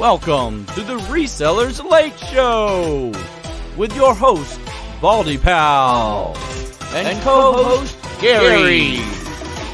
[0.00, 3.12] Welcome to the Resellers Late Show
[3.76, 4.58] with your host,
[4.98, 6.34] Baldy Pal,
[6.94, 8.96] and, and co-host, Gary,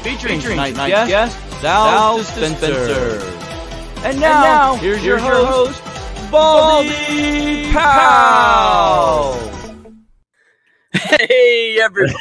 [0.03, 3.21] featuring, featuring tonight's guest, guest Sal, Dispenser.
[4.03, 5.81] And now, and now here's, here's, your host,
[6.29, 9.33] Baldy, Baldy Pal.
[10.91, 12.17] Hey, everybody.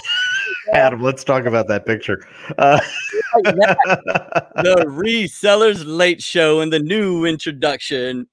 [0.72, 2.26] Adam, let's talk about that picture.
[2.58, 2.80] Uh,
[3.42, 8.26] the resellers late show and the new introduction.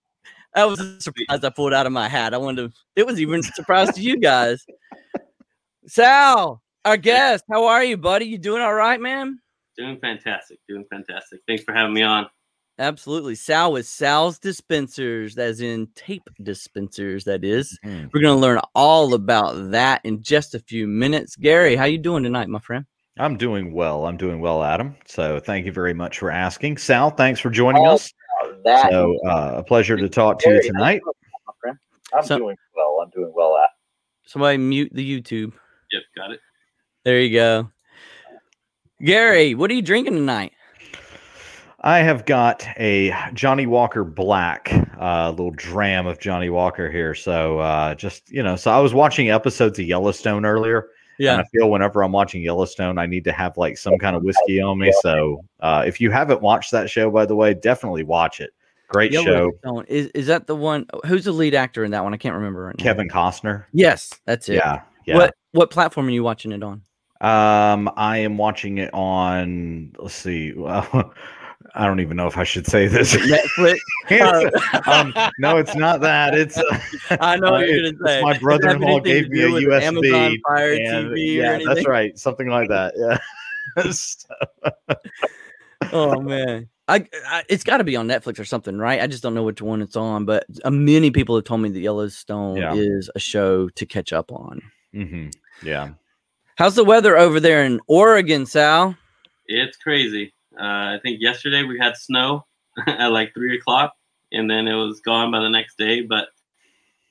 [0.56, 2.34] That was a surprise I pulled out of my hat.
[2.34, 4.66] I wanted to, it was even a surprise to you guys.
[5.88, 8.26] Sal, our guest, how are you, buddy?
[8.26, 9.40] You doing all right, man?
[9.78, 10.60] Doing fantastic.
[10.68, 11.40] Doing fantastic.
[11.48, 12.28] Thanks for having me on.
[12.80, 13.36] Absolutely.
[13.36, 17.78] Sal with Sal's Dispensers, as in tape dispensers, that is.
[17.86, 18.10] Mm.
[18.12, 21.36] We're going to learn all about that in just a few minutes.
[21.36, 22.86] Gary, how you doing tonight, my friend?
[23.20, 24.08] I'm doing well.
[24.08, 24.96] I'm doing well, Adam.
[25.06, 26.78] So thank you very much for asking.
[26.78, 28.12] Sal, thanks for joining us.
[28.66, 28.90] That.
[28.90, 31.02] So uh, a pleasure to talk to you tonight.
[32.14, 33.00] I'm so, doing well.
[33.04, 33.58] I'm doing well.
[33.58, 33.70] At.
[34.26, 35.54] Somebody mute the YouTube.
[35.92, 36.40] Yep, got it.
[37.04, 37.72] There you go.
[39.02, 40.54] Gary, what are you drinking tonight?
[41.84, 47.14] I have got a Johnnie Walker Black, a uh, little dram of Johnnie Walker here.
[47.14, 50.90] So uh, just you know, so I was watching episodes of Yellowstone earlier.
[51.20, 51.34] Yeah.
[51.34, 54.24] And I feel whenever I'm watching Yellowstone, I need to have like some kind of
[54.24, 54.94] whiskey on me.
[55.02, 58.52] So uh, if you haven't watched that show, by the way, definitely watch it.
[58.88, 59.52] Great show.
[59.88, 60.86] Is is that the one?
[61.06, 62.14] Who's the lead actor in that one?
[62.14, 62.66] I can't remember.
[62.66, 63.66] Right Kevin Costner.
[63.74, 64.56] Yes, that's it.
[64.56, 64.82] Yeah.
[65.06, 65.18] Yeah.
[65.18, 66.82] What what platform are you watching it on?
[67.20, 69.94] Um, I am watching it on.
[70.00, 70.54] Let's see.
[71.74, 73.16] Well, I don't even know if I should say this.
[73.16, 73.78] Netflix.
[74.88, 76.36] um, no, it's not that.
[76.36, 78.22] It's uh, I know what you're gonna say.
[78.22, 79.82] My brother-in-law gave me a USB.
[79.82, 82.94] Amazon Fire TV yeah, that's right, something like that.
[82.98, 83.18] Yeah.
[85.94, 89.02] oh man, I, I it's got to be on Netflix or something, right?
[89.02, 91.70] I just don't know which one it's on, but uh, many people have told me
[91.70, 92.74] that Yellowstone yeah.
[92.74, 94.62] is a show to catch up on.
[94.94, 95.30] Mm-hmm.
[95.66, 95.92] Yeah.
[96.56, 98.96] How's the weather over there in Oregon, Sal?
[99.48, 100.33] It's crazy.
[100.58, 102.46] Uh, I think yesterday we had snow
[102.88, 103.94] at like three o'clock,
[104.32, 106.02] and then it was gone by the next day.
[106.02, 106.30] But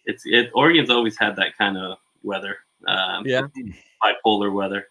[0.07, 2.57] it's it Oregon's always had that kind of weather.
[2.87, 3.43] Um, yeah,
[4.03, 4.87] bipolar weather.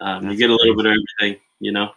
[0.00, 1.90] Um, you get a little bit of everything, you know.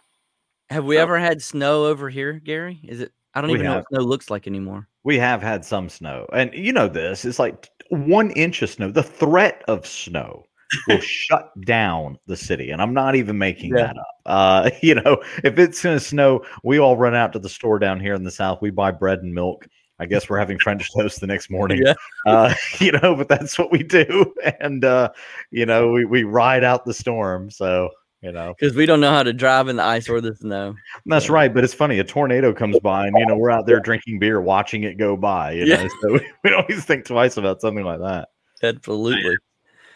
[0.70, 2.80] Have we so, ever had snow over here, Gary?
[2.84, 3.12] Is it?
[3.34, 3.70] I don't even have.
[3.70, 4.88] know what snow looks like anymore.
[5.04, 7.24] We have had some snow, and you know this.
[7.24, 8.90] It's like one inch of snow.
[8.90, 10.45] The threat of snow
[10.88, 12.70] will shut down the city.
[12.70, 13.86] And I'm not even making yeah.
[13.86, 14.06] that up.
[14.26, 17.78] Uh, you know, if it's going to snow, we all run out to the store
[17.78, 18.60] down here in the South.
[18.60, 19.66] We buy bread and milk.
[19.98, 21.82] I guess we're having French toast the next morning.
[21.84, 21.94] Yeah.
[22.26, 24.34] Uh, you know, but that's what we do.
[24.58, 25.10] And, uh,
[25.52, 27.52] you know, we, we ride out the storm.
[27.52, 27.90] So,
[28.20, 30.74] you know, because we don't know how to drive in the ice or the snow.
[31.04, 31.54] That's right.
[31.54, 32.00] But it's funny.
[32.00, 35.16] A tornado comes by and, you know, we're out there drinking beer, watching it go
[35.16, 35.52] by.
[35.52, 35.84] You yeah.
[35.84, 38.30] know, so we, we don't always think twice about something like that.
[38.60, 39.36] Absolutely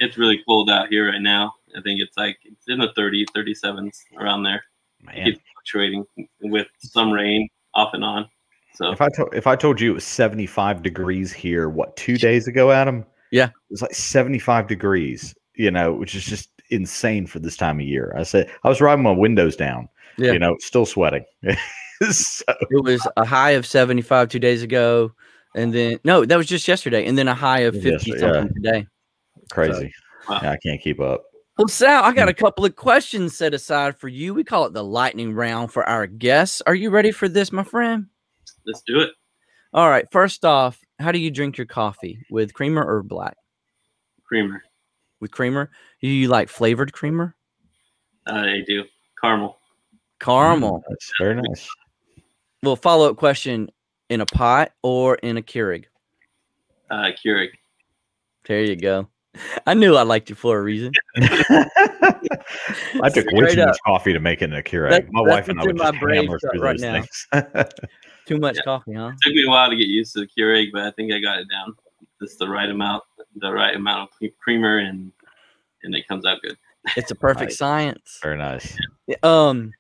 [0.00, 1.54] it's really cold out here right now.
[1.76, 4.64] I think it's like it's in the 30, 37s around there.
[5.02, 5.16] Man.
[5.16, 6.04] It keeps fluctuating
[6.42, 8.28] with some rain off and on.
[8.74, 12.16] So if I told if I told you it was 75 degrees here, what two
[12.16, 13.04] days ago, Adam?
[13.30, 15.34] Yeah, it was like 75 degrees.
[15.54, 18.14] You know, which is just insane for this time of year.
[18.16, 19.88] I said I was riding my windows down.
[20.16, 20.32] Yeah.
[20.32, 21.24] you know, still sweating.
[22.10, 22.44] so.
[22.70, 25.12] It was a high of 75 two days ago,
[25.54, 28.72] and then no, that was just yesterday, and then a high of 50 something yeah.
[28.72, 28.86] today.
[29.52, 29.92] Crazy.
[30.26, 30.40] So, wow.
[30.42, 31.24] yeah, I can't keep up.
[31.58, 34.32] Well, Sal, I got a couple of questions set aside for you.
[34.32, 36.62] We call it the lightning round for our guests.
[36.66, 38.06] Are you ready for this, my friend?
[38.64, 39.10] Let's do it.
[39.74, 40.06] All right.
[40.10, 42.24] First off, how do you drink your coffee?
[42.30, 43.36] With creamer or black?
[44.24, 44.62] Creamer.
[45.20, 45.70] With creamer?
[46.00, 47.36] Do you like flavored creamer?
[48.26, 48.84] Uh, I do.
[49.20, 49.58] Caramel.
[50.18, 50.78] Caramel.
[50.78, 51.68] Mm, that's very nice.
[52.62, 53.70] Well, follow up question
[54.08, 55.84] in a pot or in a Keurig?
[56.90, 57.50] Uh, Keurig.
[58.46, 59.08] There you go.
[59.66, 60.92] I knew I liked you for a reason.
[61.16, 61.64] I
[63.12, 64.90] took way too much coffee to make it in a Keurig.
[64.90, 67.42] That, my wife and I would just hammer through right those now.
[67.42, 67.64] things.
[68.26, 68.62] too much yeah.
[68.62, 69.08] coffee, huh?
[69.08, 71.20] It took me a while to get used to the Keurig, but I think I
[71.20, 71.74] got it down.
[72.20, 73.04] Just the right amount,
[73.36, 75.12] the right amount of creamer, and
[75.82, 76.56] and it comes out good.
[76.96, 78.18] It's a perfect science.
[78.22, 78.76] Very nice.
[79.22, 79.72] Um,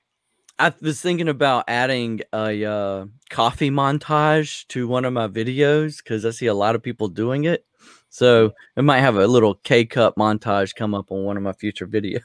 [0.58, 6.24] I was thinking about adding a uh, coffee montage to one of my videos because
[6.24, 7.64] I see a lot of people doing it.
[8.10, 11.52] So it might have a little K cup montage come up on one of my
[11.52, 12.20] future videos.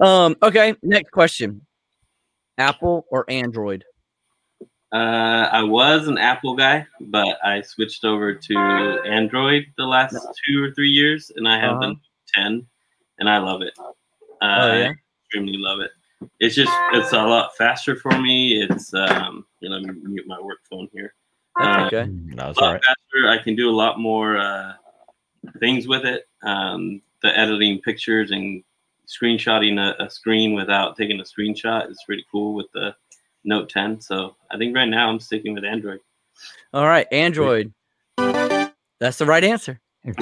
[0.00, 1.66] um, okay, next question.
[2.58, 3.84] Apple or Android?
[4.92, 10.64] Uh, I was an Apple guy, but I switched over to Android the last two
[10.64, 11.94] or three years, and I have uh-huh.
[12.34, 12.66] the 10,
[13.18, 13.72] and I love it.
[13.78, 14.88] Uh, oh, yeah?
[14.88, 15.90] I extremely love it.
[16.38, 18.62] It's just it's a lot faster for me.
[18.62, 21.14] It's um, You know, let me mute my work phone here.
[21.58, 22.10] That's Uh, okay.
[22.10, 22.82] No, it's a all right.
[22.82, 23.28] faster.
[23.28, 24.72] I can do a lot more uh,
[25.58, 26.26] things with it.
[26.42, 28.62] Um, the editing pictures and
[29.06, 32.94] screenshotting a, a screen without taking a screenshot is pretty cool with the
[33.44, 34.00] Note 10.
[34.00, 36.00] So I think right now I'm sticking with Android.
[36.72, 37.72] All right, Android.
[38.16, 39.80] That's the right answer.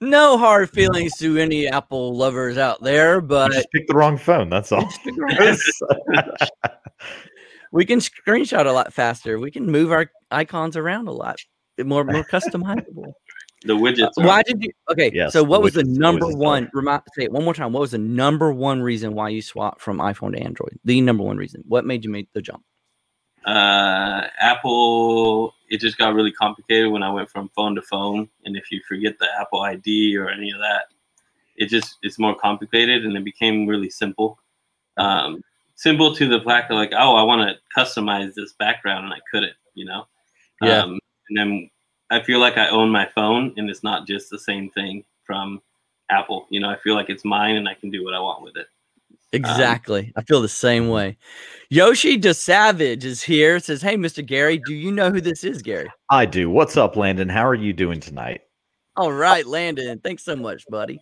[0.00, 4.16] No hard feelings to any Apple lovers out there, You but just picked the wrong
[4.16, 4.48] phone.
[4.48, 4.88] That's all.
[7.72, 9.38] we can screenshot a lot faster.
[9.38, 11.38] We can move our icons around a lot
[11.84, 13.12] more more customizable.
[13.64, 14.12] the widgets.
[14.18, 14.70] Uh, why did you?
[14.90, 16.40] Okay, Yes, so the what was the widgets always number is tough.
[16.42, 16.70] one?
[16.74, 17.72] Remind, say it one more time.
[17.72, 20.78] What was the number one reason why you swapped from iPhone to Android?
[20.84, 21.62] The number one reason.
[21.66, 22.64] What made you make the jump?
[23.46, 28.28] uh, Apple, it just got really complicated when I went from phone to phone.
[28.44, 30.86] And if you forget the Apple ID or any of that,
[31.56, 34.38] it just it's more complicated and it became really simple.
[34.96, 35.42] Um,
[35.78, 39.20] simple to the fact of like, oh, I want to customize this background and I
[39.30, 40.06] couldn't, you know.
[40.60, 40.82] Yeah.
[40.82, 40.98] Um,
[41.28, 41.70] and then
[42.10, 45.62] I feel like I own my phone and it's not just the same thing from
[46.10, 46.46] Apple.
[46.50, 48.56] You know, I feel like it's mine and I can do what I want with
[48.56, 48.66] it.
[49.32, 50.12] Exactly.
[50.16, 51.16] I feel the same way.
[51.70, 53.60] Yoshi the Savage is here.
[53.60, 54.24] Says, "Hey, Mr.
[54.24, 56.48] Gary, do you know who this is, Gary?" I do.
[56.48, 57.28] What's up, Landon?
[57.28, 58.40] How are you doing tonight?
[58.96, 60.00] All right, Landon.
[60.00, 60.98] Thanks so much, buddy.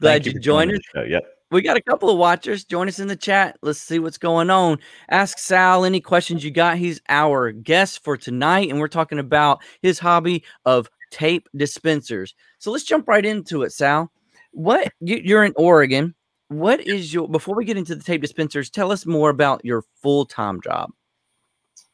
[0.00, 0.78] Glad Thank you for joined us.
[0.78, 1.04] the show.
[1.06, 1.37] Yep.
[1.50, 2.64] We got a couple of watchers.
[2.64, 3.56] Join us in the chat.
[3.62, 4.78] Let's see what's going on.
[5.08, 6.76] Ask Sal any questions you got.
[6.76, 12.34] He's our guest for tonight, and we're talking about his hobby of tape dispensers.
[12.58, 14.12] So let's jump right into it, Sal.
[14.50, 16.14] What you, you're in Oregon?
[16.48, 18.68] What is your before we get into the tape dispensers?
[18.68, 20.90] Tell us more about your full time job.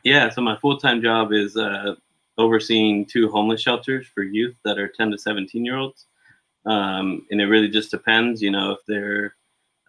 [0.02, 1.94] Yeah, so my full time job is uh,
[2.38, 6.06] overseeing two homeless shelters for youth that are 10 to 17 year olds.
[6.66, 9.34] Um, and it really just depends, you know, if they're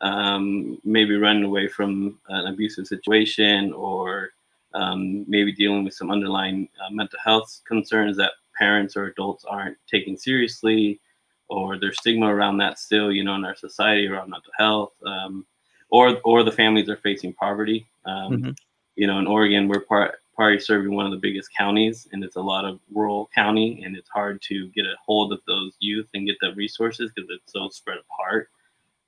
[0.02, 4.32] um, maybe running away from an abusive situation or
[4.74, 9.78] um, maybe dealing with some underlying uh, mental health concerns that parents or adults aren't
[9.90, 11.00] taking seriously,
[11.48, 15.46] or there's stigma around that still, you know, in our society around mental health, um,
[15.90, 17.88] or or the families are facing poverty.
[18.06, 18.58] Um, Mhm.
[18.96, 22.36] You know, in Oregon, we're part party serving one of the biggest counties, and it's
[22.36, 26.08] a lot of rural county, and it's hard to get a hold of those youth
[26.14, 28.50] and get the resources because it's so spread apart.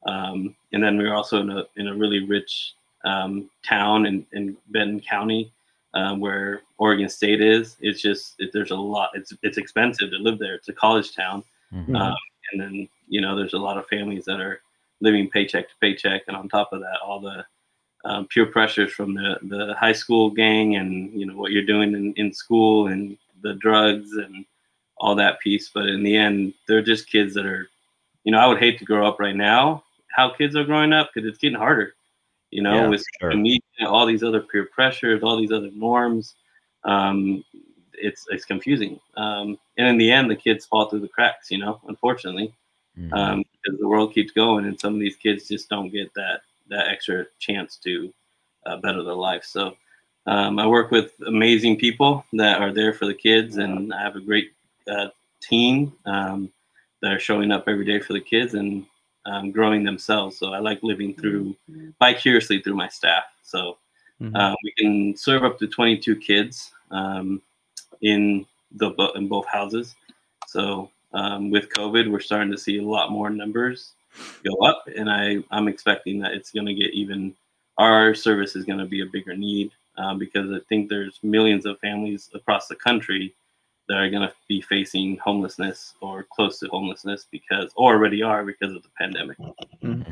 [0.07, 2.73] Um, and then we're also in a in a really rich
[3.05, 5.51] um, town in, in Benton County,
[5.93, 7.77] um, where Oregon State is.
[7.81, 9.11] It's just it, there's a lot.
[9.13, 10.55] It's it's expensive to live there.
[10.55, 11.43] It's a college town,
[11.73, 11.99] Mhm.
[11.99, 12.15] um,
[12.51, 14.61] and then you know there's a lot of families that are
[15.01, 17.45] living paycheck to paycheck, and on top of that, all the
[18.05, 21.93] um, peer pressures from the the high school gang, and you know what you're doing
[21.93, 24.45] in, in school, and the drugs, and
[24.97, 25.69] all that piece.
[25.73, 27.69] But in the end, they're just kids that are,
[28.23, 31.09] you know, I would hate to grow up right now how kids are growing up
[31.13, 31.93] because it's getting harder.
[32.51, 33.35] You know, Yeah, with sure.
[33.35, 36.35] media, all these other peer pressures, all these other norms.
[36.83, 37.43] Um,
[37.93, 38.99] it's it's confusing.
[39.17, 41.51] Um, and in the end, the kids fall through the cracks.
[41.51, 42.53] You know, unfortunately,
[42.97, 43.13] Mhm.
[43.13, 46.41] um, because the world keeps going, and some of these kids just don't get that
[46.69, 48.13] that extra chance to
[48.65, 49.43] uh, better their life.
[49.43, 49.75] So.
[50.29, 54.17] Um, I work with amazing people that are there for the kids, and I have
[54.17, 54.51] a great
[54.85, 55.07] uh,
[55.41, 56.51] team um,
[57.01, 58.85] that are showing up every day for the kids and
[59.27, 60.37] um, growing themselves.
[60.39, 61.55] So I like living through
[61.99, 63.25] vicariously through my staff.
[63.43, 63.77] So
[64.21, 64.35] Mhm.
[64.35, 67.41] uh, we can serve up to 22 kids um,
[68.01, 69.95] in the in both houses.
[70.47, 73.93] So um, with COVID, we're starting to see a lot more numbers
[74.43, 77.35] go up, and I I'm expecting that it's going to get even.
[77.77, 81.67] Our service is going to be a bigger need um, because I think there's millions
[81.67, 83.35] of families across the country
[83.87, 88.43] that are going to be facing homelessness or close to homelessness because, or already are
[88.43, 89.37] because of the pandemic.
[89.81, 90.05] Do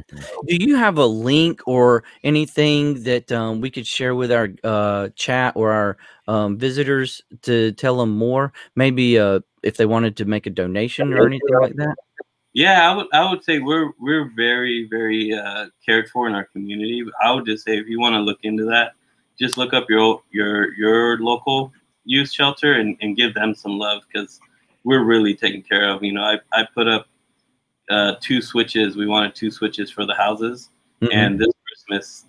[0.48, 5.54] you have a link or anything that um, we could share with our uh, chat
[5.56, 8.54] or our um, visitors to tell them more?
[8.76, 11.96] Maybe uh, if they wanted to make a donation or anything like that.
[12.54, 16.46] Yeah, I would I would say we're we're very very uh, cared for in our
[16.46, 17.04] community.
[17.22, 18.94] I would just say if you want to look into that,
[19.38, 21.74] just look up your your your local
[22.06, 24.40] youth shelter and, and give them some love because
[24.84, 26.04] we're really taken care of.
[26.04, 27.08] You know, I I put up
[27.90, 28.96] uh, two switches.
[28.96, 30.70] We wanted two switches for the houses,
[31.02, 31.10] Mhm.
[31.14, 32.26] and this Christmas,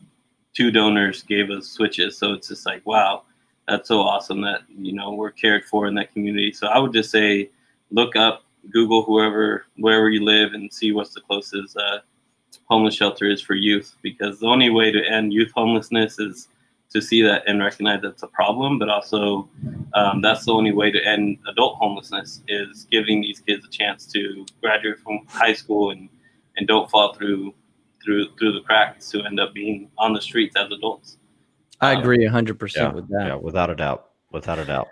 [0.54, 2.16] two donors gave us switches.
[2.18, 3.23] So it's just like wow,
[3.68, 6.52] that's so awesome that you know we're cared for in that community.
[6.52, 7.50] So I would just say
[7.90, 11.99] look up Google whoever wherever you live and see what's the closest uh,
[12.64, 16.49] homeless shelter is for youth because the only way to end youth homelessness is
[16.93, 19.49] to see that and recognize that's a problem but also
[19.95, 24.07] um, that's the only way to end adult homelessness is giving these kids a chance
[24.07, 26.09] to graduate from high school and
[26.57, 27.52] and don't fall through
[28.02, 31.19] through through the cracks to end up being on the streets as adults
[31.81, 33.26] I Uh, agree hundred percent yeah, with that.
[33.26, 34.07] Yeah, without a doubt.
[34.33, 34.88] Without a doubt.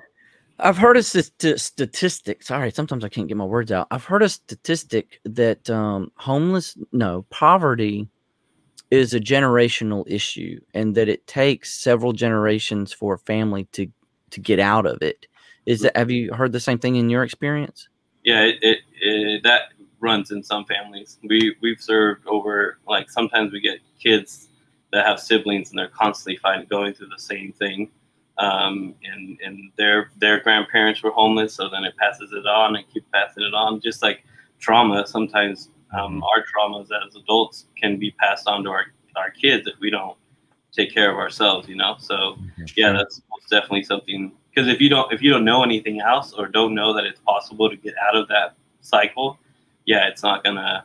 [0.59, 2.43] I've heard a st- statistic.
[2.43, 3.87] Sorry, sometimes I can't get my words out.
[3.91, 8.09] I've heard a statistic that um, homeless, no, poverty
[8.95, 13.89] is a generational issue, and that it takes several generations for a family to
[14.31, 15.27] to get out of it.
[15.67, 15.97] Is that?
[15.97, 17.89] Have you heard the same thing in your experience?
[18.25, 19.63] Yeah, it, it, it that
[20.01, 21.19] runs in some families.
[21.23, 24.49] We we've served over like sometimes we get kids
[24.93, 27.91] that have siblings and they're constantly fighting going through the same thing.
[28.39, 32.85] Um, and and their their grandparents were homeless, so then it passes it on and
[32.93, 33.81] keep passing it on.
[33.81, 34.25] Just like
[34.59, 38.87] trauma, sometimes um, our traumas as adults can be passed on to our,
[39.17, 40.17] our kids if we don't
[40.73, 41.69] take care of ourselves.
[41.69, 42.37] You know, so
[42.77, 44.33] yeah, that's most definitely something.
[44.55, 47.21] Because if you don't if you don't know anything else or don't know that it's
[47.21, 49.39] possible to get out of that cycle,
[49.85, 50.85] yeah, it's not gonna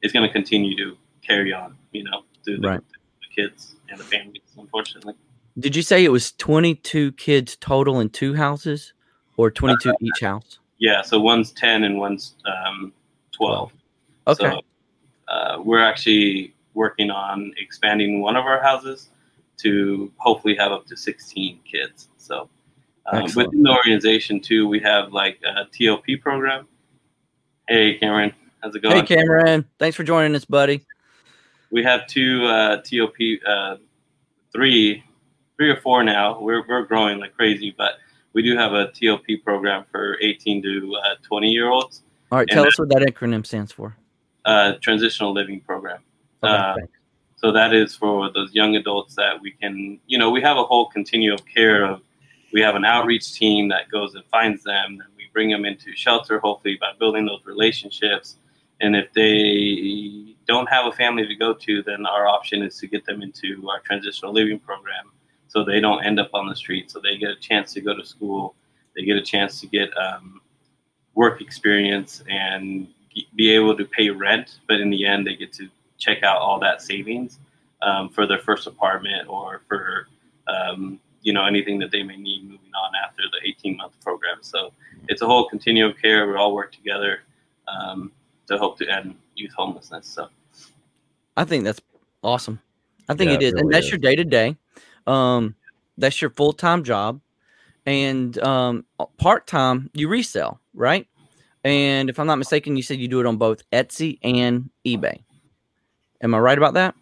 [0.00, 1.76] it's gonna continue to carry on.
[1.92, 2.80] You know, through the, Right.
[2.80, 5.14] the kids and the families, unfortunately.
[5.58, 8.94] Did you say it was twenty two kids total in two houses,
[9.36, 10.58] or twenty two each house?
[10.78, 12.92] Yeah, so one's ten and one's um,
[13.32, 13.72] twelve.
[14.26, 14.60] Okay, So
[15.28, 19.08] uh, we're actually working on expanding one of our houses
[19.58, 22.08] to hopefully have up to 16 kids.
[22.18, 22.48] So
[23.12, 26.66] um, within the organization too, we have like a TLP program.
[27.68, 28.96] Hey, Cameron, how's it going?
[28.96, 30.84] hey Cameron, thanks for joining us, buddy.
[31.70, 33.76] we have two uh, TLP, uh,
[34.52, 35.02] three,
[35.56, 36.40] three or four now.
[36.40, 37.94] We're we're growing like crazy, but
[38.34, 42.42] we do have a TLP program for 18 to uh, 20 year olds, All right,
[42.42, 43.96] And tell that- us what that acronym stands for.
[44.44, 46.00] Uh, transitional living program.
[46.42, 46.76] Okay, Uh.
[47.36, 50.62] So that is for those young adults that we can, you know, we have a
[50.62, 52.00] whole continuum of care of.
[52.52, 55.92] We have an outreach team that goes and finds them, and we bring them into
[55.96, 58.36] shelter, hopefully by building those relationships.
[58.80, 62.86] And if they don't have a family to go to, then our option is to
[62.86, 65.10] get them into our transitional living program,
[65.48, 66.92] so they don't end up on the street.
[66.92, 68.54] So they get a chance to go to school,
[68.94, 70.40] they get a chance to get um,
[71.14, 72.86] work experience, and
[73.34, 74.58] be able to pay rent.
[74.68, 77.38] But in the end, they get to check out all that savings
[77.82, 80.08] um, for their first apartment or for
[80.48, 84.38] um, you know anything that they may need moving on after the 18 month program.
[84.40, 84.72] So
[85.08, 86.28] it's a whole continuum of care.
[86.28, 87.20] We all work together
[87.68, 88.12] um,
[88.48, 90.06] to hope to end youth homelessness.
[90.06, 90.28] So
[91.36, 91.80] I think that's
[92.22, 92.60] awesome.
[93.08, 93.92] I think Yeah, it it is, and that's is.
[93.92, 94.56] your day to day.
[95.06, 95.54] Um,
[95.98, 97.20] that's your full time job,
[97.86, 98.84] and um,
[99.18, 101.06] part time you resell, right?
[101.64, 105.22] And if I'm not mistaken, you said you do it on both Etsy and eBay.
[106.20, 106.94] Am I right about that?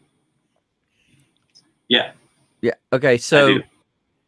[1.88, 2.12] yeah,
[2.60, 2.74] Yeah.
[2.92, 3.18] Okay.
[3.18, 3.58] So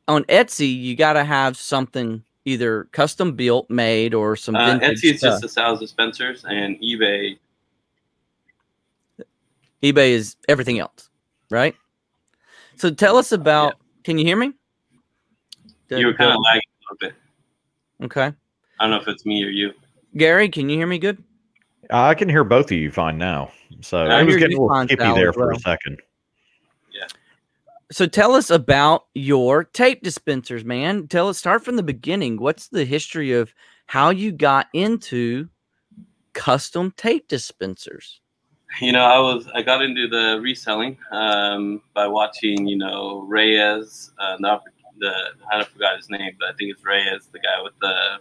[0.08, 5.14] on Etsy, you got to have something either custom built, made, or some Uh, Etsy
[5.14, 7.38] is just the sales dispensers, and eBay.
[9.82, 11.08] eBay is everything else,
[11.50, 11.74] right?
[12.76, 13.76] So tell us about.
[14.04, 14.52] Can you hear me?
[15.88, 17.14] You were kind of lagging a little bit.
[18.06, 18.36] Okay.
[18.80, 19.72] I don't know if it's me or you.
[20.16, 21.22] Gary, can you hear me good?
[21.90, 23.50] I can hear both of you fine now.
[23.80, 25.56] So I it was getting a little fine, skippy there for well.
[25.56, 26.00] a second.
[27.92, 31.08] So tell us about your tape dispensers, man.
[31.08, 32.38] Tell us start from the beginning.
[32.38, 33.52] What's the history of
[33.84, 35.50] how you got into
[36.32, 38.22] custom tape dispensers?
[38.80, 44.10] You know, I was I got into the reselling um, by watching, you know, Reyes.
[44.18, 44.62] Uh, not
[44.96, 45.12] the
[45.52, 48.20] I forgot his name, but I think it's Reyes, the guy with the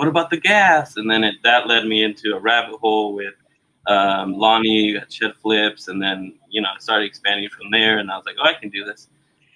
[0.00, 0.96] what about the gas?
[0.96, 3.34] And then it, that led me into a rabbit hole with
[3.86, 8.16] um, Lonnie Shed Flips, and then you know I started expanding from there, and I
[8.16, 9.08] was like, oh, I can do this.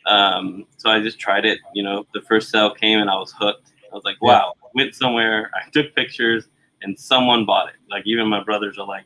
[0.04, 1.60] Um, so I just tried it.
[1.72, 3.72] You know, the first sale came, and I was hooked.
[3.90, 4.28] I was like, Yeah.
[4.32, 4.52] wow.
[4.74, 6.44] Went somewhere, I took pictures,
[6.82, 7.76] and someone bought it.
[7.90, 9.04] Like even my brothers are like,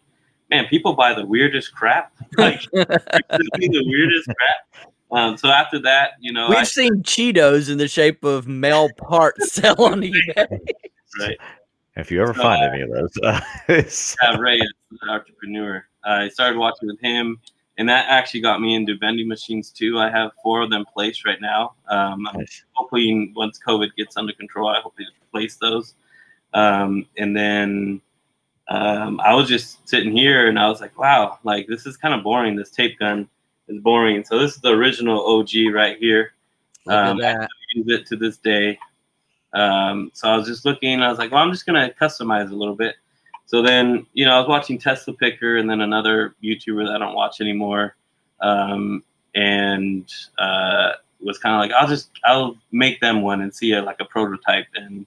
[0.51, 2.13] man, people buy the weirdest crap.
[2.37, 4.89] Like the weirdest crap.
[5.13, 8.89] Um, so after that, you know, We've I, seen Cheetos in the shape of male
[8.97, 10.59] parts sell on eBay.
[11.21, 11.37] Right,
[11.97, 14.69] If you ever So, find uh, any of those, uh, it's, have Ray as
[15.03, 15.85] an entrepreneur.
[16.05, 17.39] I started watching with him,
[17.77, 19.99] and that actually got me into vending machines too.
[19.99, 21.75] I have four of them placed right now.
[21.89, 22.65] Um, I'm nice.
[22.75, 25.95] hoping once COVID gets under control, I hope to place those.
[26.55, 28.01] Um, and then
[28.69, 32.15] um, I was just sitting here and I was like, wow, like this is kind
[32.15, 32.57] of boring.
[32.57, 33.29] This tape gun
[33.69, 34.25] is boring.
[34.25, 36.33] So this is the original OG right here.
[36.87, 37.49] Look at Um, that.
[37.75, 38.79] use it to this day.
[39.55, 41.03] Um, so I was just looking.
[41.03, 42.97] I was like, well, I'm just gonna customize a little bit.
[43.47, 46.99] So then, you know, I was watching Tesla Picker and then another YouTuber that I
[46.99, 47.97] don't watch anymore,
[48.41, 49.03] um,
[49.35, 53.83] and uh, was kind of like, I'll just I'll make them one and see it
[53.83, 54.67] like a prototype.
[54.75, 55.07] And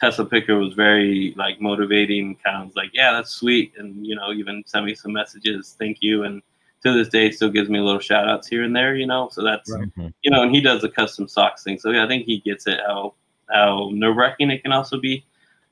[0.00, 2.36] Tesla Picker was very like motivating.
[2.36, 5.98] Kind of like, yeah, that's sweet, and you know, even sent me some messages, thank
[6.00, 6.42] you, and
[6.82, 9.28] to this day still gives me little shout outs here and there, you know.
[9.32, 10.14] So that's Mhm.
[10.22, 11.78] you know, and he does the custom socks thing.
[11.78, 13.14] So yeah, I think he gets it how
[13.52, 15.24] how nerve wracking it can also be.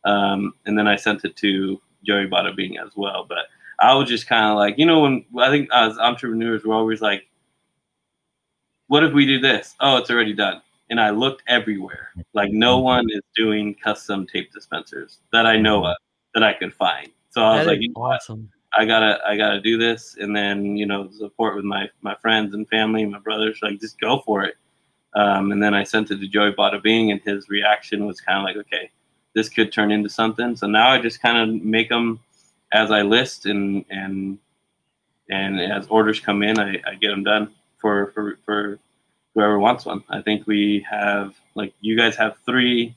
[0.05, 3.25] Um, and then I sent it to Joey Bada Bing as well.
[3.29, 3.47] But
[3.81, 7.01] I was just kind of like, you know, when I think as entrepreneurs, we're always
[7.01, 7.29] like,
[8.89, 9.75] what if we do this?
[9.81, 10.63] Oh, it's already done.
[10.91, 12.11] And I looked everywhere.
[12.33, 15.97] Like no one is doing custom tape dispensers that I know of
[16.35, 17.11] that I could find.
[17.31, 18.51] So I was That like, you know awesome.
[18.77, 22.55] I gotta I gotta do this and then you know support with my my friends
[22.55, 24.57] and family my brothers like just go for it
[25.23, 28.39] um, and then I sent it to Joey Bada Bing and his reaction was kind
[28.39, 28.91] of like okay
[29.35, 32.21] this could turn into something so now I just kind of make them
[32.73, 34.39] as I list and and
[35.31, 37.45] and as orders come in I, I get them done
[37.81, 38.79] for for for
[39.35, 42.95] whoever wants one I think we have like you guys have three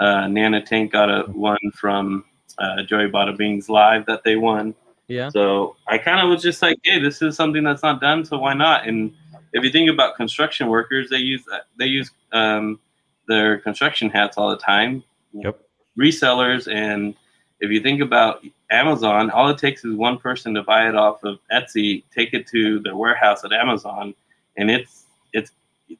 [0.00, 2.24] uh, Nana Tank got a one from
[2.58, 4.74] uh, Joey Bada Bing's live that they won
[5.08, 5.28] Yeah.
[5.30, 8.38] so I kind of was just like, hey, this is something that's not done, so
[8.38, 8.88] why not?
[8.88, 9.12] And
[9.54, 11.42] if you think about construction workers, they use
[11.78, 12.78] they use um,
[13.26, 15.02] their construction hats all the time.
[15.32, 15.58] Yep.
[15.98, 17.14] Resellers, and
[17.60, 21.22] if you think about Amazon, all it takes is one person to buy it off
[21.22, 24.12] of Etsy, take it to their warehouse at Amazon,
[24.56, 25.52] and it's it's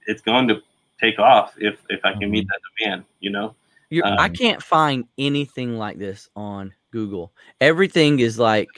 [0.06, 0.61] it's going to
[1.00, 3.04] take off if if I can meet that demand.
[3.20, 3.54] You know.
[3.90, 7.32] You're, I Um, can't find anything like this on Google.
[7.61, 8.68] Everything is like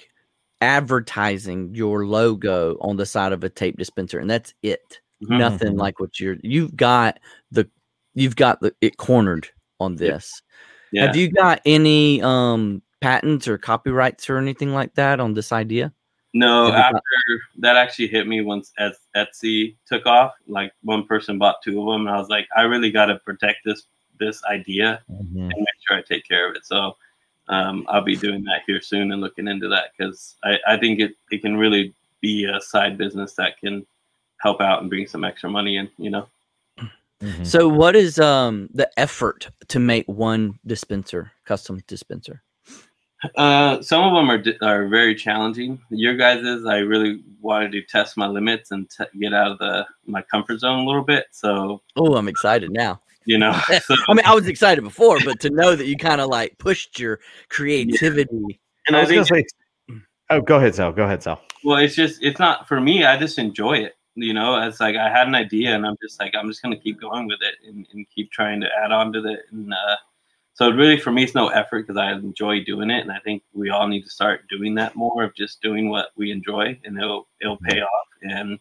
[0.61, 5.01] advertising your logo on the side of a tape dispenser, and that's it.
[5.23, 5.39] Mhm.
[5.39, 5.79] Nothing Mhm.
[5.79, 6.37] like what you're.
[6.43, 7.19] You've got
[7.51, 7.69] the,
[8.15, 9.49] you've got the it cornered
[9.81, 10.43] on this.
[10.93, 11.07] Yeah.
[11.07, 15.93] Have you got any um patents or copyrights or anything like that on this idea?
[16.35, 17.01] No, after
[17.61, 20.33] that actually hit me once as Etsy took off.
[20.47, 23.17] Like one person bought two of them, and I was like, I really got to
[23.21, 23.85] protect this
[24.19, 25.37] this idea Mhm.
[25.37, 26.65] and make sure I take care of it.
[26.65, 26.97] So
[27.49, 31.01] um, I'll be doing that here soon and looking into that because I, I think
[31.01, 33.87] it, it can really be a side business that can
[34.41, 35.89] help out and bring some extra money in.
[35.99, 36.29] You know.
[37.23, 37.47] Mhm.
[37.47, 42.43] So, what is um the effort to make one dispenser, custom dispenser?
[43.37, 45.81] Uh, some of them are are very challenging.
[45.89, 49.87] Your guys's, I really wanted to test my limits and t- get out of the
[50.05, 51.27] my comfort zone a little bit.
[51.31, 53.01] So Oh, I'm excited now.
[53.27, 56.21] You know, so, I mean, I was excited before, but to know that you kind
[56.21, 58.61] of like pushed your creativity.
[58.87, 59.95] and I I was gonna think say.
[60.31, 60.93] Oh, go ahead, Sal.
[60.93, 61.41] Go ahead, Sal.
[61.63, 63.05] Well, it's just it's not for me.
[63.05, 63.95] I just enjoy it.
[64.15, 66.79] You know, it's like I had an idea, and I'm just like I'm just gonna
[66.79, 69.41] keep going with it and, and keep trying to add on to it.
[69.51, 69.97] And uh,
[70.55, 73.43] so, really, for me, it's no effort because I enjoy doing it, and I think
[73.53, 76.99] we all need to start doing that more of just doing what we enjoy, and
[76.99, 78.07] it'll it'll pay off.
[78.23, 78.59] And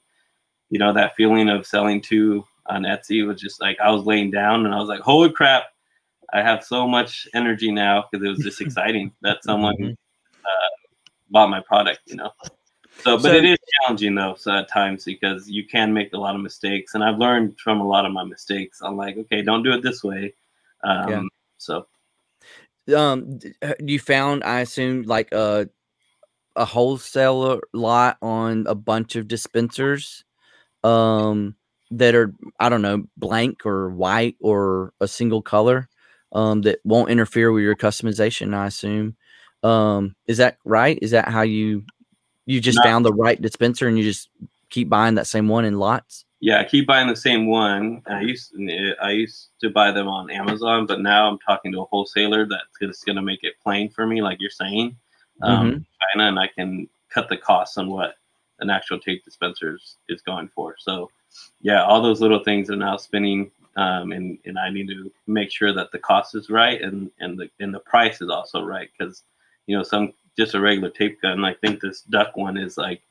[0.70, 4.32] you know, that feeling of selling two on Etsy was just like I was laying
[4.32, 5.64] down, and I was like, holy crap.
[6.34, 9.96] I have so much energy now because it was just exciting that someone Mhm.
[11.30, 12.32] bought my product, you know.
[13.00, 16.18] So, but So- it is challenging though so at times because you can make a
[16.18, 18.82] lot of mistakes, and I've learned from a lot of my mistakes.
[18.82, 20.34] I'm like, okay, don't do it this way.
[20.84, 21.22] Um, Yeah.
[21.58, 21.88] So
[22.96, 25.70] Um, uh, you found, I assume, like a
[26.58, 30.24] a wholesaler lot on a bunch of dispensers,
[30.86, 31.56] um,
[31.92, 35.90] that are I don't know blank or white or a single color,
[36.32, 38.54] um, that won't interfere with your customization.
[38.54, 39.16] I assume.
[39.64, 41.00] Um, is that right?
[41.02, 41.84] Is that how you
[42.46, 42.84] you just No.
[42.84, 44.30] found the right dispenser and you just
[44.70, 46.26] keep buying that same one in lots?
[46.46, 48.04] yeah, I keep buying the same one.
[48.08, 48.54] I used
[49.02, 53.04] I used to buy them on Amazon, but now I'm talking to a wholesaler that's
[53.04, 54.96] going to make it plain for me, like you're saying,
[55.42, 58.16] um, China, and I can cut the costs on what
[58.60, 60.76] an actual tape dispenser is, is going for.
[60.78, 61.10] So,
[61.62, 65.52] yeah, all those little things are now spinning, um, and and I need to make
[65.52, 68.90] sure that the cost is right and and the and the price is also right
[68.98, 69.24] because
[69.68, 71.44] you know some just a regular tape gun.
[71.46, 73.02] I think this duck one is like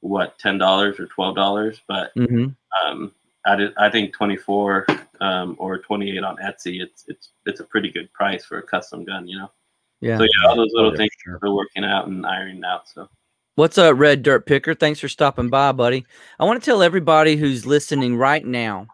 [0.00, 2.46] what ten dollars or twelve dollars, but Mm-hmm.
[2.86, 3.12] um,
[3.44, 4.86] I did, I think 24
[5.20, 6.80] um, or 28 on Etsy.
[6.80, 9.50] It's it's it's a pretty good price for a custom gun, you know.
[10.00, 10.16] Yeah.
[10.16, 11.40] So yeah, all those little Oh, yeah, things sure.
[11.42, 12.88] are working out and ironing out.
[12.88, 13.08] So
[13.54, 14.72] What's up, Red Dirt Picker?
[14.74, 16.06] Thanks for stopping by, buddy.
[16.40, 18.86] I want to tell everybody who's listening right now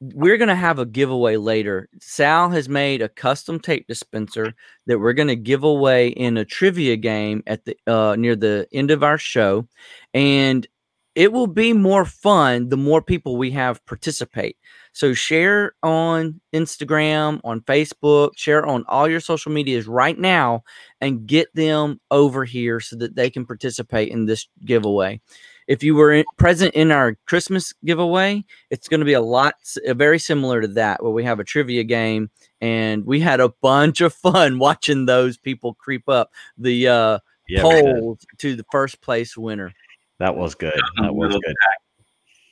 [0.00, 1.88] we're going to have a giveaway later.
[2.00, 4.52] Sal has made a custom tape dispenser
[4.86, 8.66] that we're going to give away in a trivia game at the uh, near the
[8.72, 9.68] end of our show,
[10.12, 10.66] and
[11.14, 14.56] it will be more fun the more people we have participate.
[14.94, 20.62] So share on Instagram, on Facebook, share on all your social medias right now
[21.00, 25.20] and get them over here so that they can participate in this giveaway.
[25.66, 29.56] If you were in, present in our Christmas giveaway, it's going to be a lot
[29.62, 32.30] s- very similar to that where we have a trivia game
[32.60, 37.62] and we had a bunch of fun watching those people creep up the uh Yeah,
[37.62, 39.72] polls to the first place winner.
[40.20, 40.80] That was good.
[40.98, 41.56] That was middle of the good.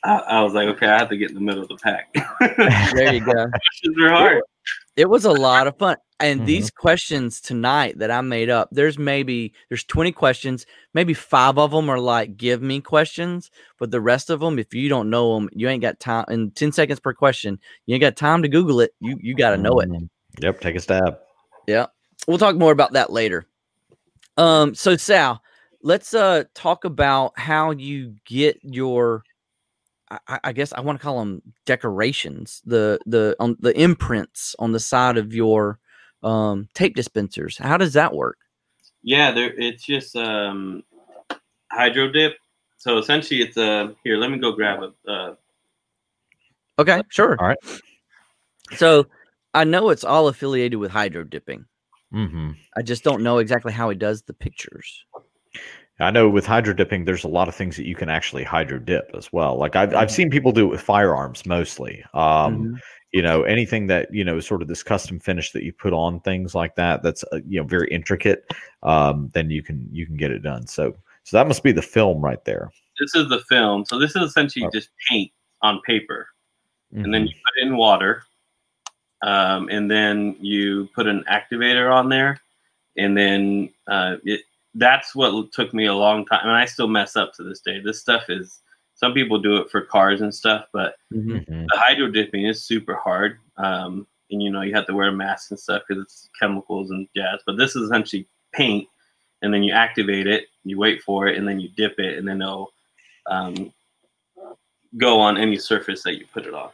[0.04, 0.24] Pack.
[0.28, 2.14] I, I was like, okay, I have to get in the middle of the pack.
[2.94, 3.32] There you go.
[3.32, 4.42] Questions are hard.
[4.96, 5.96] It was a lot of fun.
[6.20, 6.46] And Mhm.
[6.46, 11.70] these questions tonight that I made up, there's maybe there's 20 questions, maybe 5 of
[11.72, 15.34] them are like give me questions, but the rest of them if you don't know
[15.34, 17.58] them, you ain't got time in 10 seconds per question.
[17.86, 18.92] You ain't got time to google it.
[19.00, 19.88] You you got to know it.
[19.88, 20.08] Mhm.
[20.40, 21.18] Yep, take a stab.
[21.66, 21.86] Yeah,
[22.28, 23.46] we'll talk more about that later.
[24.36, 25.42] Um so Sal,
[25.82, 29.31] let's uh talk about how you get your I-
[30.28, 34.72] I, I guess I want to call them decorations, the the on the imprints on
[34.72, 35.78] the side of your
[36.22, 37.58] um, tape dispensers.
[37.58, 38.38] How does that work?
[39.02, 39.52] Yeah, there.
[39.58, 40.84] It's just um,
[41.70, 42.36] hydro dip.
[42.78, 44.16] So essentially, it's a here.
[44.16, 45.10] Let me go grab a.
[45.10, 45.34] Uh,
[46.78, 47.36] Okay, sure.
[47.38, 47.58] All right.
[48.76, 49.06] So
[49.54, 51.66] I know it's all affiliated with hydro dipping.
[52.12, 52.52] Mm-hmm.
[52.76, 55.04] I just don't know exactly how he does the pictures.
[56.00, 58.78] I know with hydro dipping, there's a lot of things that you can actually hydro
[58.78, 59.56] dip as well.
[59.56, 59.98] Like I've, Mm-hmm.
[59.98, 62.02] I've seen people do it with firearms mostly.
[62.14, 62.80] Um, Mhm.
[63.14, 66.20] You know, anything that you know, sort of this custom finish that you put on
[66.20, 67.02] things like that.
[67.02, 68.50] That's uh, you know very intricate.
[68.82, 70.66] Um, then you can you can get it done.
[70.66, 72.70] So so that must be the film right there.
[72.98, 73.84] this is the film.
[73.84, 74.70] So this is essentially Oh.
[74.72, 76.28] just paint on paper,
[76.92, 77.12] and Mhm.
[77.12, 78.22] then you put it in water,
[79.22, 82.40] um, and then you put an activator on there,
[82.96, 84.40] and then uh, it.
[84.74, 87.80] That's what took me a long time, and I still mess up to this day.
[87.80, 88.60] This stuff is.
[88.94, 91.44] Some people do it for cars and stuff, but Mhm.
[91.46, 91.66] Mhm.
[91.72, 93.38] the hydro dipping is super hard.
[93.56, 96.90] Um, and you know, you have to wear a mask and stuff because it's chemicals
[96.90, 97.40] and jazz.
[97.44, 98.88] But this is essentially paint,
[99.42, 102.26] and then you activate it, you wait for it, and then you dip it, and
[102.28, 102.72] then it'll
[103.26, 103.72] um,
[104.98, 106.70] go on any surface that you put it on.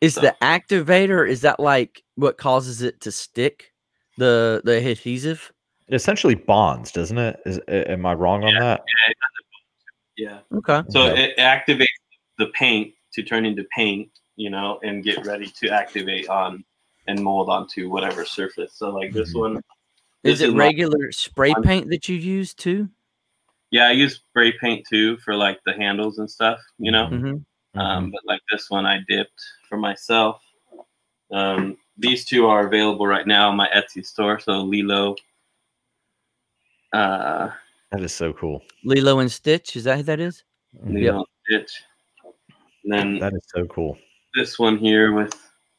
[0.00, 3.72] Is So- the activator is that like what causes it to stick?
[4.18, 5.52] The the adhesive?
[5.88, 7.40] It essentially bonds, doesn't it?
[7.46, 8.82] Is am I wrong on that?
[10.16, 10.40] Yeah.
[10.54, 10.82] Okay.
[10.90, 11.24] So Okay.
[11.30, 11.86] it activates
[12.38, 16.64] the paint to turn into paint, you know, and get ready to activate on
[17.06, 18.74] and mold onto whatever surface.
[18.74, 19.40] So like this Mhm.
[19.40, 19.56] one.
[20.24, 22.90] Is this it my- regular spray paint that you use too?
[23.70, 27.06] Yeah, I use spray paint too for like the handles and stuff, you know.
[27.06, 27.44] Mhm.
[27.74, 27.78] Mm-hmm.
[27.80, 30.42] Um, but like this one, I dipped for myself.
[31.30, 34.38] Um, these two are available right now on my Etsy store.
[34.40, 35.14] So Lilo,
[36.92, 37.50] uh,
[37.92, 38.62] That is so cool.
[38.84, 40.44] Lilo and Stitch, is that who that is?
[40.84, 41.82] Lilo Stitch.
[42.84, 43.98] And then That is so cool.
[44.34, 45.34] this one here with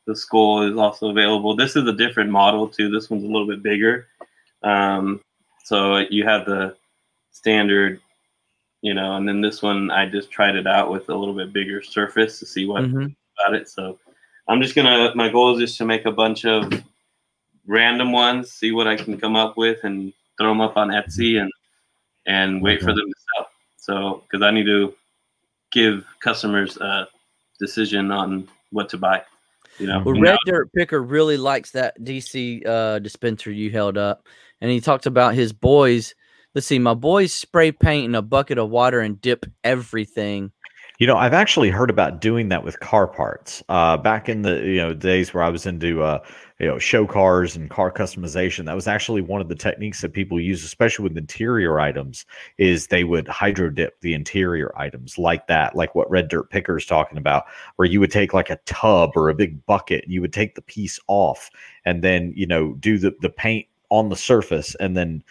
[0.06, 1.56] the skull is also available.
[1.56, 2.90] This is a different model too.
[2.90, 4.08] This one's a little bit bigger.
[4.64, 5.22] Um,
[5.64, 6.76] so you have the
[7.32, 8.02] standard,
[8.82, 11.54] you know, and then this one I just tried it out with a little bit
[11.54, 13.16] bigger surface to see what Mhm.
[13.38, 13.70] about it.
[13.70, 14.00] So
[14.48, 15.14] I'm just gonna.
[15.16, 16.74] My goal is just to make a bunch of
[17.68, 21.40] random ones, see what I can come up with, and throw them up on Etsy
[21.40, 21.52] and
[22.26, 23.48] and wait for them to sell.
[23.78, 24.94] So because I need to
[25.72, 27.08] give customers a
[27.60, 29.24] decision on what to buy.
[29.78, 33.98] You know, Well, And Red Dirt Picker really likes that DC uh, dispenser you held
[33.98, 34.28] up,
[34.62, 36.16] and he talked about his boys.
[36.54, 40.52] Let's see, my boys spray paint in a bucket of water and dip everything.
[41.00, 43.64] You know, I've actually heard about doing that with car parts.
[43.70, 46.20] Uh, back in the you know days where I was into uh,
[46.60, 50.12] you know show cars and car customization, that was actually one of the techniques that
[50.12, 52.26] people use, especially with interior items.
[52.58, 56.78] Is they would hydro dip the interior items like that, like what Red Dirt Picker
[56.78, 57.46] is talking about,
[57.78, 60.56] where you would take like a tub or a big bucket, and you would take
[60.56, 61.50] the piece off,
[61.86, 65.24] and then you know do the the paint on the surface, and then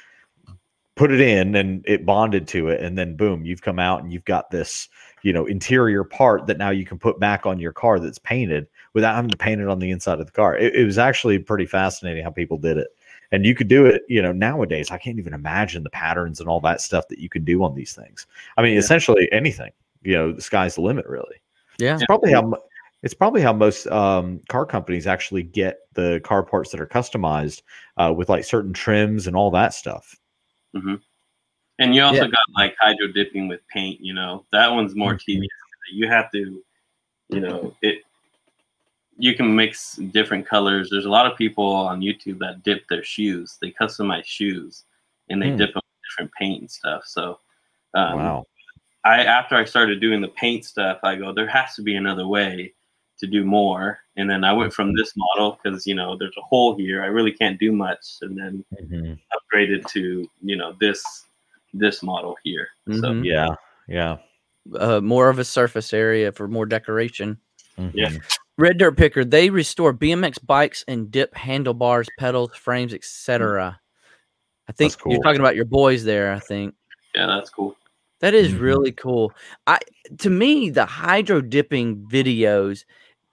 [0.99, 4.13] put it in, and it bonded to it, and then boom, you've come out and
[4.13, 4.89] you've got this
[5.23, 8.67] you know interior part that now you can put back on your car that's painted
[8.93, 10.57] without having to paint it on the inside of the car.
[10.57, 12.89] It, it was actually pretty fascinating how people did it.
[13.31, 16.49] And you could do it you know nowadays i can't even imagine the patterns and
[16.49, 18.27] all that stuff that you can do on these things.
[18.57, 18.79] I mean Yeah.
[18.81, 19.71] essentially anything
[20.03, 21.37] you know the sky's the limit really.
[21.79, 21.95] Yeah.
[21.95, 22.55] it's probably how
[23.03, 27.63] it's probably how most um, car companies actually get the car parts that are customized
[27.97, 30.17] uh, with like certain trims and all that stuff
[31.79, 32.31] and you also Yeah.
[32.31, 34.01] got like hydro dipping with paint.
[34.01, 35.25] You know, that one's more Mhm.
[35.25, 35.53] tedious.
[35.93, 36.63] You have to,
[37.31, 38.03] you know, it.
[39.21, 40.91] You can mix different colors.
[40.91, 43.59] There's a lot of people on YouTube that dip their shoes.
[43.61, 44.85] They customize shoes,
[45.29, 45.57] and they Hmm.
[45.57, 47.05] dip them with different paint and stuff.
[47.07, 47.41] So,
[47.95, 48.47] um, wow
[49.05, 52.27] I after I started doing the paint stuff, I go, there has to be another
[52.27, 52.75] way
[53.19, 53.99] to do more.
[54.17, 57.03] And then I went from this model because you know there's a hole here.
[57.03, 59.19] I really can't do much, and then Mhm.
[59.37, 61.03] upgraded to you know this
[61.75, 62.69] this model here.
[62.87, 63.25] So Mhm.
[63.25, 63.55] yeah
[63.89, 64.19] yeah
[64.75, 67.39] Uh, more of a surface area for more decoration.
[67.95, 68.09] Yeah.
[68.11, 68.23] Mhm.
[68.59, 73.81] Red Dirt Picker, they restore BMX bikes and dip handlebars, pedals, frames, etc.
[74.69, 76.33] I think That's you're talking about your boys there.
[76.33, 76.75] I think.
[77.15, 77.77] yeah, that's cool.
[78.21, 78.61] That is Mhm.
[78.61, 79.33] really cool.
[79.67, 79.79] I
[80.19, 82.85] to me, the hydro dipping videos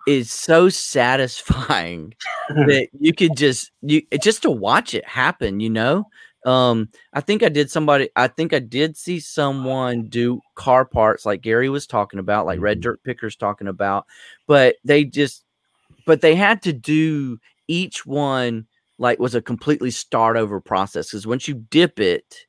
[0.08, 2.14] is so satisfying
[2.50, 6.06] that you could just you just to watch it happen, you know?
[6.46, 11.26] Um, I think I did somebody I think I did see someone do car parts
[11.26, 12.82] like Gary was talking about, like Red Mhm.
[12.84, 14.06] Dirt Pickers talking about,
[14.48, 15.44] but they just
[16.06, 18.68] but they had to do each one
[19.00, 22.46] like was a completely start over process because once you dip it,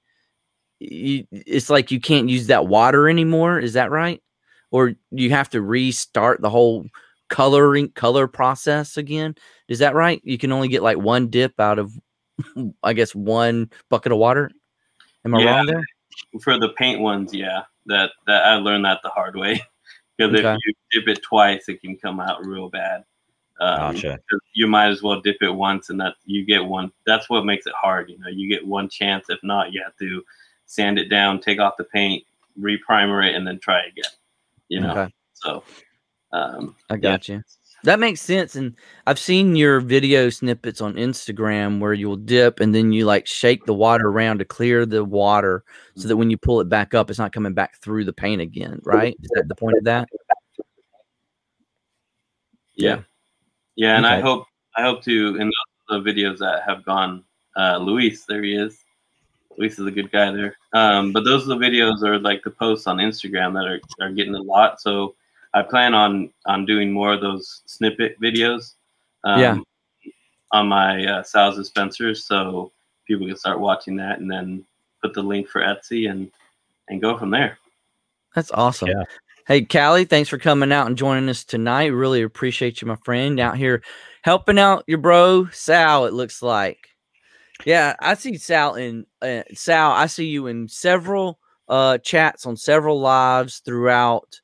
[0.79, 3.59] you, it's like you can't use that water anymore.
[3.59, 4.23] Is that right?
[4.71, 6.85] Or you have to restart the whole
[7.29, 9.35] coloring color process again.
[9.69, 10.21] Is that right?
[10.25, 11.93] You can only get like one dip out of,
[12.83, 14.51] I guess, one bucket of water.
[15.25, 15.57] Am I Yeah.
[15.57, 15.85] wrong there?
[16.43, 19.61] For the paint ones, yeah, that that I learned that the hard way.
[20.19, 20.55] Because Okay.
[20.55, 23.05] if you dip it twice, it can come out real bad.
[23.61, 24.19] Um, Gotcha.
[24.55, 26.91] You might as well dip it once, and that you get one.
[27.05, 28.09] That's what makes it hard.
[28.09, 29.27] You know, you get one chance.
[29.29, 30.23] If not, you have to
[30.65, 32.25] sand it down, take off the paint,
[32.59, 34.11] reprimer it, and then try again.
[34.69, 35.13] You know, Okay.
[35.35, 35.63] so
[36.33, 36.99] um, I yeah.
[36.99, 37.43] got you.
[37.85, 38.57] That makes sense.
[38.57, 38.75] And
[39.07, 43.65] I've seen your video snippets on Instagram where you'll dip and then you like shake
[43.65, 45.63] the water around to clear the water
[45.95, 48.41] so that when you pull it back up, it's not coming back through the paint
[48.41, 49.17] again, right?
[49.23, 50.09] Is that the point of that?
[52.75, 53.03] Yeah.
[53.77, 55.51] Yeah, and I hope I hope to in
[55.89, 57.25] the videos that have gone
[57.57, 58.79] uh Luis, there he is.
[59.59, 60.57] Luis is a good guy there.
[60.73, 64.13] Um, but those are the videos are like the posts on Instagram that are, are
[64.13, 64.81] getting a lot.
[64.81, 65.15] So
[65.57, 68.75] I plan on on doing more of those snippet videos.
[69.25, 69.59] Um, Yeah.
[70.53, 72.71] On my uh, Sal's dispensers, so
[73.07, 74.65] people can start watching that, and then
[75.03, 76.31] put the link for Etsy and
[76.89, 77.59] and go from there.
[78.35, 78.89] That's awesome.
[78.91, 79.03] Yeah.
[79.49, 81.87] Hey, Callie, thanks for coming out and joining us tonight.
[81.87, 83.83] Really appreciate you, my friend, out here
[84.23, 86.05] helping out your bro Sal.
[86.07, 86.79] It looks like,
[87.65, 89.91] yeah, I see Sal in uh, Sal.
[89.93, 91.39] I see you in several
[91.69, 94.41] uh chats on several lives throughout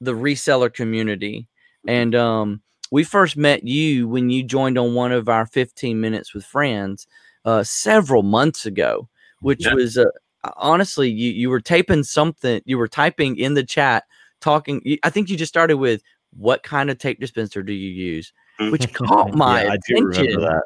[0.00, 1.48] the reseller community,
[1.86, 6.34] and um, we first met you when you joined on one of our 15 minutes
[6.34, 7.06] with friends
[7.44, 9.08] uh several months ago,
[9.40, 9.74] which Yeah.
[9.74, 10.04] was uh,
[10.56, 14.04] honestly you you were taping something you were typing in the chat
[14.40, 16.02] talking i think you just started with
[16.36, 18.32] what kind of tape dispenser do you use?
[18.70, 20.62] which caught my yeah, I attention that.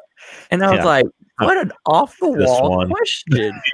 [0.51, 1.05] and i was like
[1.39, 3.51] what an off the wall question.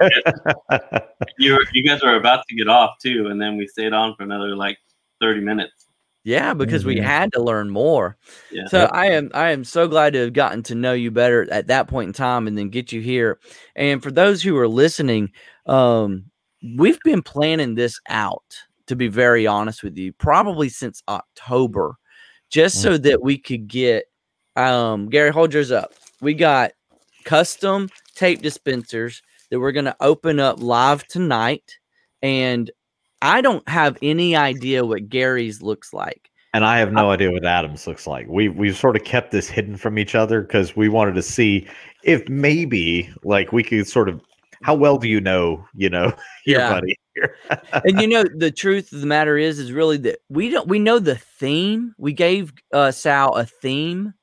[1.38, 4.22] You you guys were about to get off too, and then we stayed on for
[4.24, 4.78] another like
[5.20, 5.86] thirty minutes.
[6.24, 7.04] yeah because we Mhm.
[7.04, 8.16] had to learn more
[8.50, 8.66] Yeah.
[8.66, 11.68] So I am I am so glad to have gotten to know you better at
[11.68, 13.38] that point in time and then get you here.
[13.76, 15.30] And for those who are listening,
[15.66, 16.24] um,
[16.76, 18.44] we've been planning this out,
[18.88, 21.94] to be very honest with you, probably since October,
[22.50, 24.04] just so that we could get
[24.56, 25.94] um Gary, hold yours up.
[26.20, 26.72] We got
[27.24, 31.78] custom tape dispensers that we're gonna open up live tonight.
[32.22, 32.70] And
[33.22, 36.30] I don't have any idea what Gary's looks like.
[36.54, 38.26] And I have no idea what Adams looks like.
[38.28, 41.68] We we've sort of kept this hidden from each other because we wanted to see
[42.04, 44.20] if maybe like we could sort of
[44.62, 46.06] how well do you know, you know,
[46.46, 46.68] your Yeah.
[46.70, 47.36] buddy here.
[47.84, 50.78] and you know the truth of the matter is is really that we don't we
[50.78, 54.14] know the theme we gave uh sal a theme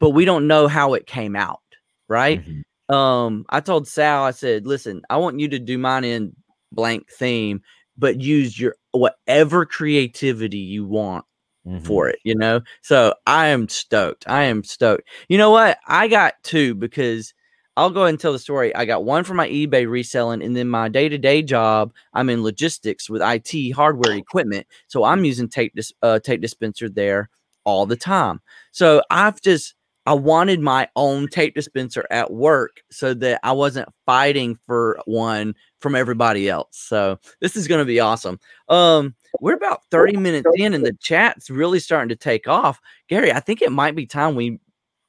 [0.00, 1.60] but we don't know how it came out
[2.08, 2.94] right Mhm.
[2.94, 6.34] um i told sal i said listen i want you to do mine in
[6.72, 7.62] blank theme
[8.00, 11.24] but use your whatever creativity you want
[11.66, 11.84] Mhm.
[11.86, 12.62] for it, you know?
[12.82, 14.28] So I am stoked.
[14.28, 15.08] I am stoked.
[15.28, 15.78] You know what?
[15.86, 17.34] I got two because
[17.76, 18.74] I'll go ahead and tell the story.
[18.74, 22.28] I got one for my eBay reselling, and then my day to day job, I'm
[22.30, 24.66] in logistics with IT hardware equipment.
[24.88, 27.30] So I'm using tape dis- uh, tape dispenser there
[27.64, 28.40] all the time.
[28.72, 29.74] So I've just
[30.06, 35.54] I wanted my own tape dispenser at work so that I wasn't fighting for one
[35.80, 36.76] from everybody else.
[36.76, 38.40] So this is going to be awesome.
[38.68, 42.80] Um, we're about 30 minutes in and the chat's really starting to take off.
[43.08, 44.58] Gary, I think it might be time we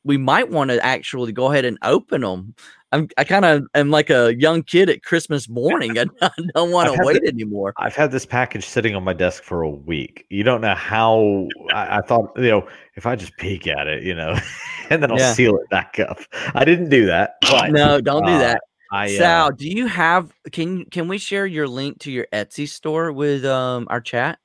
[0.03, 2.55] we might want to actually go ahead and open them.
[2.93, 5.97] I'm I kind of am like a young kid at Christmas morning.
[5.97, 7.73] I, I don't want to wait the- anymore.
[7.77, 10.25] I've had this package sitting on my desk for a week.
[10.29, 14.03] You don't know how I, I thought, you know, if I just peek at it,
[14.03, 14.37] you know,
[14.89, 15.33] and then I'll Yeah.
[15.33, 16.19] seal it back up.
[16.53, 17.35] I didn't do that.
[17.41, 18.61] But No, don't do uh, that.
[18.91, 22.67] I uh, Sal, do you have can can we share your link to your Etsy
[22.67, 24.37] store with um our chat?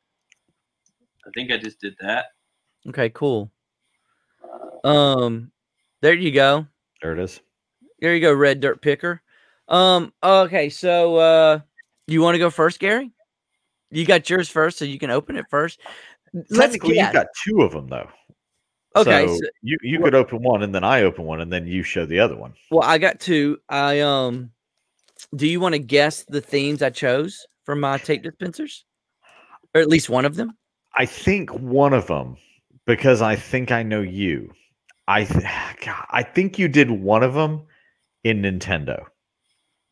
[1.27, 2.27] I think I just did that.
[2.89, 3.51] Okay, cool.
[4.85, 5.51] Um
[6.03, 6.67] there you go.
[7.03, 7.41] there it is.
[8.01, 9.23] There you go, Red Dirt Picker.
[9.69, 11.61] Um, okay, so uh
[12.07, 13.11] you want to go first, Gary?
[13.91, 15.81] You got yours first, so you can open it first.
[16.35, 18.09] Let's Technically, you've got two of them though.
[18.95, 21.53] Okay, so so- you you what- could open one and then I open one and
[21.53, 22.55] then you show the other one.
[22.71, 23.59] Well, I got two.
[23.69, 24.51] I um
[25.35, 28.85] do you want to guess the themes I chose for my tape dispensers,
[29.75, 30.57] or at least one of them.
[30.95, 32.37] I think one of them
[32.87, 34.53] because I think I know you.
[35.09, 35.45] I th-
[35.85, 37.63] God, I think you did one of them
[38.25, 39.05] in Nintendo.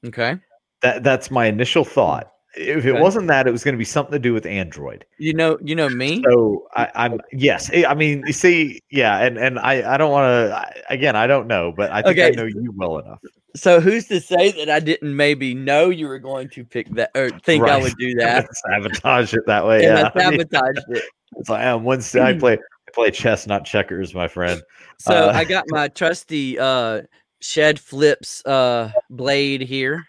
[0.04, 0.36] Okay.
[0.82, 2.30] That that's my initial thought.
[2.56, 3.00] If it Okay.
[3.00, 5.04] wasn't that, it was going to be something to do with Android.
[5.18, 6.22] You know, you know me.
[6.24, 7.68] So I, I'm yes.
[7.72, 10.72] eh, I mean, you see, yeah, and and I I don't want to.
[10.92, 13.18] Again, I don't know, but I think I know you well enough.
[13.56, 17.10] So who's to say that I didn't maybe know you were going to pick that
[17.16, 18.46] or think I would do that?
[18.68, 19.84] Sabotage it that way.
[19.86, 21.02] and Yeah, I I mean, sabotaged it.
[21.36, 22.22] it's like, I'm Wednesday.
[22.22, 22.58] I play
[22.94, 24.62] play chess, not checkers, my friend.
[24.98, 27.02] So Uh, I got my trusty uh
[27.40, 30.04] shed flips uh blade here.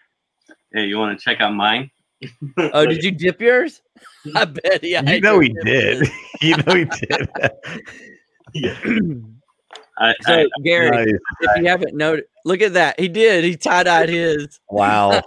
[0.72, 1.90] Hey, you want to check out mine?
[2.58, 3.82] Oh, did you dip yours?
[4.34, 4.96] I bet he.
[5.06, 6.08] You know he did.
[6.40, 7.28] you know he did.
[9.98, 11.14] I, so I, Gary, Nice.
[11.40, 13.00] if you haven't noted, look at that.
[13.00, 13.44] He did.
[13.44, 14.60] He tie dyed his.
[14.68, 15.22] Wow.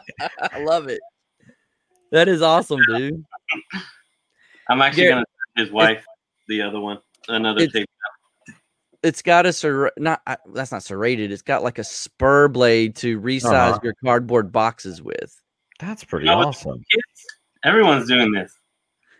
[0.40, 1.00] I love it.
[2.12, 3.24] That is awesome, dude.
[4.68, 5.14] I'm actually Garrett,
[5.56, 6.04] gonna his wife
[6.48, 7.88] the other one, another It's- tape.
[9.02, 11.32] It's got a ser- not uh, that's not serrated.
[11.32, 13.80] It's got like a spur blade to resize Uh-huh.
[13.82, 15.34] your cardboard boxes with.
[15.80, 16.84] That's pretty No, it's- awesome.
[17.64, 18.52] Everyone's doing this.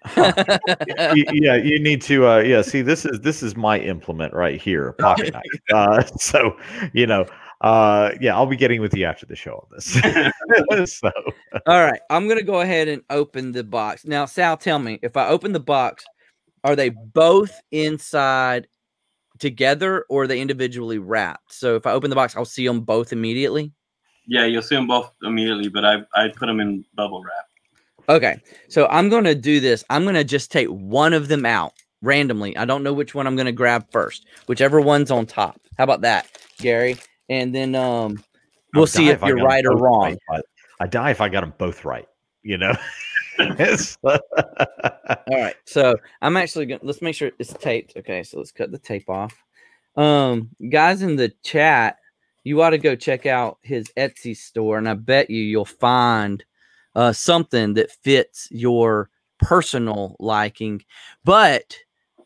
[0.17, 2.27] Yeah, you need to.
[2.29, 5.43] Uh, yeah, see, this is this is my implement right here, pocket knife.
[5.75, 6.57] Uh, so,
[6.93, 7.25] you know,
[7.63, 10.93] uh, yeah, I'll be getting with you after the show on this.
[10.99, 11.11] so,
[11.67, 14.27] All right, I'm gonna go ahead and open the box now.
[14.27, 16.05] Sal, tell me if I open the box,
[16.64, 18.68] are they both inside
[19.38, 21.53] together or are they individually wrapped?
[21.53, 23.72] So if I open the box, I'll see them both immediately.
[24.27, 27.46] Yeah, you'll see them both immediately, but I I put them in bubble wrap.
[28.09, 29.85] Okay, so I'm gonna do this.
[29.90, 31.72] I'm gonna just take one of them out
[32.03, 32.57] randomly.
[32.57, 34.27] I don't know which one I'm gonna grab first.
[34.46, 35.61] Whichever one's on top.
[35.77, 36.27] How about that,
[36.59, 36.96] Gary?
[37.29, 38.22] And then um,
[38.75, 40.16] we'll I'll see if you're got 'em right or both wrong.
[40.29, 40.44] but
[40.81, 42.09] I die if I got them both right.
[42.42, 42.75] You know.
[44.05, 44.18] All
[45.31, 45.55] right.
[45.64, 47.97] So I'm actually gonna let's make sure it's taped.
[47.97, 49.35] Okay, so let's cut the tape off.
[49.97, 51.97] Um, guys in the chat,
[52.45, 56.45] you ought to go check out his Etsy store, and I bet you you'll find
[56.95, 60.83] uh something that fits your personal liking.
[61.25, 61.77] But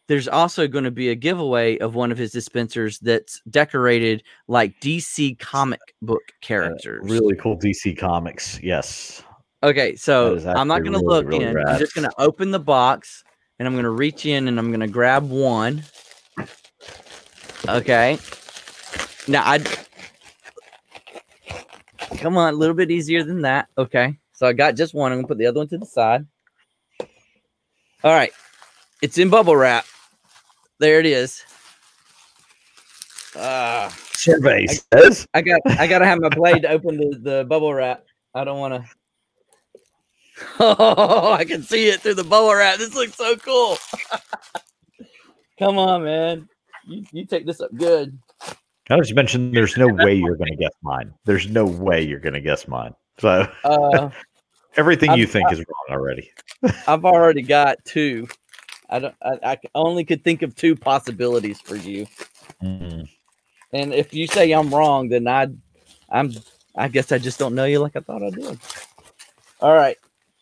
[0.09, 4.79] there's also going to be a giveaway of one of his dispensers that's decorated like
[4.81, 7.03] DC comic book characters.
[7.05, 8.61] really cool DC comics.
[8.62, 9.23] Yes.
[9.62, 11.59] Okay, so I'm not gonna really, look really in.
[11.66, 13.25] I'm just gonna open the box
[13.59, 15.83] and I'm gonna reach in and I'm gonna grab one.
[17.69, 18.19] Okay.
[19.27, 19.59] Now I
[22.19, 23.69] come on, a little bit easier than that.
[23.79, 24.19] Okay.
[24.33, 25.11] So I got just one.
[25.11, 26.27] I'm gonna put the other one to the side.
[28.05, 28.33] All right.
[29.01, 29.87] It's in bubble wrap.
[30.79, 31.42] There it is.
[33.35, 33.95] Ah.
[34.12, 35.27] Survey says.
[35.33, 38.05] I got I gotta have my blade to open the, the bubble wrap.
[38.35, 38.85] I don't wanna
[40.59, 42.79] Oh I can see it through the bubble wrap.
[42.79, 43.77] This looks so cool.
[45.59, 46.49] Come on, man.
[46.87, 48.18] You, you take this up good.
[48.90, 51.12] I just mentioned there's no way you're going to guess mine.
[51.25, 52.94] There's no way you're going to guess mine.
[53.18, 54.11] So Uh
[54.77, 56.31] everything I'm- you think is wrong already.
[56.87, 58.29] I've already got two.
[58.90, 62.07] I don't I only could think of two possibilities for you.
[62.62, 63.09] Mm.
[63.72, 65.49] And if you say I'm wrong, then I
[66.11, 66.33] I'm
[66.77, 68.59] I guess I just don't know you like I thought I did.
[69.61, 69.96] All right.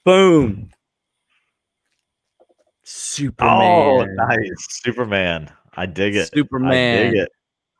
[0.04, 0.70] Boom.
[0.70, 2.46] Oh,
[2.82, 3.60] Superman.
[3.62, 4.66] Oh, nice.
[4.68, 5.50] Superman.
[5.74, 6.32] I dig it.
[6.32, 6.72] Superman.
[6.72, 7.28] I dig it.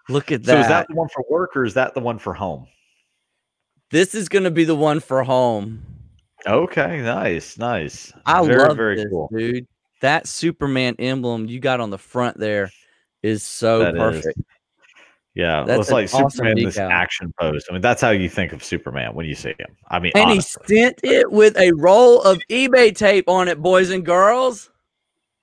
[0.09, 0.53] Look at that.
[0.53, 2.67] So is that the one for work or is that the one for home?
[3.91, 5.83] This is going to be the one for home.
[6.47, 8.13] Okay, nice, nice.
[8.27, 9.31] I very, love very this, cool.
[9.35, 9.67] dude.
[10.01, 12.71] That Superman emblem you got on the front there
[13.23, 14.41] is so That is perfect.
[15.35, 17.65] Yeah, That's it's like awesome Superman in this action pose.
[17.69, 19.77] I mean, that's how you think of Superman when you see him.
[19.89, 20.63] I mean, And honestly.
[20.69, 24.71] he sent it with a roll of eBay tape on it, boys and girls.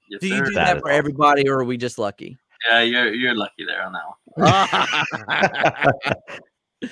[0.10, 0.45] Yes, Do you sir.
[0.45, 0.97] do That that, is for awesome.
[0.97, 2.38] everybody, or are we just lucky?
[2.69, 4.04] Yeah, you're you're lucky there on that
[6.06, 6.91] one.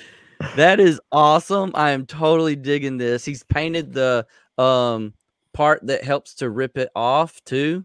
[0.56, 1.70] that is awesome.
[1.74, 3.24] I am totally digging this.
[3.24, 4.26] He's painted the
[4.58, 5.14] um
[5.54, 7.84] part that helps to rip it off too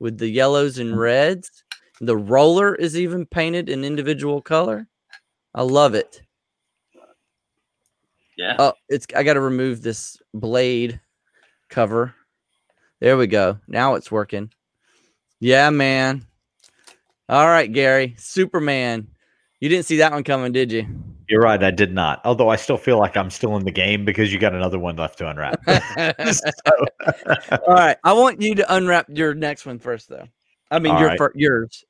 [0.00, 1.64] with the yellows and reds.
[2.00, 4.86] The roller is even painted in individual color.
[5.54, 6.22] I love it.
[8.36, 8.56] Yeah.
[8.58, 11.00] Oh, it's I got to remove this blade
[11.68, 12.14] cover.
[13.00, 13.58] There we go.
[13.68, 14.50] Now it's working.
[15.40, 16.24] Yeah, man.
[17.28, 18.14] All right, Gary.
[18.18, 19.08] Superman.
[19.60, 20.86] You didn't see that one coming, did you?
[21.28, 22.20] You're right, I did not.
[22.24, 24.96] Although I still feel like I'm still in the game because you got another one
[24.96, 25.62] left to unwrap.
[27.68, 27.96] All right.
[28.02, 30.26] I want you to unwrap your next one first, though.
[30.70, 31.18] I mean, All your right.
[31.18, 31.84] fir- yours.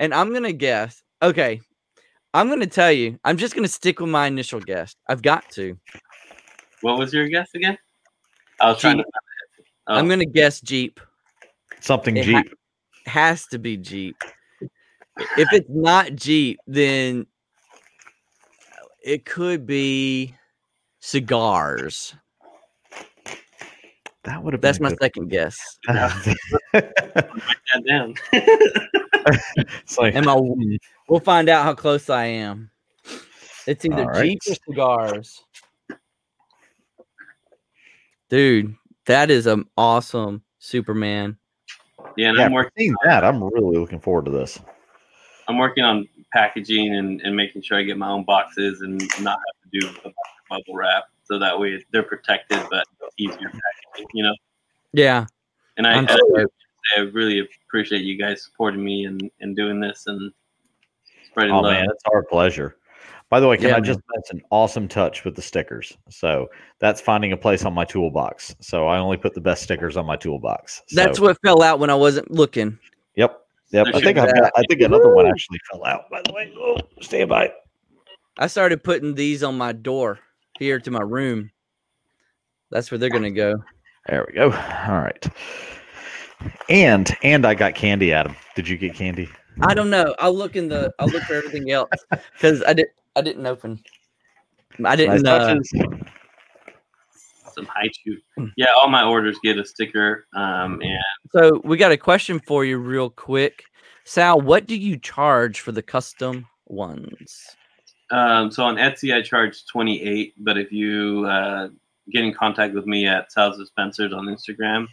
[0.00, 1.02] And I'm gonna guess.
[1.22, 1.60] Okay,
[2.32, 3.18] I'm gonna tell you.
[3.24, 4.94] I'm just gonna stick with my initial guess.
[5.08, 5.78] I've got to.
[6.80, 7.78] What was your guess again?
[8.60, 9.04] I was trying to.
[9.04, 9.64] Jeep.
[9.86, 11.00] Oh, I'm gonna guess Jeep.
[11.80, 12.54] Something It ha- Jeep.
[13.06, 14.16] Has to be Jeep.
[15.36, 17.26] If it's not Jeep, then
[19.04, 20.34] it could be
[21.00, 22.14] cigars.
[24.24, 24.98] That would have That's my good.
[25.00, 25.58] second guess.
[25.86, 26.36] that
[27.86, 28.14] down.
[28.32, 30.36] it's like, Am I?
[31.08, 32.70] We'll find out how close I am.
[33.66, 34.24] It's either All right.
[34.24, 35.42] Jeep or cigars.
[38.30, 38.74] Dude,
[39.06, 41.36] that is an awesome Superman.
[42.16, 42.72] yeah, and yeah, I'm working.
[42.76, 44.58] seeing that, I'm really looking forward to this.
[45.46, 49.38] I'm working on packaging and, and making sure I get my own boxes and not
[49.38, 50.12] have to do the
[50.48, 52.86] bubble wrap, so that way they're protected, but
[53.18, 53.60] easier packaging.
[54.12, 54.34] You know,
[54.92, 55.26] Yeah,
[55.76, 60.32] and I, I'm I, really appreciate you guys supporting me and, and doing this and
[61.26, 61.72] spreading Oh love.
[61.72, 62.76] man, it's our pleasure.
[63.30, 65.96] By the way, can Yeah, I just that's an awesome touch with the stickers.
[66.08, 68.54] So that's finding a place on my toolbox.
[68.60, 70.82] So I only put the best stickers on my toolbox.
[70.92, 72.78] That's what fell out when I wasn't looking.
[73.16, 73.40] Yep.
[73.70, 73.86] Yep.
[73.86, 76.08] There I think I've got, I think another one actually fell out.
[76.10, 77.52] By the way, oh, stand by.
[78.38, 80.20] I started putting these on my door
[80.58, 81.50] here to my room.
[82.70, 83.62] That's where they're gonna go.
[84.08, 84.50] There we go.
[84.52, 85.26] All right.
[86.68, 88.36] And and I got candy, Adam.
[88.54, 89.28] Did you get candy?
[89.62, 90.14] I don't know.
[90.18, 90.92] I'll look in the.
[90.98, 92.86] I'll look for everything else because I did.
[93.16, 93.82] I didn't open.
[94.84, 95.26] I didn't.
[95.26, 95.56] Uh.
[97.54, 98.20] Some high shoot.
[98.56, 100.26] Yeah, all my orders get a sticker.
[100.34, 101.00] Um, and
[101.30, 103.62] so we got a question for you, real quick,
[104.04, 104.40] Sal.
[104.40, 107.56] What do you charge for the custom ones?
[108.10, 111.68] um, so on Etsy, I charge 28, but if you uh,
[112.12, 114.86] get in contact with me at Sal's Dispensers on Instagram,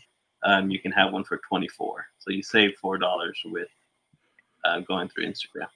[0.43, 2.05] um, you can have one for 24.
[2.19, 3.67] So you save four dollars with
[4.65, 5.67] uh, going through Instagram.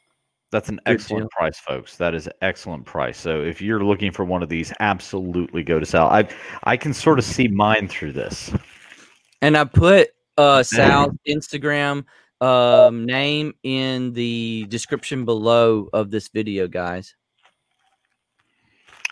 [0.51, 1.97] That's an excellent price, folks.
[1.97, 3.17] That is an excellent price.
[3.17, 6.07] So if you're looking for one of these, absolutely go to Sal.
[6.07, 6.27] I
[6.63, 8.51] I can sort of see mine through this.
[9.41, 12.05] And I put uh Sal's Instagram
[12.41, 17.15] um name in the description below of this video, guys.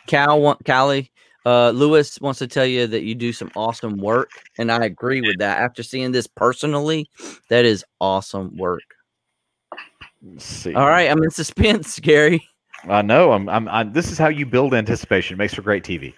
[0.08, 1.12] Cal want Callie,
[1.46, 5.22] uh Lewis wants to tell you that you do some awesome work, and I agree
[5.22, 5.60] with that.
[5.60, 7.10] After seeing this personally,
[7.50, 8.84] that is awesome work.
[10.22, 10.74] Let's see.
[10.74, 12.48] All right, I'm in suspense, Gary.
[12.88, 13.32] I know.
[13.32, 13.68] I'm, I'm.
[13.68, 13.94] I'm.
[13.94, 15.36] This is how you build anticipation.
[15.36, 16.14] It Makes for great TV.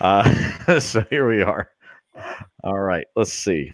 [0.00, 1.70] Uh, so here we are.
[2.64, 3.06] All right.
[3.14, 3.72] Let's see.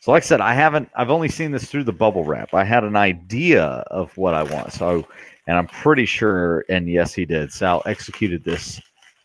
[0.00, 0.88] So, like I said, I haven't.
[0.94, 2.54] I've only seen this through the bubble wrap.
[2.54, 4.72] I had an idea of what I want.
[4.72, 5.06] So,
[5.46, 6.64] and I'm pretty sure.
[6.68, 7.52] And yes, he did.
[7.52, 8.80] Sal executed this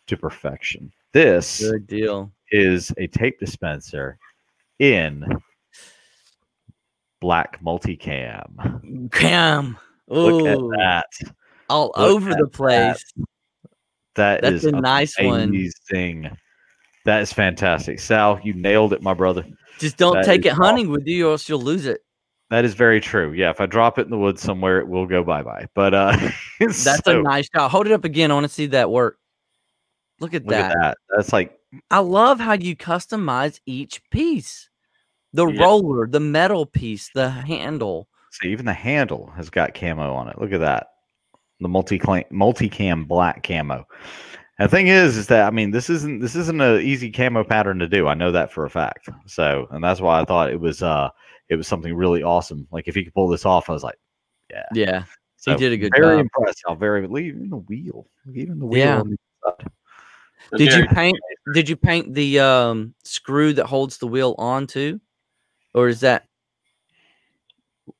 [0.06, 0.92] to perfection.
[1.12, 2.32] This Good deal.
[2.50, 4.18] is a tape dispenser
[4.78, 5.24] in
[7.20, 9.10] black multicam.
[9.12, 9.78] Cam.
[10.08, 11.34] Look at that.
[11.70, 13.04] all Look over the place.
[14.16, 15.70] That That's is a nice one.
[17.04, 18.00] That is fantastic.
[18.00, 19.44] Sal, you nailed it, my brother.
[19.78, 22.00] Just don't That take it hunting with you, or else you'll lose it.
[22.50, 23.32] That is very true.
[23.32, 25.66] Yeah, if I drop it in the woods somewhere, it will go bye bye.
[25.74, 26.16] But uh
[26.60, 27.70] That's so, a nice shot.
[27.70, 28.30] Hold it up again.
[28.30, 29.18] I want to see that work.
[30.20, 30.70] Look at look that.
[30.72, 30.98] at that.
[31.10, 31.58] That's like
[31.90, 34.68] I love how you customize each piece.
[35.32, 35.62] The Yeah.
[35.64, 38.08] roller, the metal piece, the handle.
[38.30, 40.40] see, even the handle has got camo on it.
[40.40, 40.88] Look at that.
[41.60, 43.86] The multi multicam black camo.
[44.58, 47.42] And the thing is, is that I mean, this isn't this isn't an easy camo
[47.42, 48.06] pattern to do.
[48.06, 49.08] I know that for a fact.
[49.26, 51.08] So, and that's why I thought it was uh
[51.48, 52.66] it was something really awesome.
[52.70, 53.98] Like if he could pull this off, I was like,
[54.50, 54.66] Yeah.
[54.72, 55.04] Yeah.
[55.36, 56.00] So he did a good job.
[56.02, 56.20] very job.
[56.36, 58.78] impressed how very even the wheel, even the wheel.
[58.78, 59.00] Yeah.
[59.00, 59.54] on the side.
[59.66, 59.72] So
[60.56, 61.18] Did you paint
[61.54, 65.00] did you paint the um screw that holds the wheel on too?
[65.74, 66.26] Or is that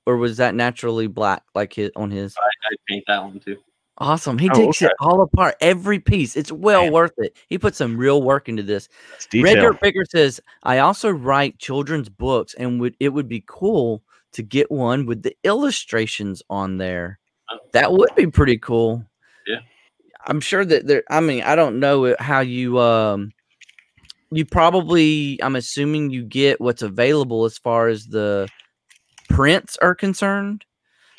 [0.06, 2.34] or was that naturally black like his on his?
[2.38, 3.58] I paint that one too.
[3.98, 4.38] Awesome.
[4.38, 6.36] He Oh, takes it all apart, every piece.
[6.36, 6.92] It's well Man.
[6.92, 7.36] worth it.
[7.48, 8.88] He put some real work into this.
[9.14, 9.54] It's Red.
[9.60, 14.42] Dirt Baker says, I also write children's books and would it would be cool to
[14.42, 17.20] get one with the illustrations on there.
[17.50, 17.58] Oh.
[17.72, 19.04] That would be pretty cool.
[20.26, 23.32] I'm sure that there I mean, I don't know how you um
[24.30, 28.48] you probably I'm assuming you get what's available as far as the
[29.28, 30.64] prints are concerned.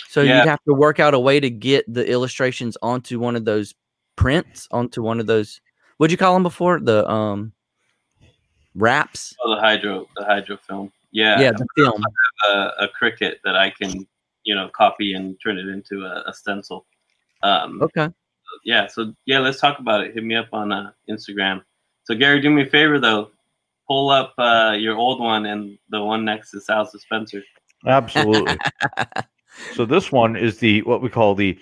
[0.10, 0.38] So Yeah.
[0.40, 3.74] you'd have to work out a way to get the illustrations onto one of those
[4.16, 5.62] prints, onto one of those
[5.98, 6.80] what'd you call them before?
[6.80, 7.54] The um
[8.76, 9.36] wraps.
[9.44, 10.92] Oh, the hydro, the hydro film.
[11.12, 12.04] Yeah, Yeah, the film.
[12.50, 12.50] a,
[12.80, 14.06] a Cricut that I can,
[14.44, 16.86] you know, copy and turn it into a, a stencil.
[17.42, 18.10] Um, Okay.
[18.64, 20.14] Yeah, so yeah, let's talk about it.
[20.14, 21.62] Hit me up on uh, Instagram.
[22.04, 23.30] So Gary, do me a favor though,
[23.88, 27.42] pull up uh, your old one and the one next to Sal's Spencer.
[27.86, 28.58] Absolutely.
[29.74, 31.58] so this one is the what we call the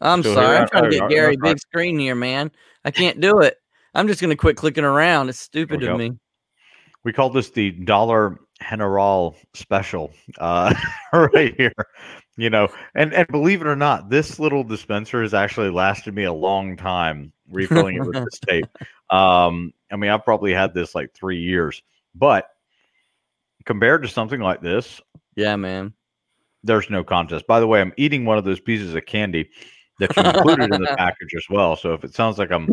[0.00, 0.58] I'm So sorry.
[0.58, 2.50] I'm trying to get I- Gary I- big screen here, man.
[2.84, 3.56] I can't do it.
[3.94, 5.28] I'm just gonna quit clicking around.
[5.28, 5.98] It's stupid we of go.
[5.98, 6.12] me.
[7.04, 8.38] We call this the dollar
[8.68, 10.74] general special uh,
[11.12, 11.72] right here.
[12.36, 16.24] You know, and and believe it or not, this little dispenser has actually lasted me
[16.24, 18.66] a long time refilling it with this tape.
[19.10, 21.80] Um, I mean, I've probably had this like three years,
[22.14, 22.48] but
[23.64, 25.00] compared to something like this,
[25.36, 25.92] Yeah, man.
[26.64, 27.46] there's no contest.
[27.46, 29.48] By the way, I'm eating one of those pieces of candy
[30.00, 31.76] that you included in the package as well.
[31.76, 32.66] So if it sounds like I'm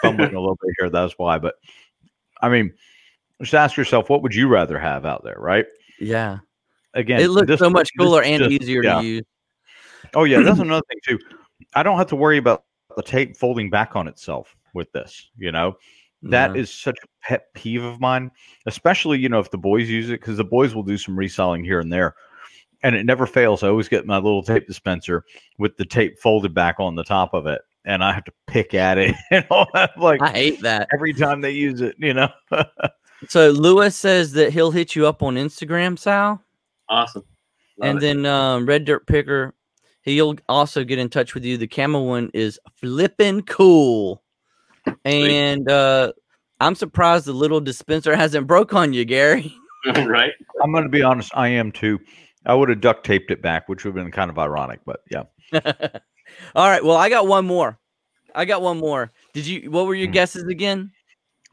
[0.00, 1.38] fumbling a little bit here, that's why.
[1.38, 1.56] But
[2.40, 2.72] I mean,
[3.42, 5.66] just ask yourself, what would you rather have out there, right?
[5.98, 6.38] Yeah.
[6.96, 9.00] Again, it looks so much cooler and just- easier yeah.
[9.00, 9.24] to use.
[10.14, 11.18] Oh yeah, that's another thing too.
[11.74, 12.64] I don't have to worry about
[12.96, 15.30] the tape folding back on itself with this.
[15.36, 15.76] You know,
[16.22, 18.30] that is such a pet peeve of mine,
[18.66, 21.64] especially you know if the boys use it because the boys will do some reselling
[21.64, 22.14] here and there,
[22.82, 23.62] and it never fails.
[23.62, 25.24] I always get my little tape dispenser
[25.58, 28.72] with the tape folded back on the top of it, and I have to pick
[28.74, 29.14] at it.
[29.50, 29.66] Know,
[29.98, 30.88] like I hate that.
[30.94, 31.94] every time they use it.
[31.98, 32.28] You know,
[33.28, 36.42] So Lewis says that he'll hit you up on Instagram, Sal.
[36.88, 37.22] Awesome.
[37.78, 38.00] Love and it.
[38.00, 39.54] then um, Red Dirt Picker,
[40.02, 41.56] he'll also get in touch with you.
[41.56, 44.22] The camel one is flipping cool.
[45.04, 46.12] And uh,
[46.60, 49.52] I'm surprised the little dispenser hasn't broke on you, Gary.
[50.06, 50.32] right?
[50.62, 51.30] I'm going to be honest.
[51.34, 51.98] I am too.
[52.44, 55.00] I would have duct taped it back, which would have been kind of ironic, but
[55.10, 55.24] yeah.
[56.54, 56.84] All right.
[56.84, 57.78] Well, I got one more.
[58.34, 59.12] I got one more.
[59.32, 59.70] Did you?
[59.70, 60.12] What were your Hmm.
[60.12, 60.92] guesses again?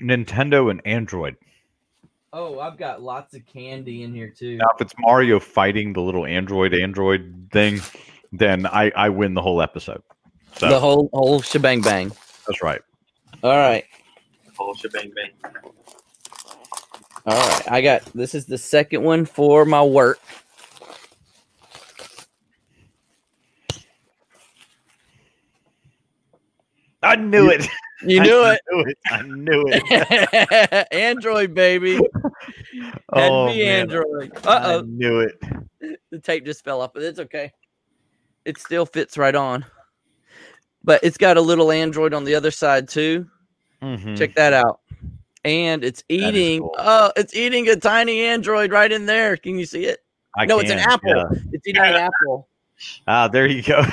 [0.01, 1.35] Nintendo and Android.
[2.35, 4.57] Oh, I've got lots of candy in here too.
[4.57, 7.79] Now, if it's Mario fighting the little android android thing,
[8.31, 10.01] then I I win the whole episode.
[10.57, 12.11] So The whole whole shebang bang.
[12.47, 12.81] that's right.
[13.43, 13.85] All right.
[14.57, 15.53] Whole shebang bang.
[17.27, 17.71] All right.
[17.71, 20.19] I got this is the second one for my work.
[27.03, 27.67] I knew it.
[28.05, 28.61] You I knew it.
[28.71, 28.97] Knew it.
[29.09, 30.87] I knew it.
[30.93, 31.99] Android baby.
[33.15, 33.81] Oh, to be man.
[33.81, 34.31] Android.
[34.45, 34.81] Uh I oh.
[34.81, 35.39] knew it.
[36.09, 37.51] The tape just fell off, but it's okay.
[38.45, 39.65] It still fits right on.
[40.83, 43.29] But it's got a little Android on the other side too.
[43.83, 44.17] Mhm.
[44.17, 44.79] Check that out.
[45.45, 46.61] And it's eating.
[46.61, 46.75] cool.
[46.79, 49.37] Oh, it's eating a tiny Android right in there.
[49.37, 49.99] Can you see it?
[50.37, 51.09] I no, it's an apple.
[51.15, 51.25] yeah.
[51.51, 52.47] It's eating an apple.
[53.07, 53.85] Ah, there you go.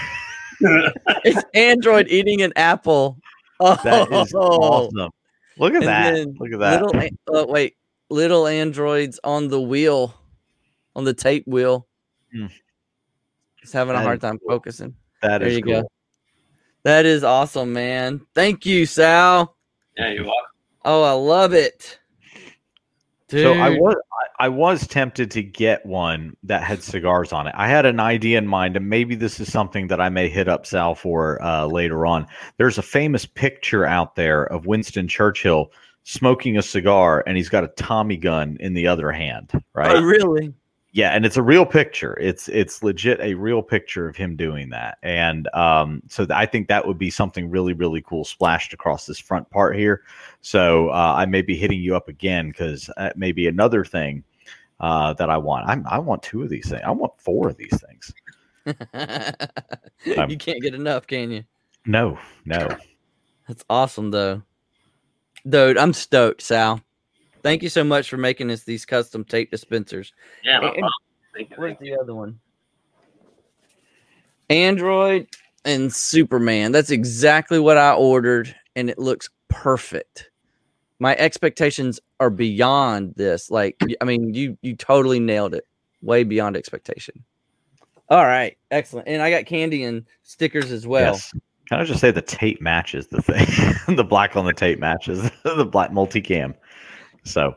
[1.24, 3.18] It's Android eating an apple.
[3.60, 4.38] Oh, That is oh.
[4.40, 5.10] awesome.
[5.58, 6.40] Look at And that.
[6.40, 6.82] Look at that.
[6.82, 7.76] Little, an- oh, uh, wait,
[8.08, 10.14] little androids on the wheel,
[10.96, 11.86] on the tape wheel.
[12.32, 12.46] Hmm.
[13.60, 14.48] Just having a hard time cool.
[14.56, 14.94] focusing.
[15.22, 15.82] That there is you cool.
[15.82, 15.88] go.
[16.84, 18.22] That is awesome, man.
[18.34, 19.54] Thank you, Sal.
[19.98, 20.46] Yeah, you're welcome.
[20.86, 21.99] Oh, I love it.
[23.30, 23.42] Dude.
[23.42, 23.94] So I was
[24.40, 27.54] I, I was tempted to get one that had cigars on it.
[27.56, 30.48] I had an idea in mind, and maybe this is something that I may hit
[30.48, 32.26] up Sal for uh, later on.
[32.56, 35.72] There's a famous picture out there of Winston Churchill
[36.02, 39.50] smoking a cigar, and he's got a Tommy gun in the other hand.
[39.74, 39.94] Right?
[39.94, 40.52] Oh, really?
[40.92, 42.18] Yeah, and it's a real picture.
[42.20, 46.46] It's it's legit a real picture of him doing that, and um, so th- I
[46.46, 50.02] think that would be something really really cool splashed across this front part here.
[50.40, 54.24] So uh, I may be hitting you up again because that may be another thing
[54.80, 55.68] uh, that I want.
[55.68, 56.82] I I want two of these things.
[56.84, 58.12] I want four of these things.
[60.28, 61.44] you can't get enough, can you?
[61.86, 62.68] No, no.
[63.46, 64.42] That's awesome, though.
[65.48, 66.80] Dude, I'm stoked, Sal.
[67.42, 70.12] Thank you so much for making us these custom tape dispensers.
[70.44, 70.84] Yeah, no And-
[71.34, 71.56] Thank you.
[71.58, 71.96] Where's Thank you.
[71.96, 72.38] the other one?
[74.48, 75.28] Android
[75.64, 76.72] and Superman.
[76.72, 80.30] That's exactly what I ordered, and it looks perfect.
[80.98, 83.50] My expectations are beyond this.
[83.50, 85.66] Like, I mean, you you totally nailed it.
[86.02, 87.22] Way beyond expectation.
[88.08, 89.06] All right, excellent.
[89.06, 91.12] And I got candy and stickers as well.
[91.12, 91.30] Yes.
[91.68, 93.46] Can I just say the tape matches the thing?
[93.96, 96.54] the black on the tape matches the black multicam.
[97.24, 97.54] So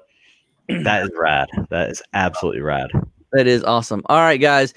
[0.67, 1.47] that is rad.
[1.69, 2.89] That is absolutely rad.
[3.31, 4.03] That is awesome.
[4.07, 4.73] All right, guys,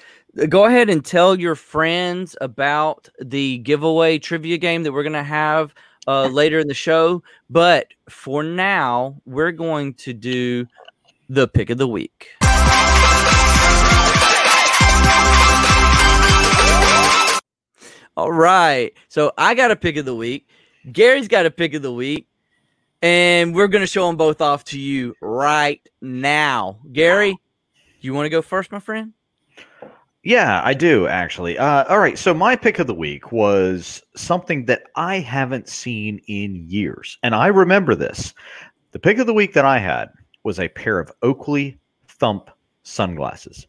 [0.49, 5.23] go ahead and tell your friends about the giveaway trivia game that we're going to
[5.23, 5.75] have
[6.07, 7.23] uh, later in the show.
[7.51, 10.67] But for now, we're going to do
[11.29, 12.29] the pick of the week.
[18.17, 18.95] All right.
[19.09, 20.49] So I got a pick of the week.
[20.91, 22.27] Gary's got a pick of the week.
[23.07, 26.81] And we're going to show them both off to you right now.
[26.93, 27.39] Gary,
[28.01, 29.13] you want to go first, my friend?
[30.25, 31.57] Yeah, I do actually.
[31.57, 36.21] Uh, all right, so my pick of the week was something that I haven't seen
[36.27, 38.35] in years, and I remember this.
[38.91, 40.09] The pick of the week that I had
[40.43, 41.79] was a pair of Oakley
[42.09, 42.51] Thump
[42.83, 43.69] sunglasses.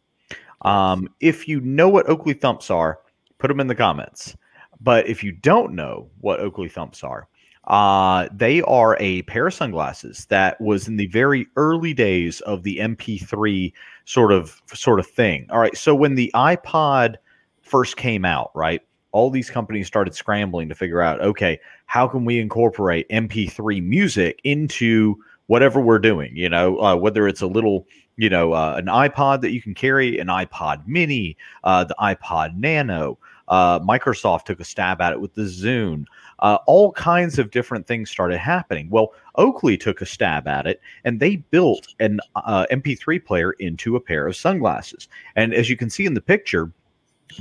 [0.62, 2.98] Um, if you know what Oakley Thumps are,
[3.38, 4.36] put them in the comments.
[4.80, 7.28] But if you don't know what Oakley Thumps are,
[7.68, 12.62] Uh, they are a pair of sunglasses that was in the very early days of
[12.62, 13.72] the MP3
[14.06, 15.46] sort of sort of thing.
[15.50, 17.16] All right, so when the iPod
[17.60, 18.80] first came out, right,
[19.12, 24.40] all these companies started scrambling to figure out, okay, how can we incorporate MP3 music
[24.44, 25.16] into
[25.46, 26.34] whatever we're doing?
[26.34, 27.86] You know, uh, whether it's a little
[28.18, 32.58] you know, uh, an iPod that you can carry, an iPod Mini, uh, the iPod
[32.58, 33.16] Nano.
[33.48, 36.04] Uh, Microsoft took a stab at it with the Zune.
[36.38, 38.88] Uh, all kinds of different things started happening.
[38.90, 43.96] Well, Oakley took a stab at it, and they built an uh, MP3 player into
[43.96, 45.08] a pair of sunglasses.
[45.34, 46.72] And as you can see in the picture,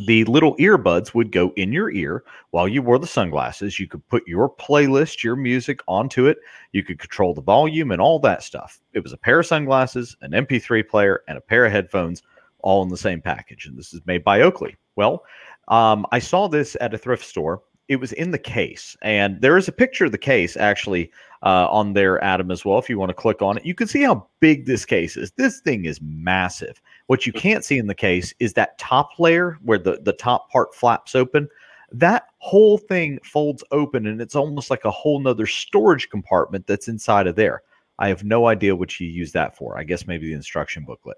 [0.06, 3.80] the little earbuds would go in your ear while you wore the sunglasses.
[3.80, 6.38] You could put your playlist, your music onto it.
[6.74, 8.80] You could control the volume and all that stuff.
[8.94, 12.22] It was a pair of sunglasses, an MP3 player, and a pair of headphones
[12.60, 13.66] all in the same package.
[13.66, 14.76] And this is made by Oakley.
[14.96, 15.24] Well,
[15.68, 17.62] um, I saw this at a thrift store.
[17.88, 21.10] It was in the case, and there is a picture of the case actually
[21.44, 22.80] uh, on there, Adam, as well.
[22.80, 25.32] If you want to click on it, you can see how big this case is.
[25.38, 26.82] This thing is massive.
[27.08, 30.52] What you can't see in the case is that top layer where the, the top
[30.52, 31.48] part flaps open.
[31.92, 36.90] That whole thing folds open and it's almost like a whole nother storage compartment that's
[36.90, 37.62] inside of there.
[38.00, 39.78] I have no idea what you use that for.
[39.78, 41.18] I guess maybe the instruction booklet.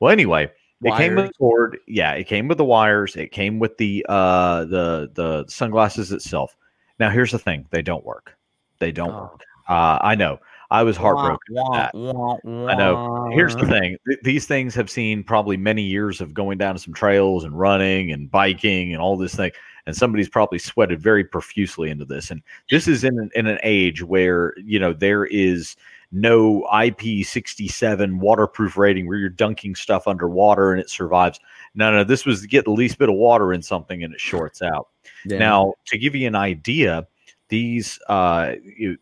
[0.00, 0.50] Well, anyway,
[0.84, 1.78] it came with the cord.
[1.86, 3.16] Yeah, it came with the wires.
[3.16, 6.56] It came with the uh the the sunglasses itself.
[6.98, 8.36] Now here's the thing: they don't work.
[8.78, 9.22] They don't Oh.
[9.22, 9.42] work.
[9.68, 10.38] Uh, I know.
[10.72, 11.56] I was heartbroken.
[11.58, 11.94] at that.
[11.94, 13.30] I know.
[13.32, 16.94] Here's the thing: Th- these things have seen probably many years of going down some
[16.94, 19.52] trails and running and biking and all this thing,
[19.86, 22.30] and somebody's probably sweated very profusely into this.
[22.30, 25.76] And this is in an, in an age where you know there is
[26.12, 31.40] no IP67 waterproof rating where you're dunking stuff underwater and it survives.
[31.74, 34.20] No, no, this was to get the least bit of water in something and it
[34.20, 34.88] shorts out.
[35.24, 35.38] Yeah.
[35.38, 37.06] Now, to give you an idea,
[37.48, 38.52] these uh,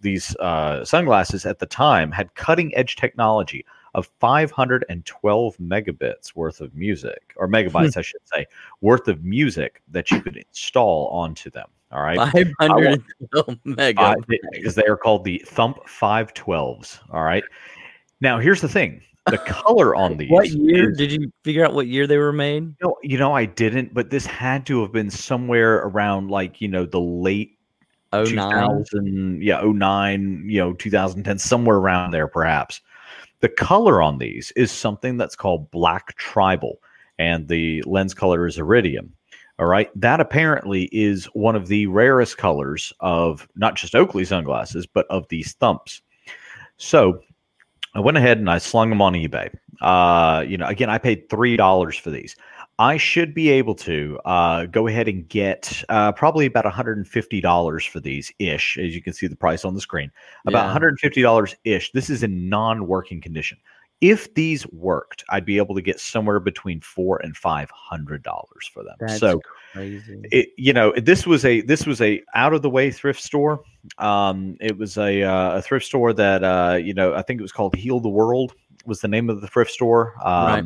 [0.00, 6.74] these uh, sunglasses at the time had cutting edge technology of 512 megabits worth of
[6.74, 8.46] music, or megabytes, I should say,
[8.80, 11.68] worth of music that you could install onto them.
[11.92, 13.02] All right, five hundred
[13.64, 14.00] mega.
[14.00, 14.14] uh,
[14.52, 17.00] because they are called the Thump 512s.
[17.10, 17.42] All right.
[18.20, 20.30] Now, here's the thing: the color on these.
[20.30, 22.74] what year is- did you figure out what year they were made?
[22.82, 26.68] no, you know, I didn't, but this had to have been somewhere around like you
[26.68, 27.56] know the late
[28.12, 28.84] Oh nine.
[28.84, 32.80] 2000, yeah, 09, you know, 2010, somewhere around there, perhaps.
[33.38, 36.80] The color on these is something that's called black tribal,
[37.18, 39.12] and the lens color is iridium.
[39.60, 39.90] All right.
[39.94, 45.28] That apparently is one of the rarest colors of not just Oakley sunglasses, but of
[45.28, 46.00] these thumps.
[46.78, 47.20] So
[47.94, 49.54] I went ahead and I slung them on eBay.
[49.82, 52.36] Uh, you know, again, I paid $3 for these.
[52.78, 58.00] I should be able to uh, go ahead and get uh, probably about $150 for
[58.00, 60.10] these ish, as you can see the price on the screen.
[60.46, 60.78] About Yeah.
[60.78, 61.92] $150 ish.
[61.92, 63.58] This is in non working condition.
[64.00, 68.70] If these worked, I'd be able to get somewhere between four and five hundred dollars
[68.72, 68.96] for them.
[68.98, 69.40] That's so
[69.72, 70.22] crazy.
[70.32, 73.62] it, you know, this was a this was a out of the way thrift store.
[73.98, 77.42] Um, it was a uh, a thrift store that uh, you know I think it
[77.42, 78.54] was called Heal the World
[78.86, 80.14] was the name of the thrift store.
[80.24, 80.64] Um, Right.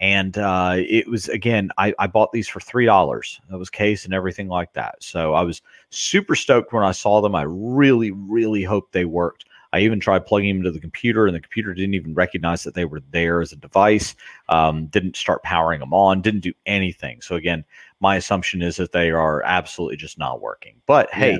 [0.00, 3.40] And uh, it was again, I, I bought these for three dollars.
[3.50, 5.02] That was case and everything like that.
[5.02, 5.60] So I was
[5.90, 7.34] super stoked when I saw them.
[7.34, 9.46] I really, really hoped they worked.
[9.72, 12.74] I even tried plugging them into the computer, and the computer didn't even recognize that
[12.74, 14.14] they were there as a device.
[14.48, 16.22] Um, didn't start powering them on.
[16.22, 17.20] Didn't do anything.
[17.20, 17.64] So again,
[18.00, 20.80] my assumption is that they are absolutely just not working.
[20.86, 21.38] But hey, Yeah.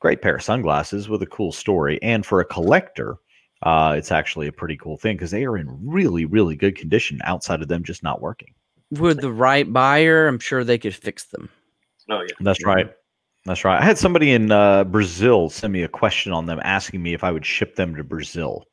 [0.00, 3.16] great pair of sunglasses with a cool story, and for a collector,
[3.62, 7.20] uh, it's actually a pretty cool thing because they are in really, really good condition
[7.24, 8.52] outside of them just not working.
[8.90, 11.48] With the right buyer, I'm sure they could fix them.
[12.10, 12.34] Oh yeah.
[12.40, 12.92] That's right.
[13.44, 13.80] That's right.
[13.80, 17.24] I had somebody in uh, Brazil send me a question on them asking me if
[17.24, 18.66] I would ship them to Brazil.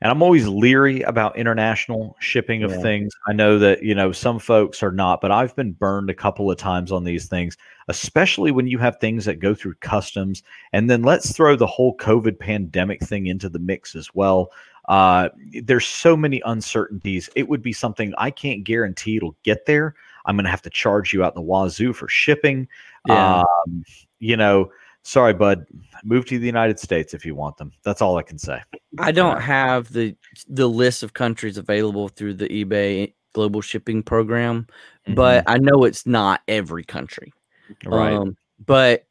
[0.00, 2.82] And I'm always leery about international shipping of Yeah.
[2.82, 3.12] things.
[3.26, 6.50] I know that, you know, some folks are not, but I've been burned a couple
[6.50, 7.56] of times on these things,
[7.88, 10.42] especially when you have things that go through customs.
[10.72, 14.52] And then let's throw the whole COVID pandemic thing into the mix as well.
[14.88, 15.30] Uh,
[15.64, 17.28] there's so many uncertainties.
[17.34, 19.96] It would be something I can't guarantee it'll get there.
[20.28, 22.68] I'm going to have to charge you out in the wazoo for shipping.
[23.06, 23.40] Yeah.
[23.40, 23.82] Um,
[24.20, 24.70] you know,
[25.02, 25.66] sorry, bud.
[26.04, 27.72] Move to the United States if you want them.
[27.82, 28.60] That's all I can say.
[28.98, 30.14] I don't have the
[30.46, 34.66] the list of countries available through the eBay global shipping program,
[35.14, 37.32] but I know it's not every country.
[37.70, 37.88] Mm-hmm.
[37.88, 38.12] right.
[38.12, 39.06] Um, but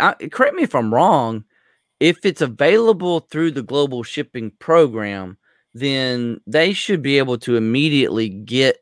[0.00, 1.44] I, correct me if I'm wrong.
[1.98, 5.38] If it's available through the global shipping program,
[5.74, 8.78] then they should be able to immediately get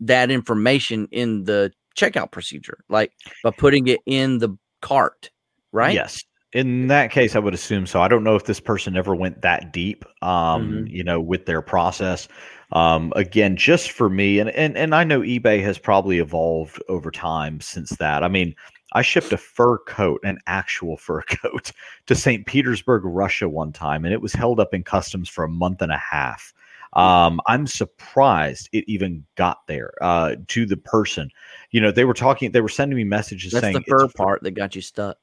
[0.00, 5.30] that information in the checkout procedure, like by putting it in the cart,
[5.72, 5.94] right?
[5.94, 6.24] Yes.
[6.52, 8.00] In that case, I would assume so.
[8.00, 10.90] I don't know if this person ever went that deep, um, Mhm.
[10.90, 12.28] you know, with their process.
[12.70, 17.10] Um, again, just for me, and, and and I know eBay has probably evolved over
[17.10, 18.22] time since that.
[18.22, 18.54] I mean,
[18.92, 21.72] I shipped a fur coat, an actual fur coat,
[22.06, 22.46] to St.
[22.46, 25.92] Petersburg, Russia one time, and it was held up in customs for a month and
[25.92, 26.52] a half.
[26.94, 31.30] Um, I'm surprised it even got there uh, to the person.
[31.70, 34.42] You know, they were talking, they were sending me messages That's saying the fur part
[34.42, 35.18] that got you stuck.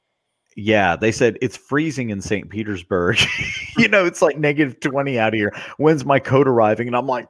[0.56, 2.48] yeah, they said it's freezing in St.
[2.50, 3.18] Petersburg.
[3.78, 5.54] you know, it's like negative 20 out here.
[5.78, 6.88] When's my coat arriving?
[6.88, 7.28] And I'm like,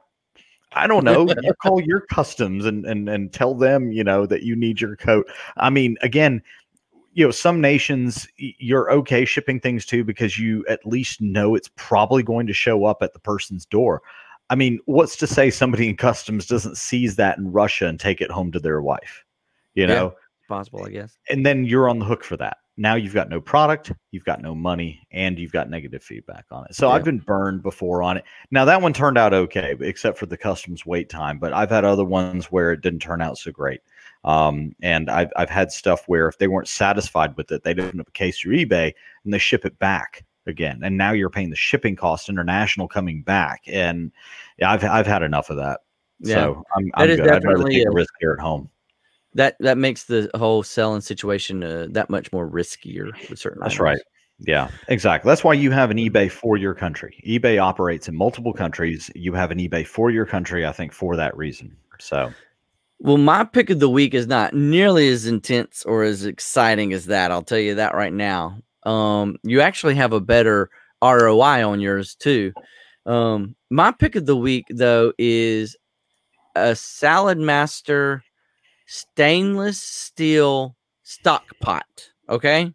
[0.75, 1.27] I don't know.
[1.29, 4.95] You call your customs and and and tell them, you know, that you need your
[4.95, 5.27] coat.
[5.57, 6.41] I mean, again,
[7.13, 11.69] you know, some nations you're okay shipping things to because you at least know it's
[11.75, 14.01] probably going to show up at the person's door.
[14.53, 18.21] I mean, what's to say somebody in customs doesn't seize that in Russia and take
[18.21, 19.25] it home to their wife?
[19.73, 19.93] You Yeah.
[19.95, 20.15] know,
[20.47, 21.17] Possible, I guess.
[21.27, 22.57] and then you're on the hook for that.
[22.77, 26.65] Now you've got no product, you've got no money, and you've got negative feedback on
[26.69, 26.75] it.
[26.75, 26.93] So Yeah.
[26.93, 28.25] I've been burned before on it.
[28.51, 31.39] Now that one turned out okay, except for the customs wait time.
[31.39, 33.81] But I've had other ones where it didn't turn out so great.
[34.23, 37.99] Um, and I've I've had stuff where if they weren't satisfied with it, they'd open
[37.99, 38.93] up a case through eBay
[39.23, 40.81] and they ship it back again.
[40.83, 43.61] And now you're paying the shipping cost international coming back.
[43.67, 44.11] And
[44.57, 45.81] yeah, I've I've had enough of that.
[46.19, 46.35] Yeah.
[46.35, 47.27] So I'm, That I'm is good.
[47.27, 48.69] I'd rather definitely take a- risk here at home.
[49.35, 53.61] That that makes the whole selling situation uh, that much more riskier with certain.
[53.61, 53.99] That's right.
[54.39, 55.29] Yeah, exactly.
[55.29, 57.19] That's why you have an eBay for your country.
[57.25, 59.09] eBay operates in multiple countries.
[59.15, 61.75] You have an eBay for your country, I think, for that reason.
[61.99, 62.31] So,
[62.99, 67.05] Well, my pick of the week is not nearly as intense or as exciting as
[67.05, 67.31] that.
[67.31, 68.57] I'll tell you that right now.
[68.85, 70.69] Um, you actually have a better
[71.01, 72.53] ROI on yours too.
[73.05, 75.75] Um, my pick of the week though is
[76.55, 78.21] a Saladmaster
[78.85, 81.85] stainless steel stock pot.
[82.29, 82.73] Okay.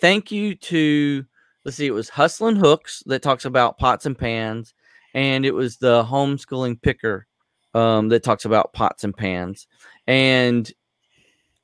[0.00, 1.24] Thank you to
[1.64, 4.74] let's see, it was Hustlin' Hooks that talks about pots and pans,
[5.14, 7.26] and it was the homeschooling picker
[7.74, 9.66] um, that talks about pots and pans.
[10.06, 10.70] And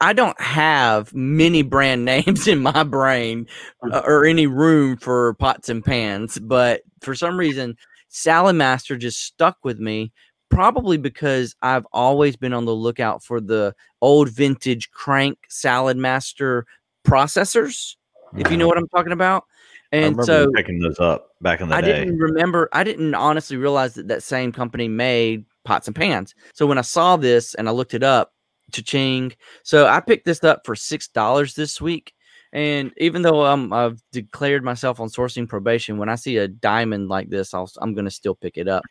[0.01, 3.47] I don't have many brand names in my brain
[3.91, 7.77] uh, or any room for pots and pans, but for some reason,
[8.11, 10.13] Saladmaster just stuck with me.
[10.51, 16.63] Probably because I've always been on the lookout for the old vintage crank Saladmaster
[17.07, 17.97] processors,
[18.35, 19.45] if you know what I'm talking about.
[19.93, 22.05] And so picking those up back in the I day.
[22.05, 22.71] didn't remember.
[22.73, 26.35] I didn't honestly realize that that same company made pots and pans.
[26.55, 28.33] So when I saw this and I looked it up,
[28.73, 29.33] cha-ching.
[29.63, 32.13] So I picked this up for six dollars this week.
[32.53, 37.09] And even though I'm, I've declared myself on sourcing probation, when I see a diamond
[37.09, 38.85] like this, I'll, I'm going to still pick it up.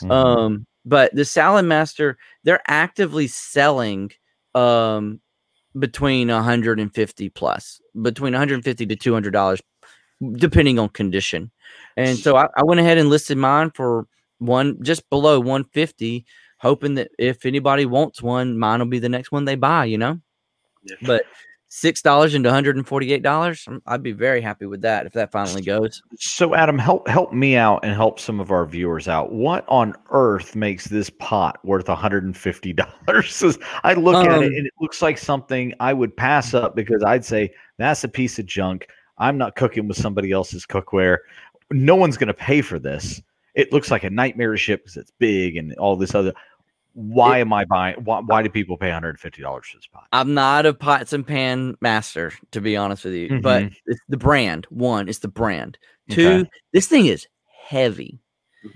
[0.00, 0.10] Mhm.
[0.10, 2.14] Um, but the Saladmaster,
[2.44, 4.10] they're actively selling
[4.54, 5.20] um
[5.78, 9.62] between 150 plus, between 150 to 200 dollars,
[10.32, 11.50] depending on condition.
[11.96, 14.06] And so I, I went ahead and listed mine for
[14.38, 16.24] one just below 150,
[16.62, 19.84] hoping that if anybody wants one, mine will be the next one they buy.
[19.84, 20.20] You know,
[20.84, 20.96] Yeah.
[21.02, 21.24] but
[21.68, 26.02] six dollars into 148 dollars, I'd be very happy with that if that finally goes.
[26.18, 29.32] so, Adam, help help me out and help some of our viewers out.
[29.32, 33.42] What on earth makes this pot worth one hundred and fifty dollars?
[33.84, 37.02] I look at Um, it and it looks like something I would pass up because
[37.02, 38.86] I'd say that's a piece of junk.
[39.18, 41.18] I'm not cooking with somebody else's cookware.
[41.70, 43.20] No one's going to pay for this.
[43.54, 46.32] It looks like a nightmare ship because it's big and all this other.
[46.94, 47.96] Why am I buying?
[48.04, 50.06] Why, why do people pay 150 dollars for this pot?
[50.12, 54.16] I'm not a pots and pan master, to be honest with you, but it's the
[54.16, 54.66] brand.
[54.70, 55.78] One, it's the brand.
[56.10, 56.50] Two, Okay.
[56.72, 57.26] this thing is
[57.66, 58.20] heavy.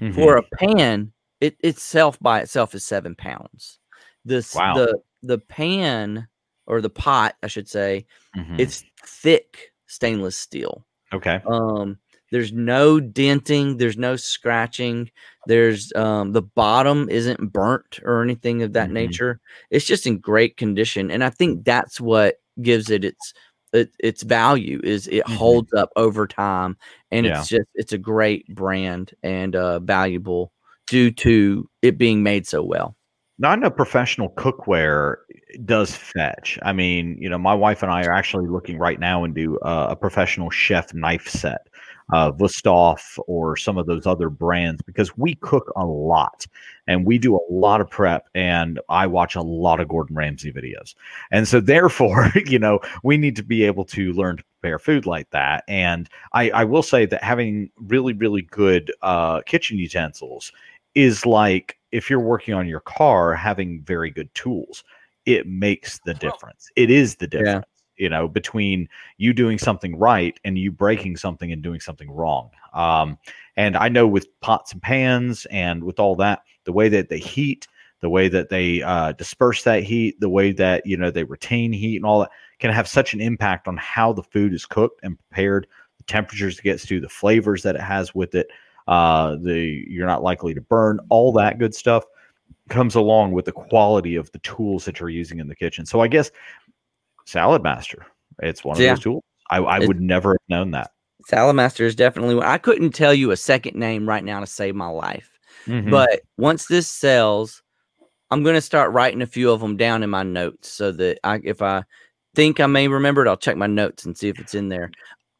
[0.00, 0.14] Mhm.
[0.14, 3.78] For a pan, it itself by itself is seven pounds.
[4.24, 4.74] This Wow.
[4.74, 6.28] the the pan
[6.66, 8.06] or the pot, I should say,
[8.36, 8.58] Mhm.
[8.60, 10.86] it's thick stainless steel.
[11.12, 11.40] okay.
[11.46, 11.98] Um,
[12.30, 15.10] there's no denting, there's no scratching,
[15.46, 18.94] there's um the bottom isn't burnt or anything of that Mhm.
[18.94, 19.40] nature.
[19.70, 23.34] It's just in great condition, and I think that's what gives it its
[23.72, 25.36] it, its value is it Mhm.
[25.36, 26.76] holds up over time,
[27.10, 27.38] and Yeah.
[27.40, 30.52] it's just it's a great brand and uh, valuable
[30.88, 32.96] due to it being made so well.
[33.38, 35.16] Now, I know professional cookware
[35.66, 36.58] does fetch.
[36.62, 39.88] I mean, you know, my wife and I are actually looking right now into uh,
[39.90, 41.66] a professional chef knife set,
[42.12, 46.46] uh, Wüsthof or some of those other brands, because we cook a lot
[46.86, 48.28] and we do a lot of prep.
[48.34, 50.94] And I watch a lot of Gordon Ramsay videos,
[51.30, 55.06] and so therefore, you know, we need to be able to learn to prepare food
[55.06, 55.64] like that.
[55.68, 60.52] And I, I will say that having really, really good uh, kitchen utensils
[60.96, 64.82] is like if you're working on your car having very good tools
[65.26, 67.60] it makes the difference it is the Yeah.
[67.96, 72.50] You know, between you doing something right and you breaking something and doing something wrong.
[72.74, 73.18] Um,
[73.56, 77.18] and I know with pots and pans and with all that, the way that they
[77.18, 77.66] heat,
[78.00, 81.72] the way that they uh, disperse that heat, the way that you know they retain
[81.72, 85.00] heat and all that can have such an impact on how the food is cooked
[85.02, 85.66] and prepared,
[85.96, 88.48] the temperatures it gets to, the flavors that it has with it.
[88.86, 92.04] Uh, the you're not likely to burn all that good stuff
[92.68, 95.86] comes along with the quality of the tools that you're using in the kitchen.
[95.86, 96.30] So I guess
[97.26, 98.02] Saladmaster,
[98.42, 98.94] it's one of Yeah.
[98.94, 99.24] those tools.
[99.50, 100.90] I, I would never have known that.
[101.30, 102.40] Saladmaster is definitely.
[102.42, 105.30] I couldn't tell you a second name right now to save my life.
[105.66, 105.90] Mhm.
[105.90, 107.62] But once this sells,
[108.30, 111.18] I'm going to start writing a few of them down in my notes so that
[111.24, 111.82] I, if I
[112.34, 114.90] think I may remember it, I'll check my notes and see if it's in there.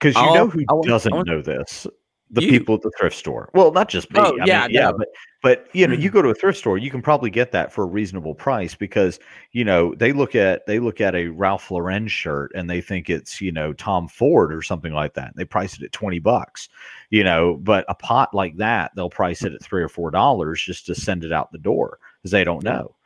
[0.01, 1.87] Because you I'll- know who I want- I doesn't want- know this?
[2.31, 2.49] The You.
[2.49, 3.51] people at the thrift store.
[3.55, 4.19] Well, not just me.
[4.19, 5.09] Oh, I yeah, mean, yeah, but
[5.43, 7.85] but you know, you go to a thrift store, you can probably get that for
[7.85, 9.21] a reasonable price because
[9.53, 13.09] you know they look at they look at a Ralph Lauren shirt and they think
[13.09, 15.37] it's you know Tom Ford or something like that.
[15.37, 16.69] They price it at twenty bucks,
[17.11, 17.55] you know.
[17.63, 20.97] But a pot like that, they'll price it at three or four dollars just to
[20.97, 22.97] send it out the door because they don't know.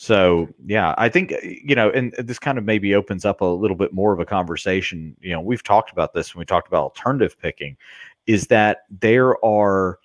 [0.00, 3.44] So yeah, I think uh, you know, and this kind of maybe opens up a
[3.44, 5.14] little bit more of a conversation.
[5.20, 7.76] You know, we've talked about this when we talked about alternative picking,
[8.26, 9.98] is that there are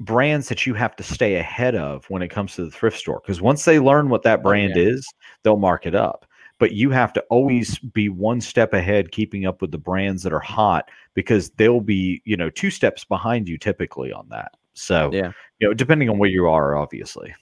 [0.00, 3.20] brands that you have to stay ahead of when it comes to the thrift store
[3.22, 4.82] because once they learn what that Oh, brand yeah.
[4.82, 5.06] is,
[5.42, 6.26] they'll mark it up.
[6.58, 10.32] But you have to always be one step ahead, keeping up with the brands that
[10.32, 14.52] are hot because they'll be, you know, two steps behind you typically on that.
[14.72, 15.32] So, Yeah.
[15.58, 17.34] you know, depending on where you are, obviously.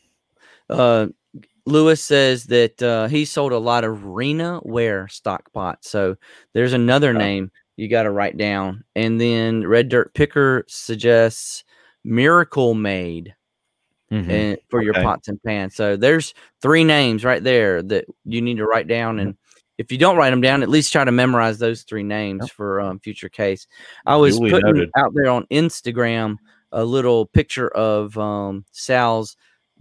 [0.69, 1.09] Uh,
[1.67, 5.91] Lewis says that uh, he sold a lot of Rena ware stock pots.
[5.91, 6.17] So
[6.53, 7.19] there's another Oh.
[7.19, 8.85] name you got to write down.
[8.95, 11.65] And then Red Dirt Picker suggests
[12.05, 13.35] Miracle Maid
[14.13, 14.29] Mhm.
[14.29, 15.75] and for your pots and pans.
[15.75, 19.17] So there's three names right there that you need to write down.
[19.17, 19.29] Mm-hmm.
[19.29, 19.37] And
[19.79, 22.81] if you don't write them down, at least try to memorize those three names for
[22.81, 23.67] um, future case.
[24.07, 24.91] I was Duly putting noted.
[24.97, 26.37] out there on Instagram
[26.71, 29.37] a little picture of um, Sal's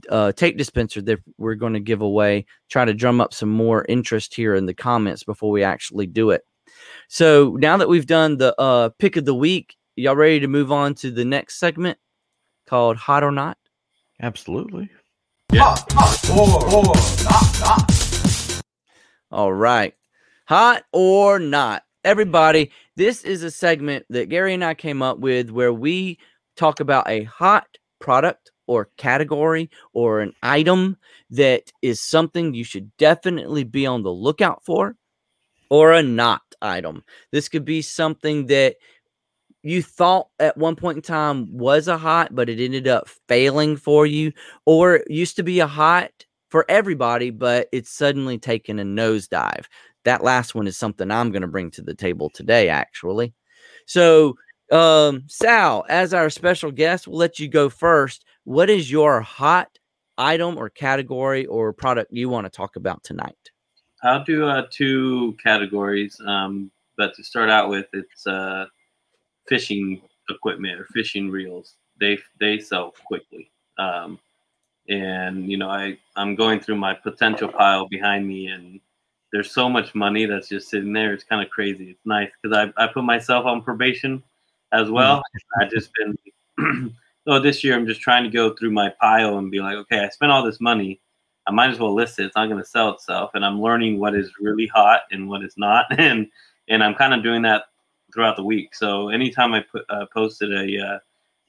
[0.10, 2.46] uh, tape dispenser that we're going to give away.
[2.70, 6.32] Try to drum up some more interest here in the comments before we actually do
[6.32, 6.44] it.
[7.14, 10.72] So now that we've done the uh, pick of the week, y'all ready to move
[10.72, 12.00] on to the next segment
[12.66, 13.56] called Hot or Not?
[14.20, 14.90] Absolutely.
[15.52, 15.76] Yeah.
[19.30, 19.94] All right.
[20.48, 21.84] Hot or not.
[22.04, 26.18] Everybody, this is a segment that Gary and I came up with where we
[26.58, 27.68] talk about a hot
[28.02, 30.98] product or category or an item
[31.30, 34.96] that is something you should definitely be on the lookout for
[35.74, 37.04] or a not item.
[37.32, 38.76] This could be something that
[39.64, 43.76] you thought at one point in time was a hot, but it ended up failing
[43.76, 44.32] for you,
[44.68, 46.12] or it used to be a hot
[46.52, 49.66] for everybody, but it's suddenly taken a nosedive.
[50.06, 53.34] That last one is something I'm going to bring to the table today, actually.
[53.88, 54.36] So,
[54.72, 58.26] um, Sal, as our special guest, we'll let you go first.
[58.44, 59.70] What is your hot
[60.20, 63.53] item or category or product you want to talk about tonight?
[64.04, 66.20] I'll do uh, two categories.
[66.26, 68.66] Um, but to start out with, it's uh,
[69.48, 71.76] fishing equipment or fishing reels.
[72.00, 73.50] They they sell quickly.
[73.78, 74.20] Um,
[74.90, 78.80] and you know, I I'm going through my potential pile behind me, and
[79.32, 81.14] there's so much money that's just sitting there.
[81.14, 81.92] It's kind of crazy.
[81.92, 84.22] It's nice because I I put myself on probation
[84.74, 85.22] as well.
[85.62, 86.94] I just been.
[87.28, 90.00] so this year, I'm just trying to go through my pile and be like, okay,
[90.00, 91.00] I spent all this money.
[91.46, 92.26] I might as well list it.
[92.26, 95.44] It's not going to sell itself, and I'm learning what is really hot and what
[95.44, 96.28] is not, and
[96.70, 97.66] and I'm kind of doing that
[98.14, 98.76] throughout the week.
[98.76, 101.00] So anytime I put uh, posted a, uh,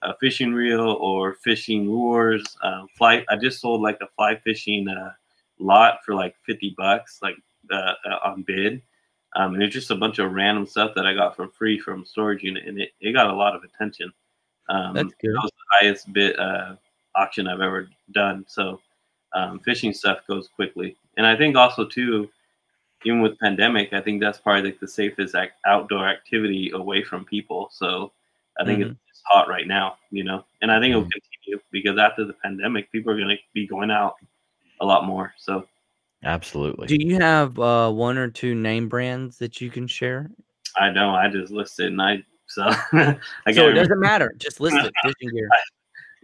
[0.03, 4.89] a fishing reel or fishing lures, uh, fly, I just sold like a fly fishing
[4.89, 5.13] uh,
[5.59, 7.37] lot for like 50 bucks, like
[7.71, 8.83] uh, uh, on bid.
[9.37, 12.05] Um, and it's just a bunch of random stuff that I got for free from
[12.05, 14.13] storage unit, and it, it got a lot of attention.
[14.69, 15.35] Um, That's good.
[15.35, 16.77] That was the highest bid uh,
[17.15, 18.45] auction I've ever done.
[18.49, 18.81] So
[19.35, 22.29] um, fishing stuff goes quickly, and I think also too,
[23.05, 27.25] even with pandemic, I think that's probably like the safest ac- outdoor activity away from
[27.25, 27.69] people.
[27.73, 28.13] So
[28.59, 31.11] I think it's it's hot right now, you know, and I think it'll Mhm.
[31.11, 34.15] continue because after the pandemic, people are going to be going out
[34.81, 35.35] a lot more.
[35.37, 35.67] So
[36.25, 36.87] Absolutely.
[36.87, 40.31] Do you have uh, one or two name brands that you can share?
[40.77, 42.63] I know I just listed and I so
[42.93, 44.35] I so it doesn't matter.
[44.39, 44.93] Just list it.
[45.03, 45.49] Fishing gear.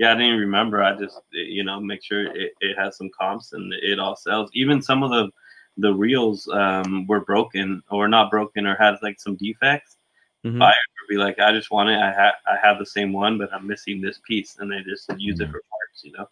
[0.01, 0.83] Yeah, I didn't even remember.
[0.83, 4.49] I just you know make sure it, it has some comps and it all sells.
[4.55, 5.29] Even some of the
[5.77, 9.99] the reels um, were broken or not broken or had like some defects.
[10.43, 10.59] Mhm.
[10.59, 11.99] Buyer would be like, I just want it.
[12.01, 15.11] I have I have the same one, but I'm missing this piece, and they just
[15.19, 15.53] use it Mhm.
[15.53, 16.03] for parts.
[16.03, 16.27] You know.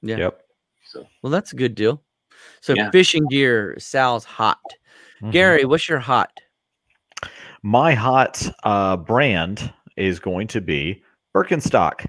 [0.00, 0.16] Yeah.
[0.16, 0.42] Yep.
[0.86, 2.02] So Well, that's a good deal.
[2.62, 2.90] So Yeah.
[2.90, 4.62] fishing gear, Sal's hot.
[5.20, 5.32] Mhm.
[5.32, 6.30] Gary, what's your hot?
[7.62, 11.02] My hot uh, brand is going to be
[11.34, 12.06] Birkenstock.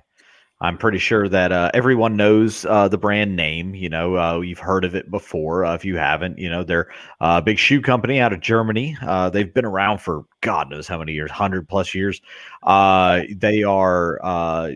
[0.61, 3.73] I'm pretty sure that uh, everyone knows uh, the brand name.
[3.73, 5.65] You know, uh, you've heard of it before.
[5.65, 6.87] Uh, if you haven't, you know, they're
[7.19, 8.95] a big shoe company out of Germany.
[9.01, 12.21] Uh, they've been around for God knows how many years, hundred plus years.
[12.63, 14.19] Uh, they are,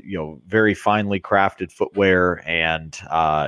[0.04, 3.00] you know, very finely crafted footwear, and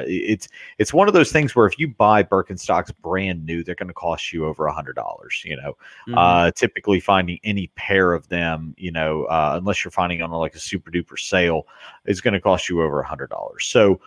[0.07, 3.87] it's it's one of those things where if you buy Birkenstocks brand new, they're going
[3.87, 5.41] to cost you over a hundred dollars.
[5.43, 5.77] You know,
[6.07, 6.51] mm-hmm.
[6.55, 10.91] typically finding any pair of them, you know, unless you're finding on like a super
[10.91, 11.65] duper sale,
[12.05, 13.65] is going to cost you over a hundred dollars.
[13.65, 14.01] So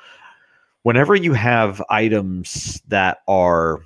[0.82, 3.80] whenever you have items that are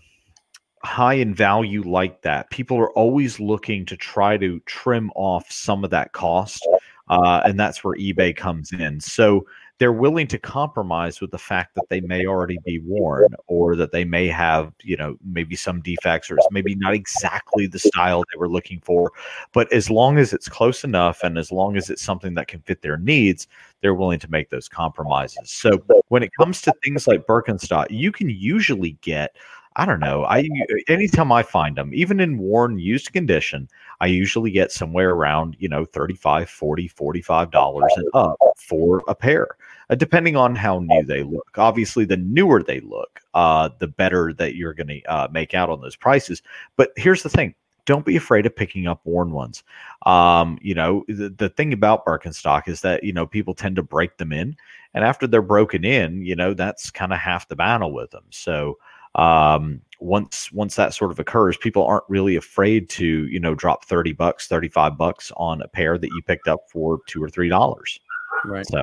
[0.82, 5.85] high in value like that, people are always looking to try to trim off some
[5.85, 6.66] of that cost.
[7.09, 9.01] Uh, and that's where eBay comes in.
[9.01, 9.47] So
[9.79, 13.91] they're willing to compromise with the fact that they may already be worn or that
[13.91, 18.22] they may have, you know, maybe some defects or it's maybe not exactly the style
[18.33, 19.11] they were looking for.
[19.53, 22.61] But as long as it's close enough and as long as it's something that can
[22.61, 23.49] fit their needs,
[23.81, 25.51] they're willing to make those compromises.
[25.51, 29.37] So when it comes to things like Birkenstock, you can usually get
[29.77, 30.25] I don't know.
[30.25, 30.49] I
[30.87, 33.68] anytime I find them, even in worn used condition,
[34.01, 39.16] I usually get somewhere around, you know, 35, 40, 45 dollars and up for a
[39.16, 39.49] pair,
[39.95, 41.57] uh, depending on how new they look.
[41.57, 45.70] Obviously, the newer they look, uh, the better that you're going to uh, make out
[45.70, 46.42] on those prices.
[46.76, 47.55] But here's the thing.
[47.86, 49.62] Don't be afraid of picking up worn ones.
[50.07, 53.82] Um, you know, the, the thing about Birkenstock is that, you know, people tend to
[53.82, 54.57] break them in.
[54.95, 58.24] And after they're broken in, you know, that's kind of half the battle with them.
[58.30, 58.78] So,
[59.14, 63.84] um, once once that sort of occurs, people aren't really afraid to you know drop
[63.84, 67.28] thirty bucks, thirty five bucks on a pair that you picked up for two or
[67.28, 68.01] three dollars.
[68.45, 68.66] Right.
[68.66, 68.82] So.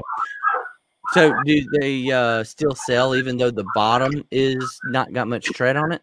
[1.14, 5.76] So do they uh, still sell even though the bottom is not got much tread
[5.76, 6.02] on it?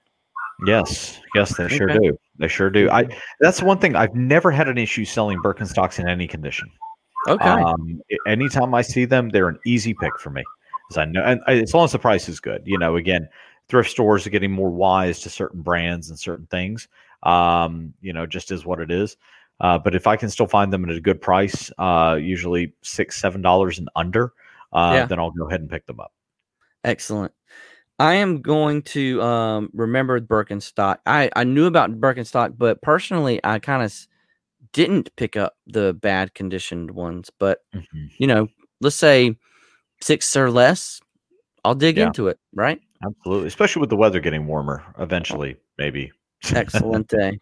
[0.67, 1.77] Yes, yes, they okay.
[1.77, 2.19] sure do.
[2.39, 2.91] They sure do.
[2.91, 3.07] I
[3.41, 6.69] that's one thing I've never had an issue selling Birkenstocks in any condition.
[7.29, 7.49] Okay.
[7.49, 10.43] Um, anytime I see them, they're an easy pick for me,
[10.91, 12.63] as I know, and as long as the price is good.
[12.65, 13.29] You know, again,
[13.69, 16.89] thrift stores are getting more wise to certain brands and certain things.
[17.23, 19.17] Um, you know, just is what it is.
[19.61, 23.21] Uh, but if I can still find them at a good price, uh, usually six,
[23.21, 24.33] seven dollars and under,
[24.73, 25.07] uh, yeah.
[25.07, 26.13] then I'll go ahead and pick them up.
[26.85, 27.33] Excellent.
[27.99, 30.99] I am going to um, remember Birkenstock.
[31.05, 33.93] I, I knew about Birkenstock, but personally, I kind of
[34.73, 37.31] didn't pick up the bad conditioned ones.
[37.39, 38.07] But mm-hmm.
[38.19, 38.49] you know,
[38.81, 39.37] let's say
[40.01, 41.01] six or less,
[41.65, 42.07] I'll dig yeah.
[42.07, 42.39] into it.
[42.55, 42.81] Right?
[43.05, 44.85] Absolutely, especially with the weather getting warmer.
[44.99, 46.13] Eventually, maybe.
[46.55, 47.39] Excellent day.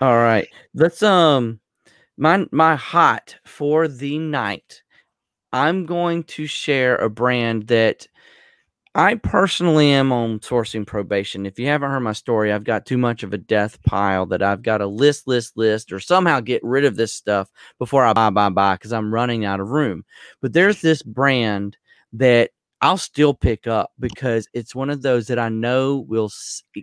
[0.00, 1.60] All right, let's um,
[2.16, 4.82] my my hot for the night.
[5.54, 8.08] I'm going to share a brand that
[8.96, 11.46] I personally am on sourcing probation.
[11.46, 14.42] If you haven't heard my story, I've got too much of a death pile that
[14.42, 18.12] I've got to list, list, list, or somehow get rid of this stuff before I
[18.12, 20.04] buy, buy, buy because I'm running out of room.
[20.42, 21.76] But there's this brand
[22.14, 22.50] that
[22.80, 26.32] I'll still pick up because it's one of those that I know will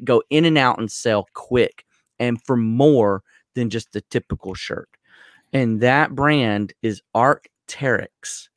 [0.06, 1.84] go in and out and sell quick
[2.20, 3.22] and for more
[3.54, 4.88] than just the typical shirt.
[5.52, 8.48] And that brand is Arc'teryx.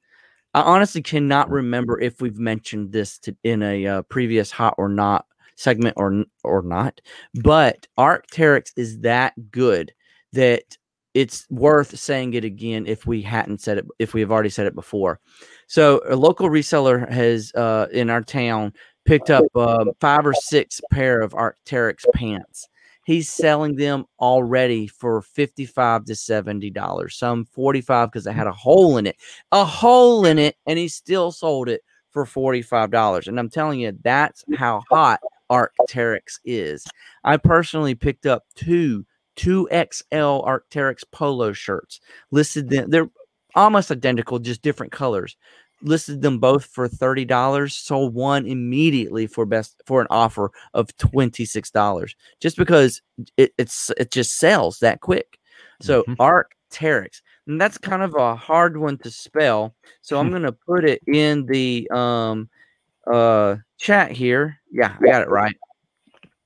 [0.54, 4.88] I honestly cannot remember if we've mentioned this to, in a uh, previous hot or
[4.88, 5.26] not
[5.56, 7.00] segment or or not,
[7.42, 9.92] but Arc'teryx is that good
[10.32, 10.78] that
[11.14, 14.66] it's worth saying it again if we hadn't said it if we have already said
[14.66, 15.20] it before.
[15.66, 18.72] So a local reseller has uh, in our town
[19.04, 22.68] picked up uh, five or six pair of Arc'teryx pants.
[23.04, 27.16] He's selling them already for fifty-five to seventy dollars.
[27.16, 29.16] Some forty-five because it had a hole in it,
[29.52, 33.28] a hole in it, and he still sold it for forty-five dollars.
[33.28, 36.86] And I'm telling you, that's how hot Arc'teryx is.
[37.24, 39.04] I personally picked up two
[39.36, 42.00] two XL Arc'teryx polo shirts.
[42.30, 43.10] Listed them; they're
[43.54, 45.36] almost identical, just different colors.
[45.82, 47.76] Listed them both for thirty dollars.
[47.76, 53.02] Sold one immediately for best for an offer of twenty six dollars, just because
[53.36, 55.38] it, it's it just sells that quick.
[55.82, 56.14] So mm-hmm.
[56.22, 59.74] Arc'teryx, and that's kind of a hard one to spell.
[60.00, 62.48] So I'm gonna put it in the um
[63.12, 64.58] uh chat here.
[64.72, 65.56] Yeah, I got it right.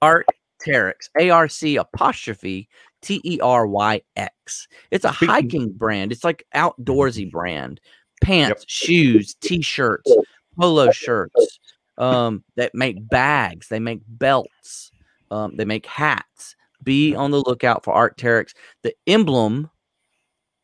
[0.03, 2.69] Arc'teryx, A R C apostrophe
[3.03, 4.67] T E R Y X.
[4.91, 6.11] It's a hiking brand.
[6.11, 7.31] It's like outdoorsy mm-hmm.
[7.31, 7.81] brand.
[8.23, 8.69] Pants, yep.
[8.69, 10.13] shoes, t-shirts,
[10.59, 11.59] polo shirts.
[11.99, 13.67] Um, that make bags.
[13.69, 14.93] They make belts.
[15.33, 16.55] Um, they make hats.
[16.85, 18.55] Be on the lookout for Arc'teryx.
[18.85, 19.69] The emblem.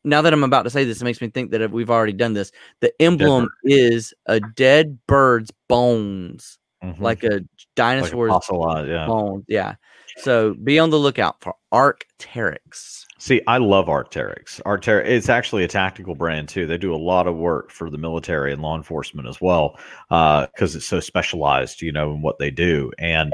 [0.05, 2.33] Now that I'm about to say this, it makes me think that we've already done
[2.33, 2.51] this.
[2.79, 7.03] The emblem is a dead bird's bones, mm-hmm.
[7.03, 7.41] like a
[7.75, 9.07] dinosaur's like a yeah.
[9.07, 9.43] bones.
[9.49, 9.75] Yeah.
[10.17, 13.05] So be on the lookout for Arc'teryx.
[13.17, 14.61] See, I love Arc'teryx.
[14.63, 16.65] Arc'teryx, it's actually a tactical brand too.
[16.67, 19.77] They do a lot of work for the military and law enforcement as well,
[20.09, 22.91] because it's so specialized, you know, in what they do.
[22.97, 23.33] And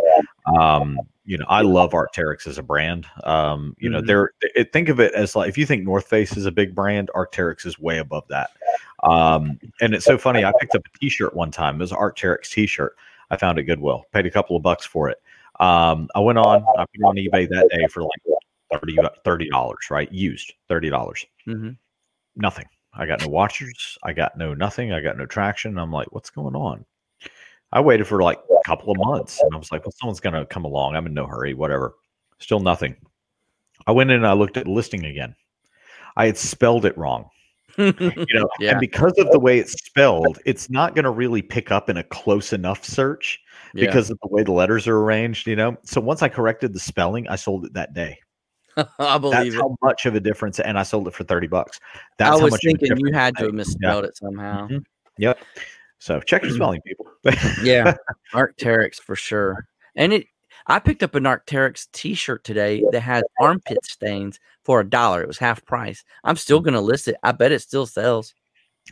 [0.58, 3.06] um, you know, I love Arc'teryx as a brand.
[3.26, 4.08] Um, you know, Mhm.
[4.08, 6.74] they're it, think of it as like if you think North Face is a big
[6.74, 8.50] brand, Arc'teryx is way above that.
[9.04, 10.44] Um, and it's so funny.
[10.44, 11.76] I picked up a T-shirt one time.
[11.76, 12.96] It was an Arc'teryx T-shirt.
[13.30, 14.06] I found it Goodwill.
[14.12, 15.18] Paid a couple of bucks for it.
[15.62, 16.64] Um, I went on.
[16.78, 18.82] I put it on eBay that day for like
[19.24, 20.12] 30 dollars, right?
[20.12, 21.26] Used thirty dollars.
[21.48, 21.78] Mhm.
[22.36, 22.66] Nothing.
[22.94, 23.98] I got no watchers.
[24.04, 24.92] I got no nothing.
[24.92, 25.78] I got no traction.
[25.78, 26.84] I'm like, what's going on?
[27.72, 30.46] I waited for like a couple of months and I was like, well, someone's gonna
[30.46, 30.96] come along.
[30.96, 31.94] I'm in no hurry, whatever.
[32.40, 32.96] Still nothing.
[33.88, 35.36] I went in and I looked at the listing again.
[36.18, 37.30] I had spelled it wrong.
[37.78, 37.94] You
[38.34, 38.72] know, Yeah.
[38.72, 41.96] and because of the way it's spelled, it's not going to really pick up in
[41.98, 43.40] a close enough search
[43.74, 43.86] Yeah.
[43.86, 45.78] because of the way the letters are arranged, you know.
[45.84, 48.18] So once I corrected the spelling, I sold it that day.
[48.78, 49.58] I That's believe it.
[49.58, 51.80] how much of a difference, and I sold it for thirty bucks.
[52.18, 54.68] That's I was thinking you had to have misspelled it somehow.
[54.68, 54.84] Mhm.
[55.18, 55.40] Yep.
[56.00, 57.06] So check your spelling, people.
[57.64, 57.96] Yeah,
[58.34, 59.68] Arc'teryx for sure.
[59.96, 60.28] And it,
[60.68, 65.22] I picked up an Arc'teryx T-shirt today that has armpit stains for a dollar.
[65.22, 66.04] It was half price.
[66.24, 66.66] I'm still Mm.
[66.66, 67.16] gonna list it.
[67.24, 68.34] I bet it still sells.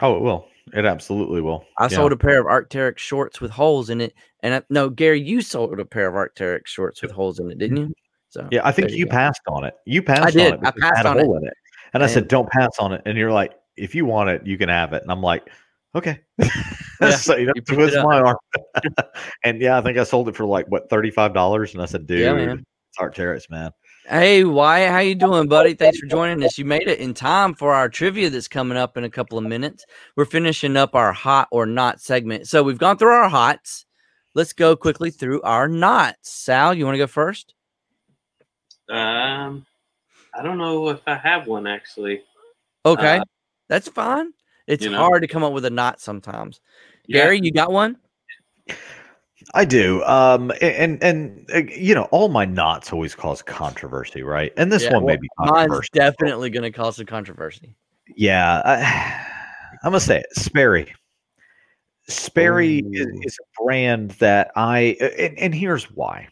[0.02, 0.46] oh, it will.
[0.74, 1.66] It absolutely will.
[1.78, 1.90] I Yeah.
[1.90, 5.42] sold a pair of Arc'teryx shorts with holes in it, and I, no, Gary, you
[5.42, 7.88] sold a pair of Arc'teryx shorts with holes in it, didn't mm-hmm.
[7.88, 7.96] you?
[8.30, 9.74] So Yeah, I think there you passed on it.
[9.86, 10.54] You passed did.
[10.54, 10.68] on it.
[10.68, 11.48] I passed on it.
[11.48, 11.54] it.
[11.94, 14.58] And I said, "Don't pass on it." And you're like, "If you want it, you
[14.60, 15.50] can have it." And I'm like,
[15.96, 16.20] "Okay."
[17.02, 18.06] Yeah, so you know, you it picked was it up.
[18.06, 18.36] my arm.
[19.46, 21.74] and yeah, I think I sold it for like what thirty five dollars.
[21.74, 22.66] And I said, "Dude, Yeah, man.
[22.90, 23.72] it's Arc'teryx, man."
[24.10, 25.76] Hey Wyatt, how you doing, buddy?
[25.76, 26.58] Thanks for joining us.
[26.58, 29.44] You made it in time for our trivia that's coming up in a couple of
[29.44, 29.86] minutes.
[30.16, 32.48] We're finishing up our hot or not segment.
[32.48, 33.86] So we've gone through our hots.
[34.34, 36.32] Let's go quickly through our knots.
[36.32, 37.54] Sal, you want to go first?
[38.90, 39.68] Um,
[40.34, 42.24] I don't know if I have one actually.
[42.88, 43.24] Okay, Uh,
[43.68, 44.32] that's fine.
[44.66, 44.98] It's you know.
[44.98, 46.62] hard to come up with a knot sometimes.
[47.06, 47.26] Yeah.
[47.26, 47.98] Gary, you got one?
[49.54, 50.04] I do.
[50.04, 54.54] Um, a- and and uh, you know, all my knots always cause controversy, right?
[54.58, 55.30] And this Yeah, one may well, be
[55.70, 57.76] Mine's definitely going to cause some controversy.
[58.16, 59.26] Yeah, I,
[59.84, 60.28] I'm gonna say it.
[60.34, 60.94] Sperry.
[62.08, 66.28] Sperry is, is a brand that I and, and here's why.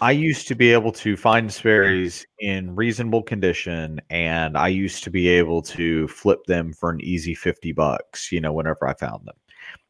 [0.00, 5.10] I used to be able to find Sperry's in reasonable condition, and I used to
[5.10, 8.32] be able to flip them for an easy fifty bucks.
[8.32, 9.36] You know, whenever I found them.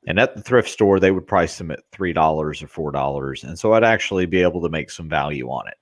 [0.07, 3.45] And at the thrift store, they would price them at three dollars or four dollars,
[3.45, 5.75] and so I'd actually be able to make some value on it.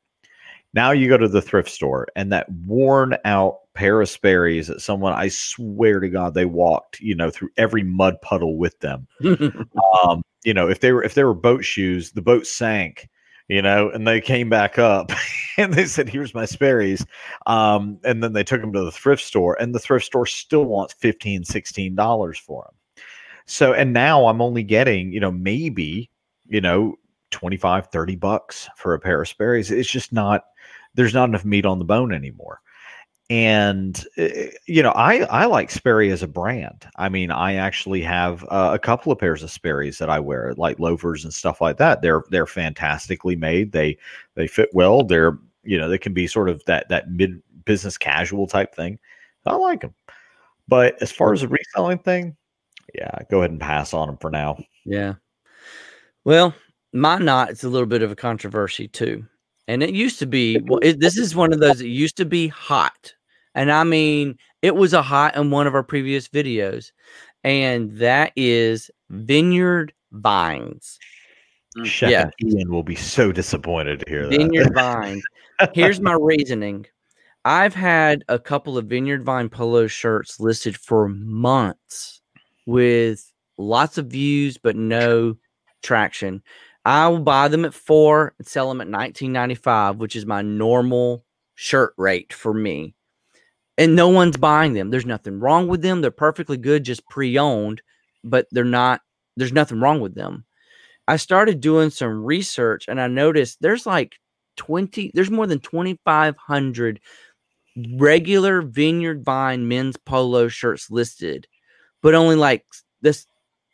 [0.75, 4.83] Now you go to the thrift store, and that worn out pair of Sperry's that
[4.83, 9.07] someone I swear to God they walked, you know, through every mud puddle with them.
[10.05, 13.09] Um, you know, if they were if they were boat shoes, the boat sank,
[13.49, 15.12] you know, and they came back up
[15.59, 17.05] and they said, Here's my Sperry's.
[17.47, 20.64] Um, and then they took them to the thrift store, and the thrift store still
[20.64, 21.45] wants 15
[21.95, 22.75] dollars for them.
[23.51, 26.09] So, and now I'm only getting, you know, maybe,
[26.46, 26.94] you know,
[27.32, 29.72] 25, 30 bucks for a pair of Sperry's.
[29.72, 30.44] It's just not,
[30.94, 32.61] there's not enough meat on the bone anymore.
[33.28, 34.28] And, uh,
[34.66, 36.86] you know, I, I like Sperry as a brand.
[36.94, 40.55] I mean, I actually have uh, a couple of pairs of Sperry's that I wear,
[40.57, 42.03] like loafers and stuff like that.
[42.03, 43.72] They're, they're fantastically made.
[43.72, 43.98] They,
[44.36, 45.03] they fit well.
[45.03, 49.01] They're, you know, they can be sort of that, that mid business casual type thing.
[49.44, 49.94] I like them.
[50.68, 52.36] But as far as a reselling thing,
[52.95, 54.59] yeah, go ahead and pass on them for now.
[54.85, 55.15] Yeah.
[56.25, 56.55] Well,
[56.93, 59.25] my knot is a little bit of a controversy too.
[59.69, 62.25] And it used to be, well, it, this is one of those that used to
[62.25, 63.15] be hot.
[63.55, 66.93] And I mean, it was a hot in one of our previous videos.
[67.45, 70.99] And that is vineyard vines.
[71.79, 71.87] Mm.
[71.87, 72.31] Chef Yeah.
[72.43, 74.37] Ian will be so disappointed to hear that.
[74.37, 75.23] Vineyard vines.
[75.73, 76.87] Here's my reasoning.
[77.45, 82.19] I've had a couple of Vineyard Vine polo shirts listed for months
[82.70, 85.36] with lots of views, but no
[85.82, 86.40] traction.
[86.84, 91.24] I will buy them at four and sell them at 19.95, which is my normal
[91.56, 92.94] shirt rate for me.
[93.76, 94.90] And no one's buying them.
[94.90, 96.01] There's nothing wrong with them.
[96.01, 97.82] They're perfectly good, just pre-owned,
[98.22, 99.01] but they're not.
[99.36, 100.44] There's nothing wrong with them.
[101.09, 104.14] I started doing some research and I noticed there's like
[104.56, 107.01] 20 there's more than 2500
[107.97, 111.47] regular vineyard vine men's polo shirts listed
[112.02, 112.64] but only like
[113.02, 113.27] this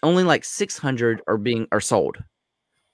[0.02, 2.18] only like 600 are being are sold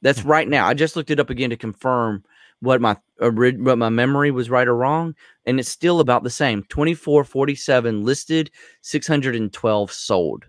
[0.02, 2.24] that's right now i just looked it up again to confirm
[2.60, 5.14] what my what my memory was right or wrong
[5.46, 8.50] and it's still about the same 2447 listed
[8.82, 10.44] 612 sold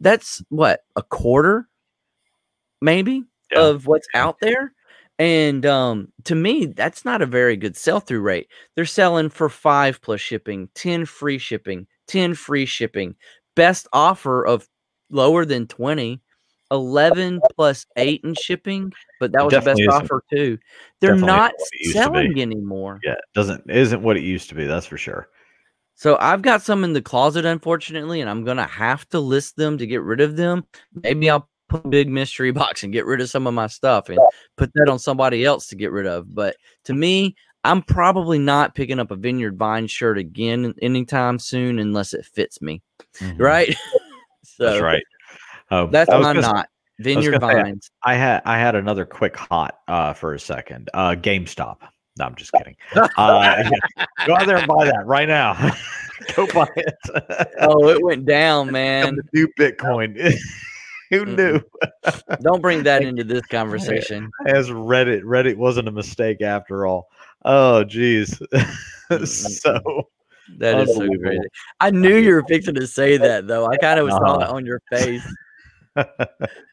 [0.00, 1.68] that's what a quarter
[2.80, 3.60] maybe Yeah.
[3.68, 4.72] of what's out there
[5.18, 8.48] And um, to me, that's not a very good sell through rate.
[8.74, 13.16] They're selling for five plus shipping, 10 free shipping, 10 free shipping.
[13.60, 14.66] Best offer of
[15.10, 16.18] lower than 20,
[16.70, 20.56] 11 plus eight in shipping, but that was the best offer too.
[21.00, 23.00] They're not what it used to selling anymore.
[23.04, 24.64] Yeah, it doesn't isn't what it used to be.
[24.64, 25.28] That's for sure.
[25.94, 29.76] So I've got some in the closet, unfortunately, and I'm gonna have to list them
[29.76, 30.64] to get rid of them.
[31.02, 34.08] Maybe I'll put a big mystery box and get rid of some of my stuff
[34.08, 34.18] and
[34.56, 36.34] put that on somebody else to get rid of.
[36.34, 41.78] But to me, I'm probably not picking up a Vineyard Vine shirt again anytime soon
[41.78, 42.80] unless it fits me.
[43.18, 43.38] Mhm.
[43.40, 43.76] Right?
[44.44, 45.02] so That's right.
[45.70, 46.68] Um, That's my gonna- not.
[47.00, 47.90] Vineyard say, Vines.
[48.04, 50.90] I had I had another quick hot uh, for a second.
[50.92, 51.78] Uh, GameStop.
[52.18, 52.76] No, I'm just kidding.
[53.16, 53.70] Uh.
[54.26, 55.54] Go out there and buy that right now.
[56.36, 56.94] Go buy it.
[57.60, 59.18] Oh, it went down, man.
[59.32, 60.14] new Bitcoin.
[61.08, 61.36] Who Mm-mm.
[61.36, 61.60] knew?
[62.42, 64.30] Don't bring that into this conversation.
[64.46, 67.08] As Reddit, Reddit wasn't a mistake after all.
[67.46, 68.38] Oh, geez.
[69.24, 70.08] so
[70.58, 71.40] That is so crazy.
[71.80, 73.66] I knew you were fixing to say that though.
[73.66, 74.54] I kind of saw it Uh-huh.
[74.54, 75.22] on your face.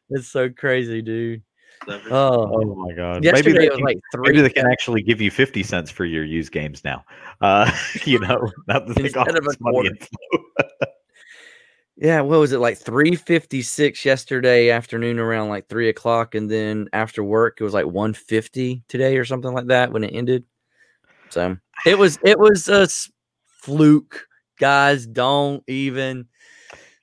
[0.10, 1.44] It's so crazy, dude.
[1.90, 3.26] Oh, Oh my god!
[3.26, 4.30] yesterday maybe they it was can, like three.
[4.30, 7.04] maybe they can actually give you fifty cents for your used games now.
[7.41, 7.70] Uh,
[8.06, 9.98] you know, not that they Instead of a money quarter.
[11.98, 16.49] Yeah, what was it like three fifty six yesterday afternoon around like three o'clock, and
[16.49, 20.14] then after work it was like one fifty today or something like that when it
[20.14, 20.45] ended.
[21.32, 23.12] So it was it was a s-
[23.58, 24.28] fluke,
[24.60, 25.06] guys.
[25.06, 26.28] Don't even.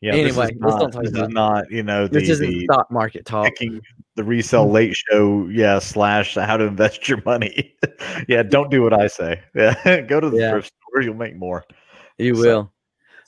[0.00, 2.28] Yeah, Anyway, this is let's not, talk this about is not you know the, This
[2.28, 3.46] isn't the stock market talk.
[3.46, 3.80] picking
[4.16, 5.48] the resell late show.
[5.50, 7.74] Yeah, slash how to invest your money.
[8.28, 9.40] yeah, don't do what I say.
[9.54, 10.50] Yeah, go to the Yeah.
[10.50, 11.02] thrift store.
[11.02, 11.64] You'll make more.
[12.18, 12.70] You So-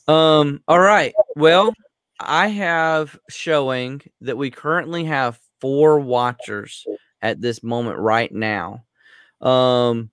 [0.07, 0.15] will.
[0.15, 1.12] Um, all right.
[1.35, 1.73] Well,
[2.20, 6.86] I have showing that we currently have four watchers
[7.23, 8.85] at this moment right now.
[9.40, 10.11] Um,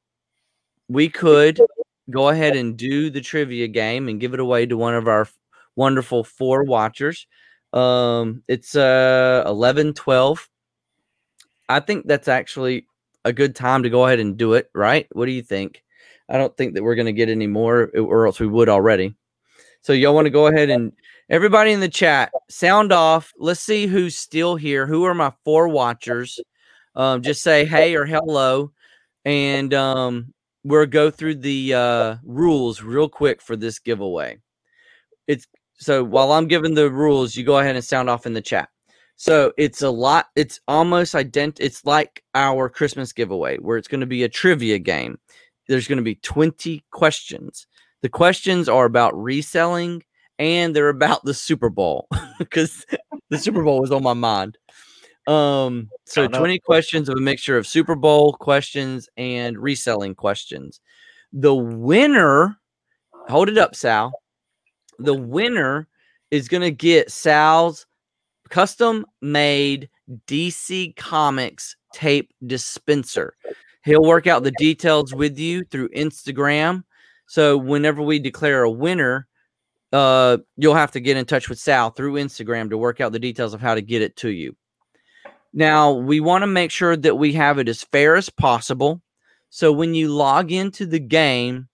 [0.88, 1.60] we could
[2.10, 5.28] go ahead and do the trivia game and give it away to one of our
[5.76, 7.28] wonderful four watchers.
[7.72, 10.50] Um, it's uh 11 12.
[11.70, 12.88] I think that's actually
[13.26, 15.08] a good time to go ahead and do it, right?
[15.14, 15.84] What do you think?
[16.30, 18.70] I don't think that we're going to get any more, uh, or else we would
[18.70, 19.16] already.
[19.82, 20.94] So y'all want to go ahead and
[21.30, 23.34] everybody in the chat sound off.
[23.38, 24.86] Let's see who's still here.
[24.86, 26.40] Who are my four watchers?
[26.96, 28.72] Um, just say hey or hello,
[29.26, 30.34] and um,
[30.64, 34.38] we'll go through the uh, rules real quick for this giveaway.
[35.28, 38.42] It's so while I'm giving the rules, you go ahead and sound off in the
[38.42, 38.70] chat.
[39.16, 40.28] So it's a lot.
[40.36, 41.58] It's almost ident.
[41.60, 45.20] It's like our Christmas giveaway, where it's going to be a trivia game.
[45.68, 47.68] There's going to be 20 questions.
[48.02, 50.04] The questions are about reselling
[50.40, 52.08] and they're about the Super Bowl
[52.40, 52.86] because
[53.30, 54.58] the Super Bowl was on my mind.
[55.28, 60.82] Um, so Oh, 20 questions of a mixture of Super Bowl questions and reselling questions.
[61.32, 62.58] The winner,
[63.30, 64.12] hold it up, Sal.
[65.00, 65.88] The winner
[66.32, 67.86] is going to get Sal's
[68.50, 69.90] custom made
[70.28, 73.36] DC Comics tape dispenser.
[73.84, 76.84] He'll work out the details with you through Instagram.
[77.28, 79.28] So whenever we declare a winner,
[79.92, 83.20] uh, you'll have to get in touch with Sal through Instagram to work out the
[83.20, 84.56] details of how to get it to you.
[85.54, 89.02] Now, we want to make sure that we have it as fair as possible.
[89.50, 91.68] So when you log into the game,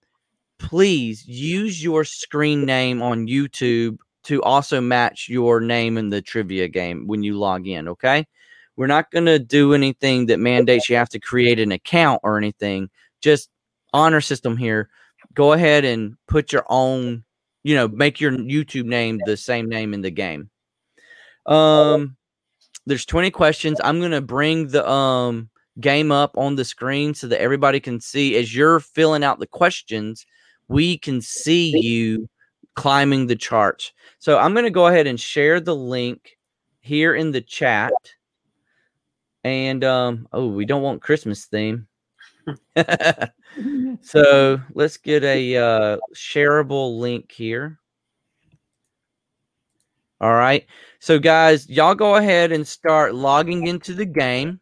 [0.58, 6.68] please use your screen name on YouTube to also match your name in the trivia
[6.68, 8.26] game when you log in, okay?
[8.76, 12.36] We're not going to do anything that mandates you have to create an account or
[12.36, 12.90] anything.
[13.22, 13.48] Just
[13.94, 14.90] honor system here.
[15.34, 17.24] Go ahead and put your own,
[17.62, 20.50] you know, make your YouTube name the same name in the game.
[21.46, 22.16] Um
[22.86, 23.80] there's 20 questions.
[23.82, 25.50] I'm going to bring the um
[25.80, 29.46] game up on the screen so that everybody can see as you're filling out the
[29.46, 30.26] questions,
[30.68, 32.28] we can see you
[32.74, 33.92] climbing the charts.
[34.18, 36.36] So I'm going to go ahead and share the link
[36.80, 37.92] here in the chat.
[39.42, 41.86] And um oh, we don't want Christmas theme.
[44.02, 47.79] so let's get a uh, shareable link here.
[50.20, 50.66] All right.
[50.98, 54.60] So, guys, y'all go ahead and start logging into the game.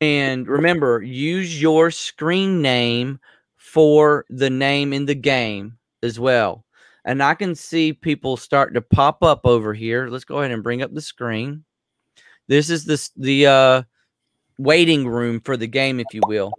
[0.00, 3.18] And remember, use your screen name
[3.56, 6.64] for the name in the game as well.
[7.04, 10.08] And I can see people start to pop up over here.
[10.08, 11.64] Let's go ahead and bring up the screen.
[12.46, 13.82] This is this the uh,
[14.58, 16.52] waiting room for the game, if you will.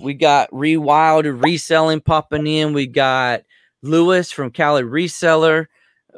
[0.00, 2.74] We got Rewild reselling popping in.
[2.74, 3.42] We got
[3.82, 5.66] Lewis from Cali Reseller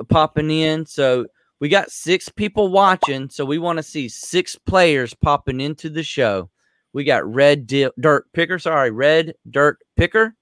[0.08, 0.86] popping in.
[0.86, 1.26] So
[1.58, 6.02] we got six people watching, so we want to see six players popping into the
[6.02, 6.48] show.
[6.92, 10.34] We got Red Di- Dirt Picker, sorry, Red Dirt Picker.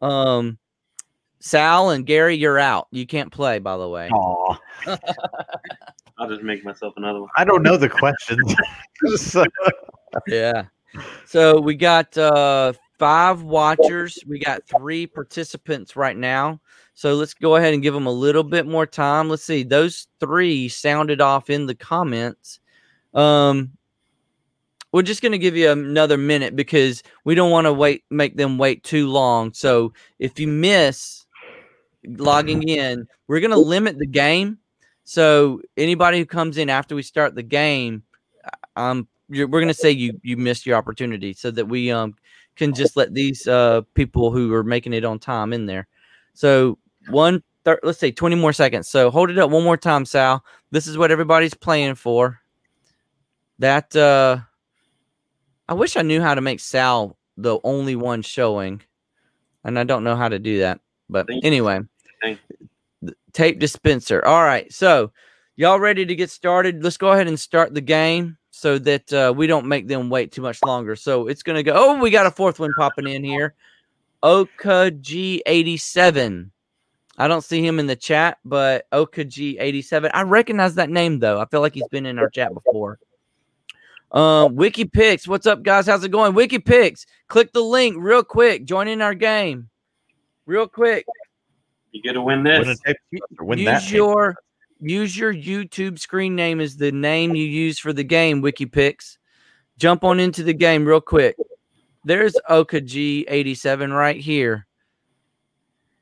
[0.00, 0.58] Um,
[1.40, 2.88] Sal and Gary, you're out.
[2.90, 4.08] You can't play, by the way.
[4.08, 4.58] Aw,
[6.18, 7.28] I'll just make myself another one.
[7.36, 8.54] I don't know the questions.
[9.16, 9.44] So-
[10.28, 10.64] Yeah.
[11.26, 14.18] So we got uh five watchers.
[14.26, 16.60] We got three participants right now.
[16.94, 19.28] So let's go ahead and give them a little bit more time.
[19.28, 19.64] Let's see.
[19.64, 22.60] Those three sounded off in the comments.
[23.12, 23.72] Um
[24.94, 28.36] we're just going to give you another minute because we don't want to wait make
[28.36, 29.52] them wait too long.
[29.52, 31.26] So if you miss
[32.06, 34.58] logging in, we're going to limit the game.
[35.02, 38.04] So anybody who comes in after we start the game,
[38.76, 39.04] we're
[39.46, 42.14] going to say you you missed your opportunity so that we um
[42.54, 45.88] can just let these uh people who are making it on time in there.
[46.34, 46.78] So
[47.08, 48.88] one thir- let's say 20 more seconds.
[48.88, 50.44] So hold it up one more time, Sal.
[50.70, 52.40] This is what everybody's playing for.
[53.58, 54.38] That uh
[55.68, 58.82] I wish I knew how to make Sal the only one showing.
[59.64, 60.80] And I don't know how to do that.
[61.08, 61.80] But anyway,
[63.32, 64.24] tape dispenser.
[64.24, 64.70] All right.
[64.72, 65.12] So
[65.56, 66.82] y'all ready to get started?
[66.82, 70.32] Let's go ahead and start the game so that uh, we don't make them wait
[70.32, 70.96] too much longer.
[70.96, 71.72] So it's going to go.
[71.74, 73.54] Oh, we got a fourth one popping in here.
[74.22, 76.50] Oka G87.
[77.16, 80.10] I don't see him in the chat, but Oka G87.
[80.12, 81.40] I recognize that name though.
[81.40, 82.98] I feel like he's been in our chat before.
[84.10, 85.26] Um, Wiki Picks.
[85.26, 85.86] What's up, guys?
[85.86, 86.34] How's it going?
[86.34, 87.06] Wiki Picks.
[87.28, 88.64] Click the link real quick.
[88.64, 89.68] Join in our game.
[90.46, 91.04] Real quick.
[91.92, 92.80] You get to win Win this.
[92.80, 94.34] a tape dispenser, win that use tape your
[94.80, 99.18] use your YouTube screen name as the name you use for the game, WikiPix.
[99.78, 101.36] Jump on into the game real quick.
[102.04, 104.66] There's Oka G87 right here.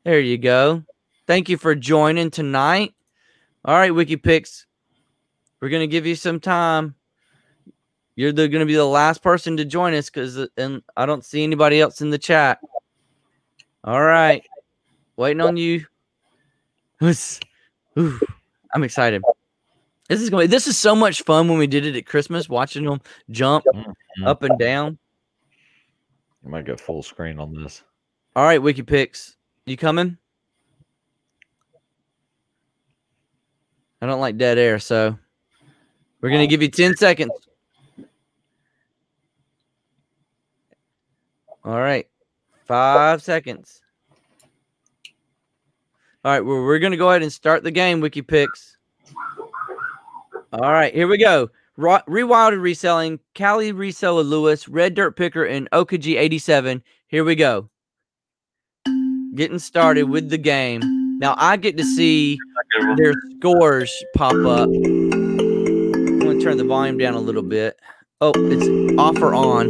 [0.05, 0.83] There you go.
[1.33, 2.93] Thank you for joining tonight.
[3.65, 4.67] All right, WikiPix.
[5.63, 6.95] We're gonna give you some time.
[8.17, 11.43] You're the, gonna be the last person to join us because and I don't see
[11.43, 12.59] anybody else in the chat.
[13.83, 14.45] All right,
[15.17, 15.87] waiting on you.
[17.03, 18.21] Ooh,
[18.75, 19.23] I'm excited.
[20.11, 20.51] This is going.
[20.51, 23.01] This is so much fun when we did it at Christmas, watching them
[23.31, 23.95] jump Mhm.
[24.27, 24.99] up and down.
[26.45, 27.83] You might get full screen on this.
[28.37, 30.19] All right, WikiPix, you coming?
[34.03, 35.17] I don't like dead air, so
[36.21, 37.31] we're gonna give you ten seconds.
[41.65, 42.09] All right,
[42.65, 43.81] five seconds.
[46.25, 48.77] All right, well, we're gonna go ahead and start the game, Wiki Picks.
[50.53, 51.51] All right, here we go.
[51.79, 56.83] Rewilded reselling, Cali reseller Lewis, Red Dirt Picker, and Okaji 87.
[57.07, 57.71] Here we go.
[59.37, 60.81] Getting started with the game.
[61.21, 62.37] Now I get to see
[62.97, 64.69] their scores pop up.
[64.69, 67.79] I'm gonna turn the volume down a little bit.
[68.21, 69.69] Oh, it's off or on.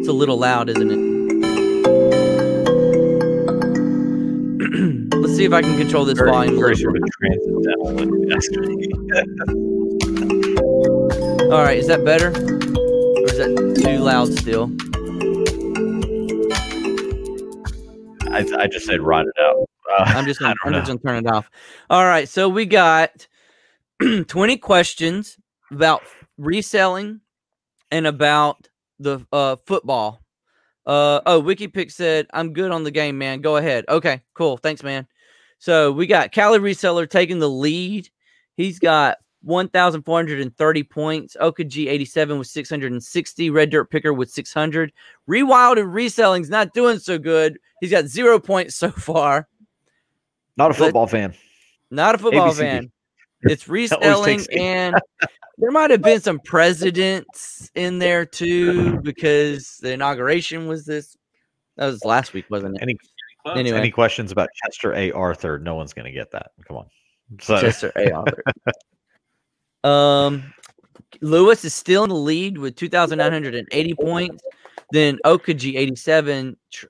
[0.00, 0.96] It's a little loud, isn't it?
[5.16, 7.98] Let's see if I can control this Very, volume very little sort of transcendental.
[7.98, 8.32] and-
[11.52, 12.28] All right, is that better?
[12.30, 14.70] Or is that too loud still?
[18.32, 19.66] I, I just said write it out.
[19.90, 21.50] Uh, I'm just gonna, I'm just gonna turn it off.
[21.90, 23.26] All right, so we got
[24.26, 25.38] 20 questions
[25.70, 26.02] about
[26.38, 27.20] reselling
[27.90, 28.68] and about
[28.98, 30.22] the uh, football.
[30.86, 33.40] Uh, oh, WikiPick said, I'm good on the game, man.
[33.40, 33.84] Go ahead.
[33.88, 34.56] Okay, cool.
[34.56, 35.06] Thanks, man.
[35.58, 38.08] So we got Cali Reseller taking the lead.
[38.56, 41.36] He's got 1,430 points.
[41.40, 43.50] Oka G87 with 660.
[43.50, 44.92] Red Dirt Picker with 600.
[45.28, 47.58] Rewild and Reselling's not doing so good.
[47.80, 49.48] He's got zero points so far.
[50.56, 51.34] Not a football fan.
[51.90, 52.56] Not a football ABCD.
[52.58, 52.92] fan.
[53.42, 54.96] It's That always reselling and
[55.58, 61.16] there might have been some presidents in there too because the inauguration was this.
[61.76, 62.82] That was last week, wasn't it?
[62.82, 62.96] Any.
[63.54, 65.12] Anyway, any questions about Chester A.
[65.12, 65.58] Arthur?
[65.58, 66.50] No one's going to get that.
[66.66, 66.86] Come on.
[67.40, 68.10] So Chester A.
[68.10, 68.42] Arthur.
[69.84, 70.52] um,
[71.20, 74.42] Lewis is still in the lead with 2,980 points.
[74.90, 76.86] Then Okaji 87 tr-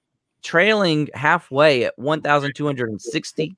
[0.47, 3.57] trailing halfway at 1,260.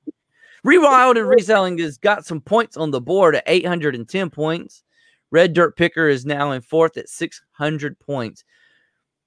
[0.65, 4.83] Rewild and Reselling has got some points on the board at 810 points.
[5.31, 8.43] Red Dirt Picker is now in fourth at 600 points.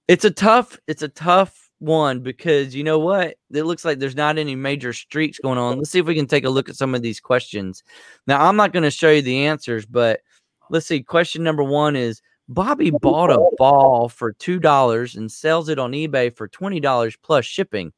[0.09, 3.37] It's a tough, it's a tough one because you know what?
[3.53, 5.79] It looks like there's not any major streaks going on.
[5.79, 7.85] Let's see if we can take a look at some of these questions.
[8.27, 10.21] Now, I'm not going to show you the answers, but
[10.69, 11.03] let's see.
[11.03, 16.35] Question number one is Bobby bought a ball for $2 and sells it on eBay
[16.37, 17.93] for $20 plus shipping.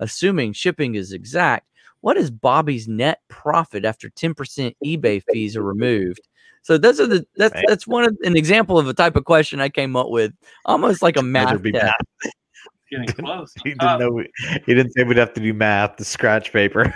[0.00, 1.66] Assuming shipping is exact,
[2.00, 6.20] What is Bobby's net profit after 10% eBay fees are removed?
[6.62, 7.64] So those are the that's Man.
[7.66, 10.32] that's one of an example of a type of question I came up with,
[10.64, 11.94] almost like a Better math be test.
[12.22, 12.32] math.
[12.90, 13.52] Getting close.
[13.62, 14.00] He didn't top.
[14.00, 14.10] know.
[14.10, 14.30] We,
[14.64, 15.96] he didn't say we'd have to do math.
[15.96, 16.94] The scratch paper.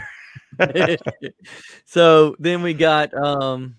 [1.84, 3.76] so then we got um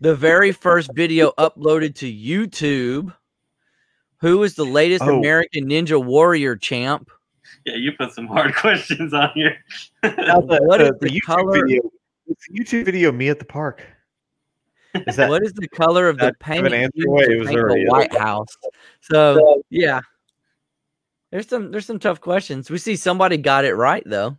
[0.00, 3.14] the very first video uploaded to YouTube.
[4.20, 5.18] Who is the latest Oh.
[5.18, 7.10] American Ninja Warrior champ?
[7.64, 9.56] Yeah, you put some hard questions on here.
[10.02, 11.82] Now, the, What is the the YouTube color- video?
[12.26, 13.12] It's a YouTube video.
[13.12, 13.84] Me at the park.
[15.06, 16.90] Is that what is the color of the that have an paint answer?
[16.96, 18.48] used it was paint the White House?
[19.00, 20.00] So yeah,
[21.30, 22.70] there's some there's some tough questions.
[22.70, 24.36] We see somebody got it right though.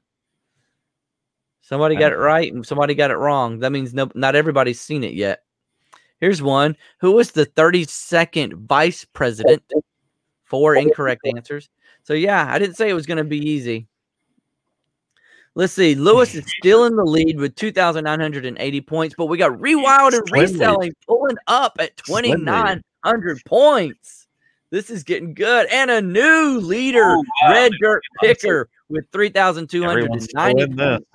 [1.61, 3.59] Somebody got it right and somebody got it wrong.
[3.59, 5.41] That means no, not everybody's seen it yet.
[6.21, 6.77] Here's one.
[6.99, 9.63] Who was the 32nd vice president?
[10.45, 11.69] Four incorrect answers.
[12.03, 13.87] So yeah, I didn't say it was going to be easy.
[15.55, 15.95] Let's see.
[15.95, 20.41] Lewis is still in the lead with 2,980 points, but we got Rewild and Slim
[20.41, 20.51] lead.
[20.53, 24.27] Reselling pulling up at 2,900 points.
[24.69, 25.67] This is getting good.
[25.69, 27.51] And a new leader, Oh, wow.
[27.51, 31.05] Red Dirt Picker, with everyone's still 3,290 in points.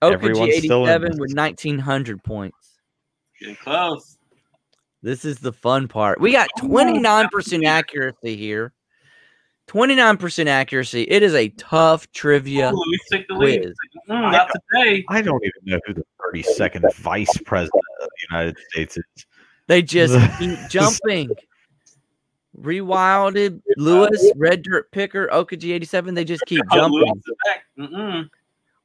[0.00, 2.59] OKG Everyone's still in 87 with 1,900 points.
[3.40, 4.16] Getting close.
[5.02, 6.20] This is the fun part.
[6.20, 8.72] We got 29% accuracy here.
[9.68, 11.02] 29% accuracy.
[11.04, 12.70] It is a tough trivia.
[12.72, 13.62] Ooh, we stick the lead.
[13.62, 13.74] quiz.
[14.08, 15.04] Mm, not today.
[15.08, 16.04] I don't even know who the
[16.34, 19.26] 32nd vice president of the United States is.
[19.68, 21.30] They just keep jumping.
[22.60, 26.14] Rewilded, Lewis, Red Dirt Picker, Okaji 87.
[26.14, 26.76] They just keep Oh,
[27.76, 28.28] jumping.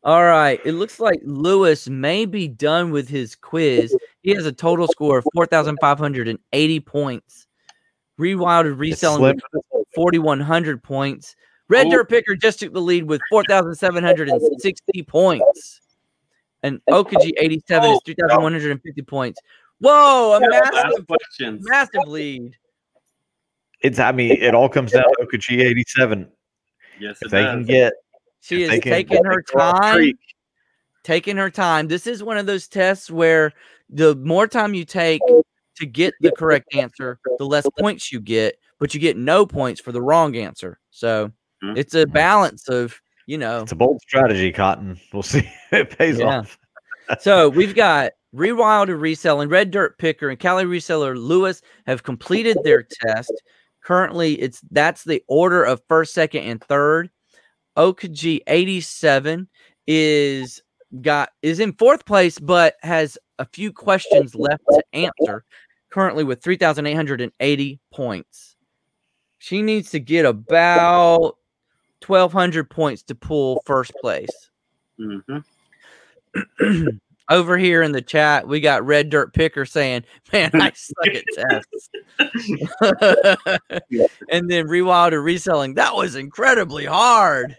[0.03, 0.61] All right.
[0.63, 3.93] It looks like Lewis may be done with his quiz.
[4.25, 7.45] He has a total score of 4,580 points.
[8.19, 9.43] Rewilded, reselling with
[9.93, 11.35] 4,100 points.
[11.69, 11.91] Red.
[11.91, 15.79] Dirt Picker just took the lead with 4,760 points.
[16.63, 19.39] And Okaji 87 is Oh, 3,150 points.
[19.79, 21.05] Whoa, a massive,
[21.61, 22.55] massive lead.
[23.81, 23.99] It's.
[23.99, 26.27] I mean, it all comes down to Okachi 87.
[26.99, 27.53] Yes, If they does.
[27.57, 27.93] can get,
[28.39, 29.93] She if is taking her time.
[29.93, 30.17] creek,
[31.05, 31.87] taking her time.
[31.87, 33.53] This is one of those tests where
[33.89, 35.21] the more time you take
[35.77, 39.79] to get the correct answer, the less points you get, but you get no points
[39.79, 40.79] for the wrong answer.
[40.89, 41.31] So
[41.63, 41.77] Mhm.
[41.77, 43.61] it's a balance of, you know.
[43.61, 44.99] It's a bold strategy, Cotton.
[45.13, 45.39] We'll see
[45.71, 46.39] if it pays Yeah.
[46.39, 46.57] off.
[47.19, 52.57] So we've got Rewild and Reselling, Red Dirt Picker, and Cali Reseller Lewis have completed
[52.63, 53.31] their test.
[53.83, 57.11] Currently, it's that's the order of first, second, and third.
[57.77, 59.47] Okaji 87
[59.85, 60.63] is
[61.01, 65.43] got is in fourth place, but has a few questions left to answer.
[65.89, 68.55] Currently with 3,880 points.
[69.37, 71.37] She needs to get about
[72.05, 74.49] 1,200 points to pull first place.
[74.99, 75.43] Mhm.
[77.29, 81.23] over here in the chat, we got Red Dirt Picker saying, "Man, I suck at
[81.33, 81.89] tests."
[84.29, 87.55] and then Rewild or reselling, that was incredibly hard.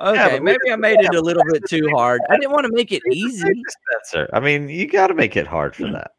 [0.00, 2.20] Okay, we maybe I made it a little bit too hard.
[2.28, 3.62] I didn't want to make it easy.
[4.02, 4.28] Spencer.
[4.32, 6.12] I mean, you got to make it hard for that.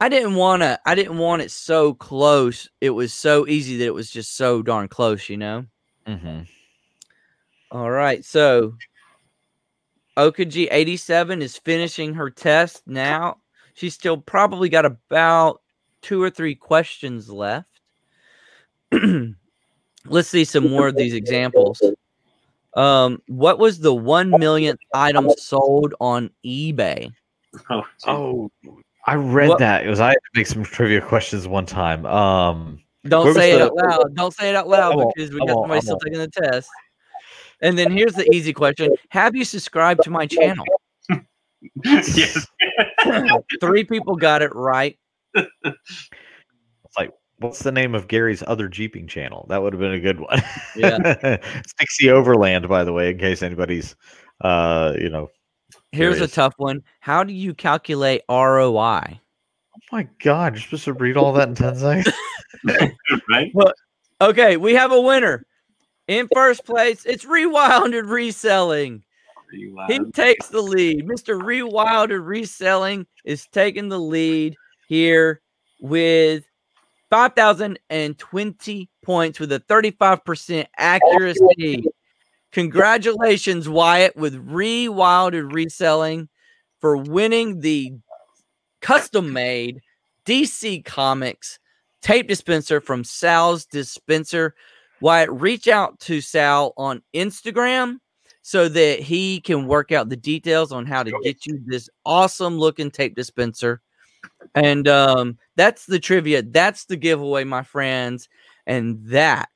[0.00, 0.80] I didn't want to.
[0.84, 2.68] I didn't want it so close.
[2.80, 5.28] It was so easy that it was just so darn close.
[5.28, 5.66] You know.
[6.06, 6.40] hmm
[7.70, 8.74] All right, so
[10.16, 13.38] Okaji 87 is finishing her test now.
[13.74, 15.62] She's still probably got about
[16.02, 17.80] two or three questions left.
[20.04, 21.80] Let's see some more of these examples.
[22.74, 27.12] Um, what was the one millionth item sold on eBay?
[27.70, 27.82] Oh.
[28.06, 28.50] Oh,
[29.06, 29.84] I read What- that.
[29.84, 32.06] It was I had to make some trivia questions one time.
[32.06, 34.14] Um, Don't Where was say it the- out loud.
[34.14, 36.02] Don't say it out loud I won't, because we I got somebody I still won't.
[36.04, 36.68] taking the test.
[37.60, 40.64] And then here's the easy question: Have you subscribed to my channel?
[41.84, 42.46] yes.
[43.60, 44.98] Three people got it right.
[47.42, 49.46] it's like, what's the name of Gary's other jeeping channel?
[49.48, 50.42] That would have been a good one.
[50.76, 50.98] Yeah.
[51.66, 53.94] Stixie Overland, by the way, in case anybody's,
[54.40, 55.30] uh, you know.
[55.92, 56.82] Here's a tough one.
[57.00, 59.20] How do you calculate ROI?
[59.20, 62.14] Oh my God, you're supposed to read all that in ten seconds.
[63.28, 63.52] right?
[64.20, 65.46] Okay, we have a winner.
[66.08, 69.02] In first place, it's Rewilded Reselling.
[69.52, 71.06] You, He takes the lead.
[71.06, 71.40] Mr.
[71.40, 74.56] Rewilded Reselling is taking the lead
[74.88, 75.42] here
[75.80, 76.44] with
[77.12, 81.84] 5,020 points with a 35% accuracy.
[82.52, 86.30] Congratulations, Wyatt, with Rewilded Reselling
[86.80, 87.92] for winning the
[88.80, 89.82] custom made
[90.24, 91.58] DC Comics
[92.00, 94.54] tape dispenser from Sal's Dispenser.
[95.02, 97.98] Wyatt, reach out to Sal on Instagram
[98.40, 102.58] so that he can work out the details on how to get you this awesome
[102.58, 103.82] looking tape dispenser.
[104.54, 106.42] And um, that's the trivia.
[106.42, 108.28] That's the giveaway, my friends.
[108.66, 109.50] And that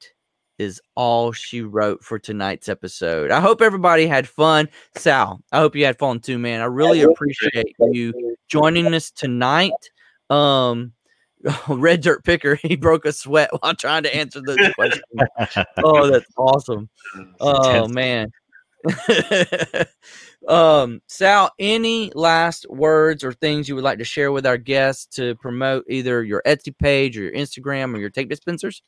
[0.59, 3.31] is all she wrote for tonight's episode.
[3.31, 4.69] I hope everybody had fun.
[4.97, 6.61] Sal, I hope you had fun too, man.
[6.61, 9.73] I really appreciate you joining us tonight.
[10.31, 10.93] Um,
[11.69, 15.03] Red Dirt Picker, he broke a sweat while trying to answer those questions.
[15.85, 16.89] oh, that's awesome.
[17.41, 18.31] Oh man.
[20.49, 25.07] um, Sal, any last words or things you would like to share with our guests
[25.17, 28.83] to promote either your Etsy page or your Instagram or your tape dispensers?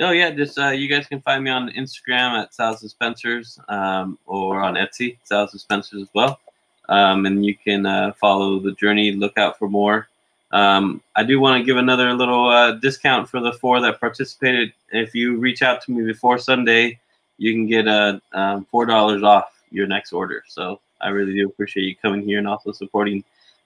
[0.00, 4.18] Oh yeah, just uh, you guys can find me on Instagram at Sal's Dispensers um,
[4.26, 6.40] or on Etsy Sal's Dispensers as well.
[6.88, 9.12] Um, and you can uh, follow the journey.
[9.12, 10.08] Look out for more.
[10.50, 14.72] Um, I do want to give another little uh, discount for the four that participated.
[14.90, 16.98] If you reach out to me before Sunday,
[17.38, 20.44] you can get a uh, um, four dollars off your next order.
[20.46, 23.24] So I really do appreciate you coming here and also supporting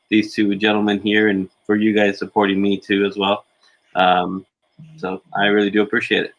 [0.09, 3.45] these two gentlemen here, and for you guys supporting me too as well.
[3.95, 4.47] Um,
[4.97, 6.35] so I really do appreciate it.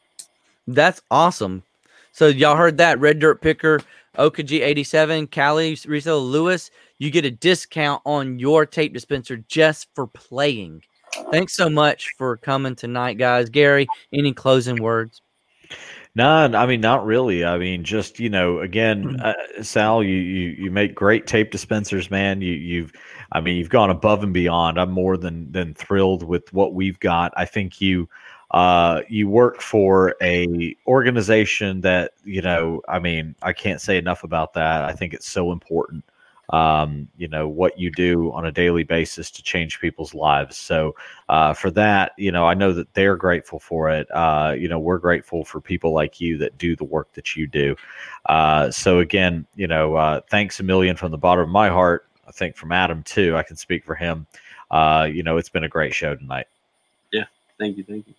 [0.68, 1.64] That's awesome.
[2.12, 3.82] So y'all heard that Red Dirt Picker,
[4.18, 10.08] Okaji 87, Cali Resale Lewis, you get a discount on your tape dispenser just for
[10.08, 10.82] playing.
[11.32, 13.50] Thanks so much for coming tonight, guys.
[13.50, 15.22] Gary, any closing words?
[16.16, 16.56] None.
[16.56, 17.46] I mean, not really.
[17.46, 19.24] I mean, just you know, again, mm.
[19.24, 22.42] uh, Sal, you, you you make great tape dispensers, man.
[22.42, 22.92] You you've,
[23.32, 24.80] I mean, you've gone above and beyond.
[24.80, 27.34] I'm more than than thrilled with what we've got.
[27.38, 28.10] I think you
[28.52, 34.24] uh, you work for a organization that you know i mean i can't say enough
[34.24, 36.04] about that i think it's so important
[36.50, 40.58] um, you know what you do on a daily basis to change people's lives.
[40.58, 40.96] So
[41.30, 44.08] uh, for that you know i know that they're grateful for it.
[44.12, 47.48] Uh, you know we're grateful for people like you that do the work that you
[47.48, 47.76] do.
[48.28, 52.08] Uh, so again you know uh, thanks a million from the bottom of my heart.
[52.28, 54.28] I think from adam too i can speak for him.
[54.72, 56.48] Uh, you know it's been a great show tonight.
[57.12, 57.26] Yeah.
[57.60, 57.84] Thank you.
[57.84, 58.14] Thank you.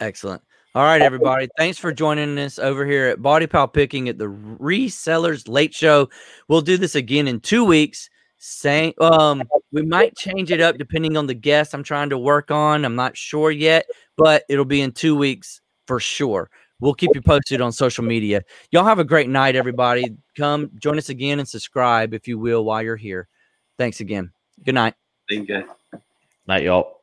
[0.00, 0.42] Excellent.
[0.74, 1.48] All right, everybody.
[1.56, 6.08] Thanks for joining us over here at Body Pal Picking at the Resellers Late Show.
[6.46, 8.10] We'll do this again in two weeks.
[8.36, 8.92] Same.
[9.00, 9.42] Um,
[9.72, 12.84] we might change it up depending on the guest I'm trying to work on.
[12.84, 13.86] I'm not sure yet,
[14.16, 16.50] but it'll be in two weeks for sure.
[16.80, 18.42] We'll keep you posted on social media.
[18.70, 20.16] Y'all have a great night, everybody.
[20.36, 23.26] Come join us again and subscribe if you will while you're here.
[23.78, 24.30] Thanks again.
[24.64, 24.94] Good night.
[25.28, 25.64] Thank you.
[26.46, 26.97] Night, y'all.